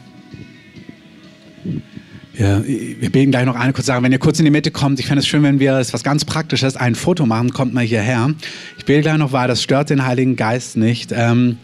Ja, 2.38 2.62
wir 2.66 3.10
beten 3.10 3.30
gleich 3.30 3.46
noch 3.46 3.54
eine 3.54 3.72
kurze 3.72 3.86
Sache. 3.86 4.02
Wenn 4.02 4.12
ihr 4.12 4.18
kurz 4.18 4.38
in 4.38 4.44
die 4.44 4.50
Mitte 4.50 4.70
kommt, 4.70 5.00
ich 5.00 5.06
fände 5.06 5.20
es 5.20 5.26
schön, 5.26 5.42
wenn 5.42 5.58
wir 5.58 5.78
es 5.78 5.94
was 5.94 6.04
ganz 6.04 6.26
Praktisches, 6.26 6.76
ein 6.76 6.94
Foto 6.94 7.24
machen, 7.24 7.50
kommt 7.54 7.72
mal 7.72 7.82
hierher. 7.82 8.34
Ich 8.76 8.84
bete 8.84 9.00
gleich 9.00 9.16
noch 9.16 9.32
weiter, 9.32 9.48
das 9.48 9.62
stört 9.62 9.88
den 9.88 10.04
Heiligen 10.04 10.36
Geist 10.36 10.76
nicht. 10.76 11.12
Ähm, 11.16 11.56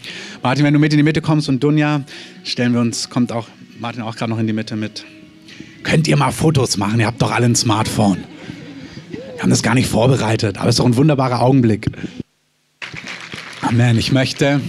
Martin, 0.42 0.64
wenn 0.64 0.72
du 0.72 0.81
mit 0.81 0.92
in 0.92 0.96
die 0.96 1.03
Mitte 1.03 1.20
kommst 1.20 1.51
und 1.51 1.62
Dunja, 1.62 2.05
stellen 2.42 2.72
wir 2.72 2.81
uns, 2.81 3.11
kommt 3.11 3.33
auch 3.33 3.48
Martin 3.82 4.02
auch 4.02 4.14
gerade 4.14 4.30
noch 4.30 4.38
in 4.38 4.46
die 4.46 4.52
Mitte 4.52 4.76
mit. 4.76 5.04
Könnt 5.82 6.06
ihr 6.06 6.16
mal 6.16 6.30
Fotos 6.30 6.76
machen? 6.76 7.00
Ihr 7.00 7.06
habt 7.06 7.20
doch 7.20 7.32
alle 7.32 7.46
ein 7.46 7.56
Smartphone. 7.56 8.18
Wir 9.10 9.42
haben 9.42 9.50
das 9.50 9.64
gar 9.64 9.74
nicht 9.74 9.88
vorbereitet, 9.88 10.56
aber 10.56 10.68
es 10.68 10.76
ist 10.76 10.78
doch 10.78 10.86
ein 10.86 10.94
wunderbarer 10.94 11.42
Augenblick. 11.42 11.90
Amen. 13.60 13.98
Ich 13.98 14.12
möchte 14.12 14.60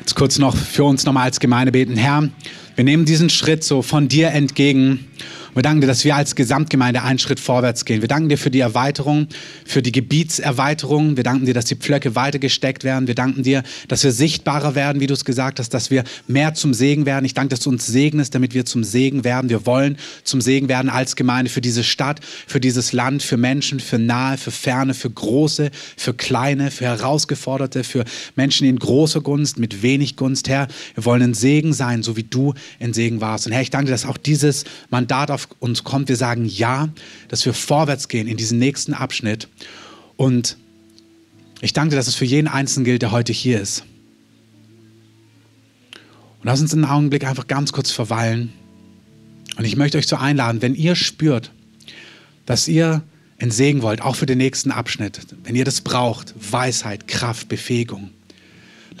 jetzt 0.00 0.14
kurz 0.16 0.38
noch 0.38 0.54
für 0.54 0.84
uns 0.84 1.06
nochmal 1.06 1.24
als 1.24 1.40
Gemeinde 1.40 1.72
beten. 1.72 1.96
Herr, 1.96 2.28
wir 2.74 2.84
nehmen 2.84 3.06
diesen 3.06 3.30
Schritt 3.30 3.64
so 3.64 3.80
von 3.80 4.06
dir 4.06 4.32
entgegen 4.32 5.08
wir 5.54 5.62
danken 5.62 5.80
dir, 5.80 5.86
dass 5.86 6.04
wir 6.04 6.16
als 6.16 6.34
Gesamtgemeinde 6.34 7.02
einen 7.02 7.18
Schritt 7.18 7.40
vorwärts 7.40 7.84
gehen. 7.84 8.00
Wir 8.00 8.08
danken 8.08 8.28
dir 8.28 8.38
für 8.38 8.50
die 8.50 8.60
Erweiterung, 8.60 9.28
für 9.64 9.82
die 9.82 9.92
Gebietserweiterung. 9.92 11.16
Wir 11.16 11.24
danken 11.24 11.46
dir, 11.46 11.54
dass 11.54 11.66
die 11.66 11.76
Pflöcke 11.76 12.14
weitergesteckt 12.14 12.84
werden. 12.84 13.06
Wir 13.06 13.14
danken 13.14 13.42
dir, 13.42 13.62
dass 13.88 14.02
wir 14.04 14.12
sichtbarer 14.12 14.74
werden, 14.74 15.00
wie 15.00 15.06
du 15.06 15.14
es 15.14 15.24
gesagt 15.24 15.58
hast, 15.58 15.74
dass 15.74 15.90
wir 15.90 16.04
mehr 16.26 16.54
zum 16.54 16.72
Segen 16.72 17.06
werden. 17.06 17.24
Ich 17.24 17.34
danke, 17.34 17.50
dass 17.50 17.60
du 17.60 17.70
uns 17.70 17.86
segnest, 17.86 18.34
damit 18.34 18.54
wir 18.54 18.64
zum 18.64 18.84
Segen 18.84 19.24
werden. 19.24 19.50
Wir 19.50 19.66
wollen 19.66 19.96
zum 20.24 20.40
Segen 20.40 20.68
werden 20.68 20.88
als 20.88 21.16
Gemeinde 21.16 21.50
für 21.50 21.60
diese 21.60 21.84
Stadt, 21.84 22.20
für 22.46 22.60
dieses 22.60 22.92
Land, 22.92 23.22
für 23.22 23.36
Menschen, 23.36 23.80
für 23.80 23.98
nahe, 23.98 24.38
für 24.38 24.50
ferne, 24.50 24.94
für 24.94 25.10
große, 25.10 25.70
für 25.96 26.14
kleine, 26.14 26.70
für 26.70 26.86
herausgeforderte, 26.86 27.84
für 27.84 28.04
Menschen 28.36 28.66
in 28.66 28.78
großer 28.78 29.20
Gunst, 29.20 29.58
mit 29.58 29.82
wenig 29.82 30.16
Gunst. 30.16 30.48
Herr, 30.48 30.68
wir 30.94 31.04
wollen 31.04 31.22
ein 31.22 31.34
Segen 31.34 31.72
sein, 31.72 32.02
so 32.02 32.16
wie 32.16 32.22
du 32.22 32.54
ein 32.78 32.92
Segen 32.92 33.20
warst. 33.20 33.46
Und 33.46 33.52
Herr, 33.52 33.62
ich 33.62 33.70
danke 33.70 33.90
dass 33.90 34.06
auch 34.06 34.16
dieses 34.16 34.64
Mandat 34.88 35.30
auf 35.30 35.39
auf 35.40 35.48
uns 35.60 35.84
kommt, 35.84 36.08
wir 36.08 36.16
sagen 36.16 36.44
ja, 36.44 36.88
dass 37.28 37.44
wir 37.44 37.54
vorwärts 37.54 38.08
gehen 38.08 38.26
in 38.26 38.36
diesen 38.36 38.58
nächsten 38.58 38.94
Abschnitt. 38.94 39.48
Und 40.16 40.56
ich 41.60 41.72
danke 41.72 41.90
dir, 41.90 41.96
dass 41.96 42.08
es 42.08 42.14
für 42.14 42.24
jeden 42.24 42.48
Einzelnen 42.48 42.84
gilt, 42.84 43.02
der 43.02 43.10
heute 43.10 43.32
hier 43.32 43.60
ist. 43.60 43.84
Und 46.40 46.46
lass 46.46 46.60
uns 46.60 46.72
einen 46.72 46.84
Augenblick 46.84 47.24
einfach 47.24 47.46
ganz 47.46 47.72
kurz 47.72 47.90
verweilen. 47.90 48.52
Und 49.56 49.64
ich 49.64 49.76
möchte 49.76 49.98
euch 49.98 50.06
so 50.06 50.16
einladen, 50.16 50.62
wenn 50.62 50.74
ihr 50.74 50.94
spürt, 50.94 51.52
dass 52.46 52.66
ihr 52.66 53.02
einen 53.38 53.50
Segen 53.50 53.82
wollt, 53.82 54.02
auch 54.02 54.16
für 54.16 54.26
den 54.26 54.38
nächsten 54.38 54.70
Abschnitt, 54.70 55.20
wenn 55.44 55.54
ihr 55.54 55.64
das 55.64 55.80
braucht, 55.80 56.34
Weisheit, 56.50 57.08
Kraft, 57.08 57.48
Befähigung, 57.48 58.10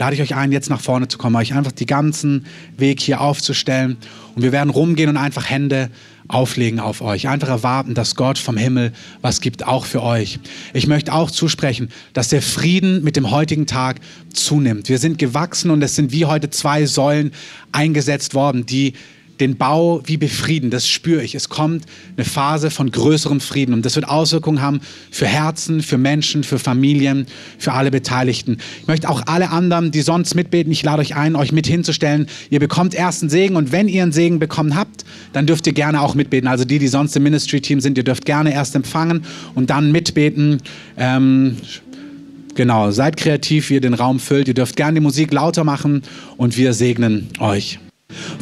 lade 0.00 0.14
ich 0.16 0.22
euch 0.22 0.34
ein, 0.34 0.50
jetzt 0.50 0.70
nach 0.70 0.80
vorne 0.80 1.08
zu 1.08 1.18
kommen, 1.18 1.36
euch 1.36 1.52
einfach 1.52 1.72
den 1.72 1.86
ganzen 1.86 2.46
Weg 2.78 3.00
hier 3.00 3.20
aufzustellen. 3.20 3.98
Und 4.34 4.42
wir 4.42 4.50
werden 4.50 4.70
rumgehen 4.70 5.10
und 5.10 5.18
einfach 5.18 5.50
Hände 5.50 5.90
auflegen 6.26 6.80
auf 6.80 7.02
euch. 7.02 7.28
Einfach 7.28 7.50
erwarten, 7.50 7.92
dass 7.92 8.14
Gott 8.14 8.38
vom 8.38 8.56
Himmel 8.56 8.92
was 9.20 9.42
gibt, 9.42 9.66
auch 9.66 9.84
für 9.84 10.02
euch. 10.02 10.40
Ich 10.72 10.86
möchte 10.86 11.12
auch 11.12 11.30
zusprechen, 11.30 11.90
dass 12.14 12.28
der 12.28 12.40
Frieden 12.40 13.04
mit 13.04 13.14
dem 13.14 13.30
heutigen 13.30 13.66
Tag 13.66 14.00
zunimmt. 14.32 14.88
Wir 14.88 14.98
sind 14.98 15.18
gewachsen 15.18 15.70
und 15.70 15.82
es 15.82 15.96
sind 15.96 16.12
wie 16.12 16.24
heute 16.24 16.48
zwei 16.48 16.86
Säulen 16.86 17.32
eingesetzt 17.70 18.32
worden, 18.32 18.64
die 18.64 18.94
den 19.40 19.56
Bau 19.56 20.02
wie 20.04 20.16
befrieden. 20.16 20.70
Das 20.70 20.88
spüre 20.88 21.22
ich. 21.22 21.34
Es 21.34 21.48
kommt 21.48 21.84
eine 22.16 22.24
Phase 22.24 22.70
von 22.70 22.90
größerem 22.90 23.40
Frieden 23.40 23.74
und 23.74 23.84
das 23.84 23.96
wird 23.96 24.08
Auswirkungen 24.08 24.60
haben 24.60 24.80
für 25.10 25.26
Herzen, 25.26 25.82
für 25.82 25.98
Menschen, 25.98 26.44
für 26.44 26.58
Familien, 26.58 27.26
für 27.58 27.72
alle 27.72 27.90
Beteiligten. 27.90 28.58
Ich 28.80 28.86
möchte 28.86 29.08
auch 29.08 29.22
alle 29.26 29.50
anderen, 29.50 29.90
die 29.90 30.02
sonst 30.02 30.34
mitbeten, 30.34 30.72
ich 30.72 30.82
lade 30.82 31.00
euch 31.00 31.16
ein, 31.16 31.36
euch 31.36 31.52
mit 31.52 31.66
hinzustellen. 31.66 32.26
Ihr 32.50 32.60
bekommt 32.60 32.94
ersten 32.94 33.28
Segen 33.28 33.56
und 33.56 33.72
wenn 33.72 33.88
ihr 33.88 34.02
einen 34.02 34.12
Segen 34.12 34.38
bekommen 34.38 34.76
habt, 34.76 35.04
dann 35.32 35.46
dürft 35.46 35.66
ihr 35.66 35.72
gerne 35.72 36.00
auch 36.00 36.14
mitbeten. 36.14 36.48
Also 36.48 36.64
die, 36.64 36.78
die 36.78 36.88
sonst 36.88 37.16
im 37.16 37.22
Ministry-Team 37.22 37.80
sind, 37.80 37.96
ihr 37.96 38.04
dürft 38.04 38.24
gerne 38.24 38.52
erst 38.52 38.74
empfangen 38.74 39.24
und 39.54 39.70
dann 39.70 39.92
mitbeten. 39.92 40.58
Ähm, 40.96 41.56
genau, 42.54 42.90
seid 42.90 43.16
kreativ, 43.16 43.70
wie 43.70 43.74
ihr 43.74 43.80
den 43.80 43.94
Raum 43.94 44.20
füllt. 44.20 44.48
Ihr 44.48 44.54
dürft 44.54 44.76
gerne 44.76 44.94
die 44.94 45.00
Musik 45.00 45.32
lauter 45.32 45.64
machen 45.64 46.02
und 46.36 46.56
wir 46.56 46.74
segnen 46.74 47.28
euch. 47.38 47.78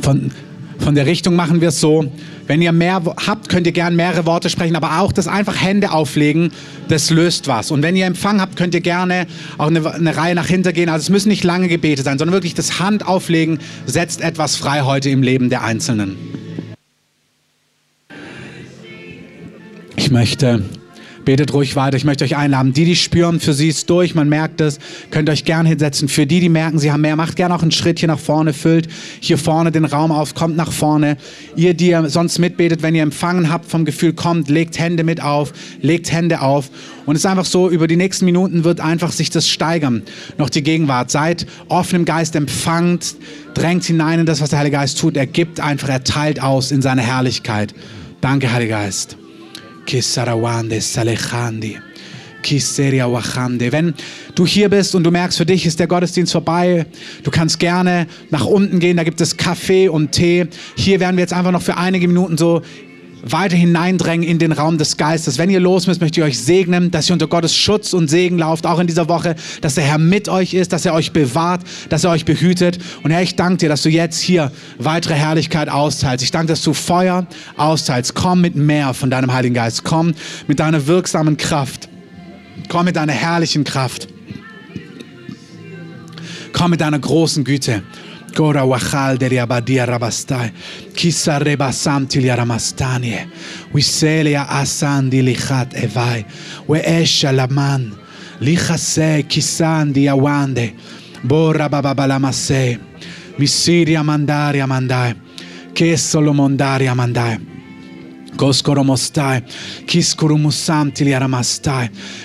Von 0.03 0.31
von 0.79 0.95
der 0.95 1.07
Richtung 1.07 1.37
machen 1.37 1.61
wir 1.61 1.69
es 1.69 1.81
so. 1.81 2.11
Wenn 2.47 2.63
ihr 2.63 2.73
mehr 2.73 3.03
habt, 3.27 3.49
könnt 3.49 3.67
ihr 3.67 3.73
gerne 3.73 3.95
mehrere 3.95 4.27
Worte 4.27 4.49
sprechen, 4.49 4.77
aber 4.77 5.01
auch 5.01 5.13
das 5.13 5.29
einfach 5.29 5.61
Hände 5.61 5.91
auflegen, 5.91 6.51
das 6.89 7.11
löst 7.11 7.49
was. 7.49 7.71
Und 7.71 7.83
wenn 7.83 7.97
ihr 7.97 8.07
Empfang 8.07 8.41
habt, 8.41 8.57
könnt 8.57 8.75
ihr 8.75 8.81
gerne 8.81 9.27
auch 9.59 9.67
eine, 9.67 9.93
eine 9.93 10.17
Reihe 10.17 10.35
nach 10.35 10.47
hinten 10.47 10.73
gehen. 10.73 10.89
Also 10.89 11.03
es 11.03 11.11
müssen 11.11 11.29
nicht 11.29 11.45
lange 11.45 11.69
Gebete 11.69 12.03
sein, 12.03 12.19
sondern 12.19 12.33
wirklich 12.33 12.55
das 12.55 12.81
Hand 12.81 13.07
auflegen 13.07 13.59
setzt 13.87 14.21
etwas 14.21 14.57
frei 14.57 14.83
heute 14.83 15.11
im 15.11 15.23
Leben 15.23 15.51
der 15.51 15.63
Einzelnen. 15.63 16.17
Ich 19.97 20.11
möchte 20.11 20.63
Betet 21.29 21.53
ruhig 21.53 21.77
weiter. 21.77 21.95
Ich 21.99 22.07
möchte 22.07 22.25
euch 22.25 22.39
einladen. 22.39 22.73
Die, 22.73 22.87
die 22.87 22.97
spüren, 22.97 23.39
für 23.39 23.53
sie 23.53 23.69
ist 23.69 23.91
durch, 23.91 24.15
man 24.15 24.31
merkt 24.31 24.63
es, 24.63 24.79
könnt 25.11 25.29
euch 25.29 25.45
gerne 25.45 25.69
hinsetzen. 25.69 26.09
Für 26.09 26.25
die, 26.25 26.41
die 26.41 26.49
merken, 26.49 26.79
sie 26.79 26.91
haben 26.91 27.03
mehr, 27.03 27.17
macht 27.17 27.37
gerne 27.37 27.55
auch 27.55 27.61
einen 27.61 27.71
Schritt 27.71 27.99
hier 27.99 28.09
nach 28.09 28.19
vorne, 28.19 28.55
füllt 28.55 28.89
hier 29.21 29.37
vorne 29.37 29.71
den 29.71 29.85
Raum 29.85 30.11
auf, 30.11 30.35
kommt 30.35 30.57
nach 30.57 30.73
vorne. 30.73 31.19
Ihr, 31.55 31.75
die 31.75 31.89
ihr 31.89 32.09
sonst 32.09 32.39
mitbetet, 32.39 32.81
wenn 32.81 32.95
ihr 32.95 33.03
empfangen 33.03 33.51
habt 33.51 33.71
vom 33.71 33.85
Gefühl, 33.85 34.15
kommt, 34.15 34.49
legt 34.49 34.79
Hände 34.79 35.05
mit 35.05 35.23
auf, 35.23 35.53
legt 35.83 36.11
Hände 36.11 36.41
auf. 36.41 36.71
Und 37.05 37.15
es 37.15 37.27
ist 37.27 37.27
einfach 37.27 37.45
so, 37.45 37.69
über 37.69 37.89
die 37.89 37.97
nächsten 37.97 38.25
Minuten 38.25 38.65
wird 38.65 38.81
einfach 38.81 39.13
sich 39.13 39.29
das 39.29 39.51
steigern. 39.51 40.05
Noch 40.39 40.49
die 40.49 40.63
Gegenwart. 40.63 41.11
Seid 41.11 41.47
offenem 41.69 42.07
Geist 42.07 42.37
empfangt, 42.37 43.17
drängt 43.53 43.85
hinein 43.85 44.21
in 44.21 44.25
das, 44.25 44.41
was 44.41 44.49
der 44.49 44.61
Heilige 44.61 44.79
Geist 44.79 44.99
tut. 44.99 45.15
Er 45.19 45.27
gibt 45.27 45.61
einfach, 45.61 45.91
er 45.91 46.05
teilt 46.05 46.43
aus 46.43 46.73
in 46.73 46.81
seine 46.81 47.03
Herrlichkeit. 47.03 47.75
Danke, 48.23 48.51
Heiliger 48.51 48.79
Geist. 48.79 49.18
Wenn 53.73 53.95
du 54.35 54.47
hier 54.47 54.69
bist 54.69 54.95
und 54.95 55.03
du 55.03 55.11
merkst, 55.11 55.39
für 55.39 55.47
dich 55.47 55.67
ist 55.67 55.81
der 55.81 55.87
Gottesdienst 55.87 56.33
vorbei, 56.33 56.87
du 57.23 57.31
kannst 57.31 57.59
gerne 57.59 58.07
nach 58.31 58.45
unten 58.45 58.79
gehen, 58.79 58.97
da 58.97 59.05
gibt 59.05 59.21
es 59.21 59.37
Kaffee 59.37 59.89
und 59.89 60.13
Tee. 60.13 60.47
Hier 60.77 61.01
werden 61.01 61.17
wir 61.17 61.23
jetzt 61.23 61.33
einfach 61.33 61.51
noch 61.53 61.63
für 61.63 61.77
einige 61.77 62.07
Minuten 62.07 62.39
so 62.39 62.63
weiter 63.23 63.57
hineindrängen 63.57 64.27
in 64.27 64.39
den 64.39 64.53
Raum 64.53 64.79
des 64.79 64.97
Geistes. 64.97 65.39
Wenn 65.39 65.51
ihr 65.51 65.61
los 65.61 65.87
müsst, 65.87 66.01
möchte 66.01 66.21
ich 66.21 66.27
euch 66.27 66.39
segnen, 66.39 66.91
dass 66.91 67.11
ihr 67.11 67.13
unter 67.13 67.27
Gottes 67.27 67.55
Schutz 67.55 67.93
und 67.93 68.09
Segen 68.09 68.39
lauft, 68.39 68.67
auch 68.67 68.79
in 68.79 68.87
dieser 68.87 69.09
Woche, 69.09 69.35
dass 69.61 69.75
der 69.75 69.85
Herr 69.85 69.99
mit 69.99 70.29
euch 70.29 70.55
ist, 70.55 70.73
dass 70.73 70.85
er 70.85 70.95
euch 70.95 71.13
bewahrt, 71.13 71.63
dass 71.89 72.05
er 72.05 72.11
euch 72.11 72.25
behütet. 72.25 72.79
Und 73.03 73.11
Herr, 73.11 73.23
ich 73.23 73.37
danke 73.37 73.59
dir, 73.59 73.69
dass 73.69 73.83
du 73.83 73.89
jetzt 73.89 74.21
hier 74.21 74.53
weitere 74.79 75.15
Herrlichkeit 75.15 75.69
austeilst. 75.69 76.25
Ich 76.25 76.31
danke, 76.31 76.49
dass 76.49 76.63
du 76.63 76.73
Feuer 76.75 77.27
austeilst. 77.57 78.15
Komm 78.15 78.41
mit 78.41 78.55
mehr 78.55 78.95
von 78.95 79.11
deinem 79.11 79.33
Heiligen 79.33 79.55
Geist. 79.55 79.85
Komm 79.85 80.15
mit 80.47 80.61
deiner 80.61 80.87
wirksamen 80.87 81.37
Kraft. 81.37 81.89
Komm 82.69 82.87
mit 82.87 82.97
deiner 82.97 83.13
herrlichen 83.13 83.65
Kraft. 83.65 84.09
Komm 86.53 86.71
mit 86.71 86.81
deiner 86.81 86.99
großen 86.99 87.45
Güte. 87.45 87.83
Gora 88.39 88.65
wachal 88.65 89.19
de 89.19 89.41
abadia 89.41 89.85
rabastai. 89.85 90.53
Kisa 90.95 91.41
rebasamti 91.41 92.21
li 92.21 92.31
aramastanie. 92.31 93.27
Wiselia 93.75 94.47
asandi 94.49 95.23
lichat 95.25 95.75
evai. 95.75 96.25
We 96.69 96.79
esha 96.79 97.33
laman. 97.35 97.99
Lichase 98.41 99.27
kisandi 99.27 100.07
awande. 100.07 100.73
Borra 101.25 101.69
bababalamase. 101.69 102.79
Misiria 103.39 104.05
mandaria 104.05 104.69
mandai. 104.69 105.17
Che 105.75 105.97
solo 105.97 106.33
mondaria 106.33 106.95
mandai. 106.95 107.58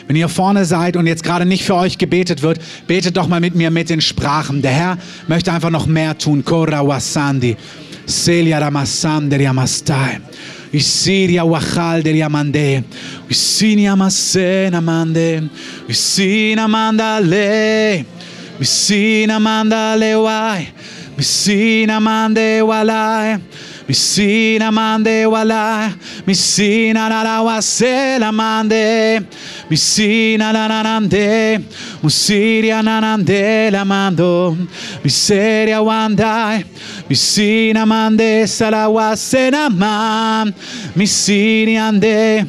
Wenn 0.07 0.16
ihr 0.16 0.30
vorne 0.30 0.66
seid 0.66 0.95
und 0.95 1.07
jetzt 1.07 1.24
gerade 1.24 1.45
nicht 1.45 1.64
für 1.64 1.76
euch 1.76 1.97
gebetet 1.97 2.41
wird, 2.41 2.59
betet 2.88 3.18
doch 3.18 3.28
mal 3.28 3.39
mit 3.39 3.55
mir 3.55 3.72
mit 3.72 3.89
in 3.89 4.01
Sprachen. 4.01 4.61
Der 4.61 4.72
Herr 4.72 4.97
möchte 5.28 5.51
einfach 5.51 5.72
noch 5.72 5.88
mehr 5.88 6.18
tun. 6.18 6.45
Korawasandi, 6.45 7.57
Seliaramasanderiamastai. 8.05 10.22
Isiria 10.74 11.45
wachalderia 11.45 12.30
mande, 12.30 12.84
Isinia 13.30 13.95
masena 13.95 14.82
mande, 14.82 15.47
Isina 15.88 16.68
mandale, 16.68 18.03
Isina 18.59 19.39
mandale 19.39 20.18
wai, 20.18 20.68
Isina 21.16 21.99
mande 21.99 22.66
walai. 22.66 23.39
Misina 23.88 24.71
mande 24.71 25.25
wala, 25.25 25.93
misina 26.25 27.09
la 27.09 27.21
la 27.23 27.43
wasela 27.43 28.31
mande, 28.31 29.19
misina 29.69 30.53
la 30.53 30.67
nanande, 30.69 31.59
musiria 32.01 32.81
nanande 32.81 33.69
la 33.71 33.84
mando, 33.84 34.55
miseria 35.03 35.81
wandai, 35.81 36.63
misina 37.09 37.86
mande 37.86 38.47
sala 38.47 38.88
wasena 38.89 39.69
man, 39.69 40.53
misini 40.95 41.75
ande, 41.77 42.45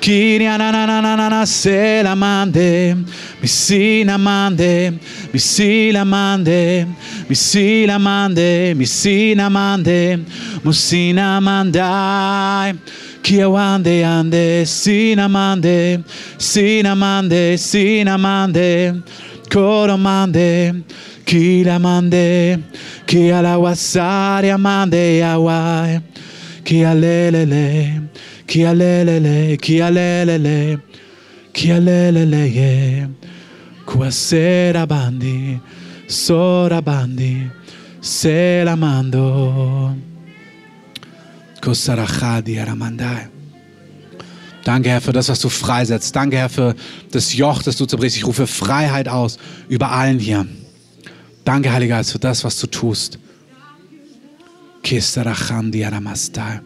Kiria 0.00 0.56
na 0.58 0.70
na 0.70 0.86
na 0.86 1.00
na 1.00 1.16
na 1.16 1.28
na 1.28 1.44
se 1.46 2.02
la 2.02 2.14
mande, 2.14 2.94
mi 3.40 3.48
si 3.48 4.04
la 4.04 4.16
mande, 4.18 4.92
mi 5.32 5.38
si 5.38 5.90
la 5.90 6.04
mande, 6.04 6.86
mi 7.28 7.34
si 7.34 7.86
la 7.86 7.98
mande, 7.98 8.74
mi 8.76 8.84
si 8.86 9.34
la 9.34 9.48
mande, 9.50 10.18
musina 10.64 11.40
mandai. 11.40 12.78
Kia 13.22 13.48
wande 13.48 14.04
ande, 14.04 14.64
sina 14.66 15.28
mande, 15.28 16.04
sina 16.38 16.94
mande, 16.94 17.56
sina 17.58 18.16
mande, 18.16 19.02
coro 19.50 19.96
mande, 19.96 20.84
kila 21.24 21.78
mande, 21.80 22.62
kia 23.06 23.42
la 23.42 23.58
wasaria 23.58 24.56
mande 24.56 25.20
awai, 25.24 26.00
kia 26.64 26.94
lelele. 26.94 27.46
Kia 27.46 28.02
lelele, 28.48 29.56
kia 29.58 29.90
lelele, 29.90 30.80
kia 31.52 31.78
lelele, 31.80 32.54
yeah. 32.54 33.08
Kuasera 33.86 34.86
bandi, 34.86 35.60
sora 36.08 36.82
bandi, 36.82 37.48
se 38.00 38.64
la 38.64 38.74
mando. 38.76 39.94
Kosarachadi 41.60 42.58
aramandai. 42.58 43.28
Danke, 44.64 44.90
Herr, 44.90 45.00
für 45.00 45.12
das, 45.12 45.28
was 45.28 45.40
du 45.40 45.48
freisetzt. 45.48 46.14
Danke, 46.14 46.36
Herr, 46.36 46.48
für 46.48 46.74
das 47.12 47.32
Joch, 47.32 47.62
das 47.62 47.76
du 47.76 47.86
zerbrichst. 47.86 48.16
Ich 48.16 48.26
rufe 48.26 48.48
Freiheit 48.48 49.08
aus 49.08 49.38
über 49.68 49.92
allen 49.92 50.18
hier. 50.18 50.46
Danke, 51.44 51.72
Heiliger 51.72 51.96
Geist, 51.96 52.10
für 52.10 52.18
das, 52.18 52.42
was 52.42 52.58
du 52.58 52.66
tust. 52.66 53.20
Kisarachandi 54.82 55.84
aramastai. 55.84 56.60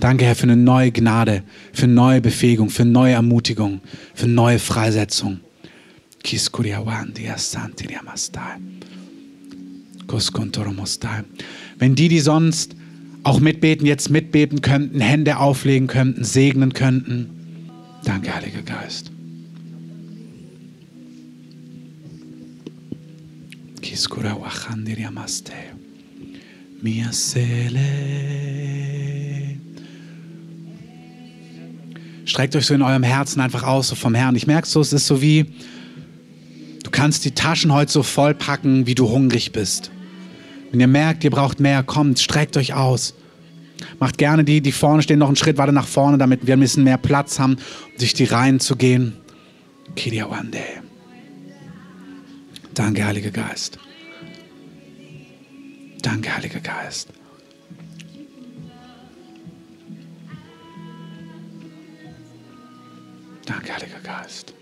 Danke, 0.00 0.24
Herr, 0.24 0.34
für 0.34 0.44
eine 0.44 0.56
neue 0.56 0.92
Gnade, 0.92 1.42
für 1.72 1.86
neue 1.86 2.20
Befähigung, 2.20 2.70
für 2.70 2.84
neue 2.84 3.14
Ermutigung, 3.14 3.80
für 4.14 4.26
neue 4.26 4.58
Freisetzung. 4.58 5.40
Wenn 11.78 11.94
die, 11.94 12.08
die 12.08 12.20
sonst 12.20 12.76
auch 13.24 13.40
mitbeten, 13.40 13.86
jetzt 13.86 14.10
mitbeten 14.10 14.60
könnten, 14.60 15.00
Hände 15.00 15.38
auflegen 15.38 15.86
könnten, 15.86 16.24
segnen 16.24 16.72
könnten. 16.72 17.30
Danke, 18.04 18.34
Heiliger 18.34 18.62
Geist. 18.62 19.10
Kiskura 23.80 24.40
wachandiriamaste. 24.40 25.52
Mia 26.82 27.12
sele. 27.12 29.13
Streckt 32.24 32.56
euch 32.56 32.66
so 32.66 32.74
in 32.74 32.82
eurem 32.82 33.02
Herzen 33.02 33.40
einfach 33.40 33.62
aus, 33.62 33.88
so 33.88 33.94
vom 33.94 34.14
Herrn. 34.14 34.34
Ich 34.34 34.46
merke 34.46 34.66
so, 34.66 34.80
es 34.80 34.92
ist 34.92 35.06
so 35.06 35.20
wie, 35.20 35.46
du 36.82 36.90
kannst 36.90 37.24
die 37.24 37.32
Taschen 37.32 37.72
heute 37.72 37.92
so 37.92 38.02
voll 38.02 38.34
packen, 38.34 38.86
wie 38.86 38.94
du 38.94 39.08
hungrig 39.10 39.52
bist. 39.52 39.90
Wenn 40.70 40.80
ihr 40.80 40.86
merkt, 40.86 41.22
ihr 41.24 41.30
braucht 41.30 41.60
mehr, 41.60 41.82
kommt, 41.82 42.18
streckt 42.18 42.56
euch 42.56 42.74
aus. 42.74 43.14
Macht 44.00 44.18
gerne 44.18 44.44
die, 44.44 44.60
die 44.60 44.72
vorne 44.72 45.02
stehen, 45.02 45.18
noch 45.18 45.26
einen 45.26 45.36
Schritt 45.36 45.58
weiter 45.58 45.72
nach 45.72 45.86
vorne, 45.86 46.18
damit 46.18 46.46
wir 46.46 46.56
ein 46.56 46.60
bisschen 46.60 46.84
mehr 46.84 46.98
Platz 46.98 47.38
haben, 47.38 47.54
um 47.54 47.98
durch 47.98 48.14
die 48.14 48.24
Reihen 48.24 48.60
zu 48.60 48.76
gehen. 48.76 49.14
Kiriawande. 49.94 50.58
Danke, 52.72 53.04
Heiliger 53.04 53.30
Geist. 53.30 53.78
Danke, 56.02 56.34
Heiliger 56.36 56.60
Geist. 56.60 57.08
Danke, 63.46 63.74
Heiliger 63.74 64.00
Geist. 64.02 64.53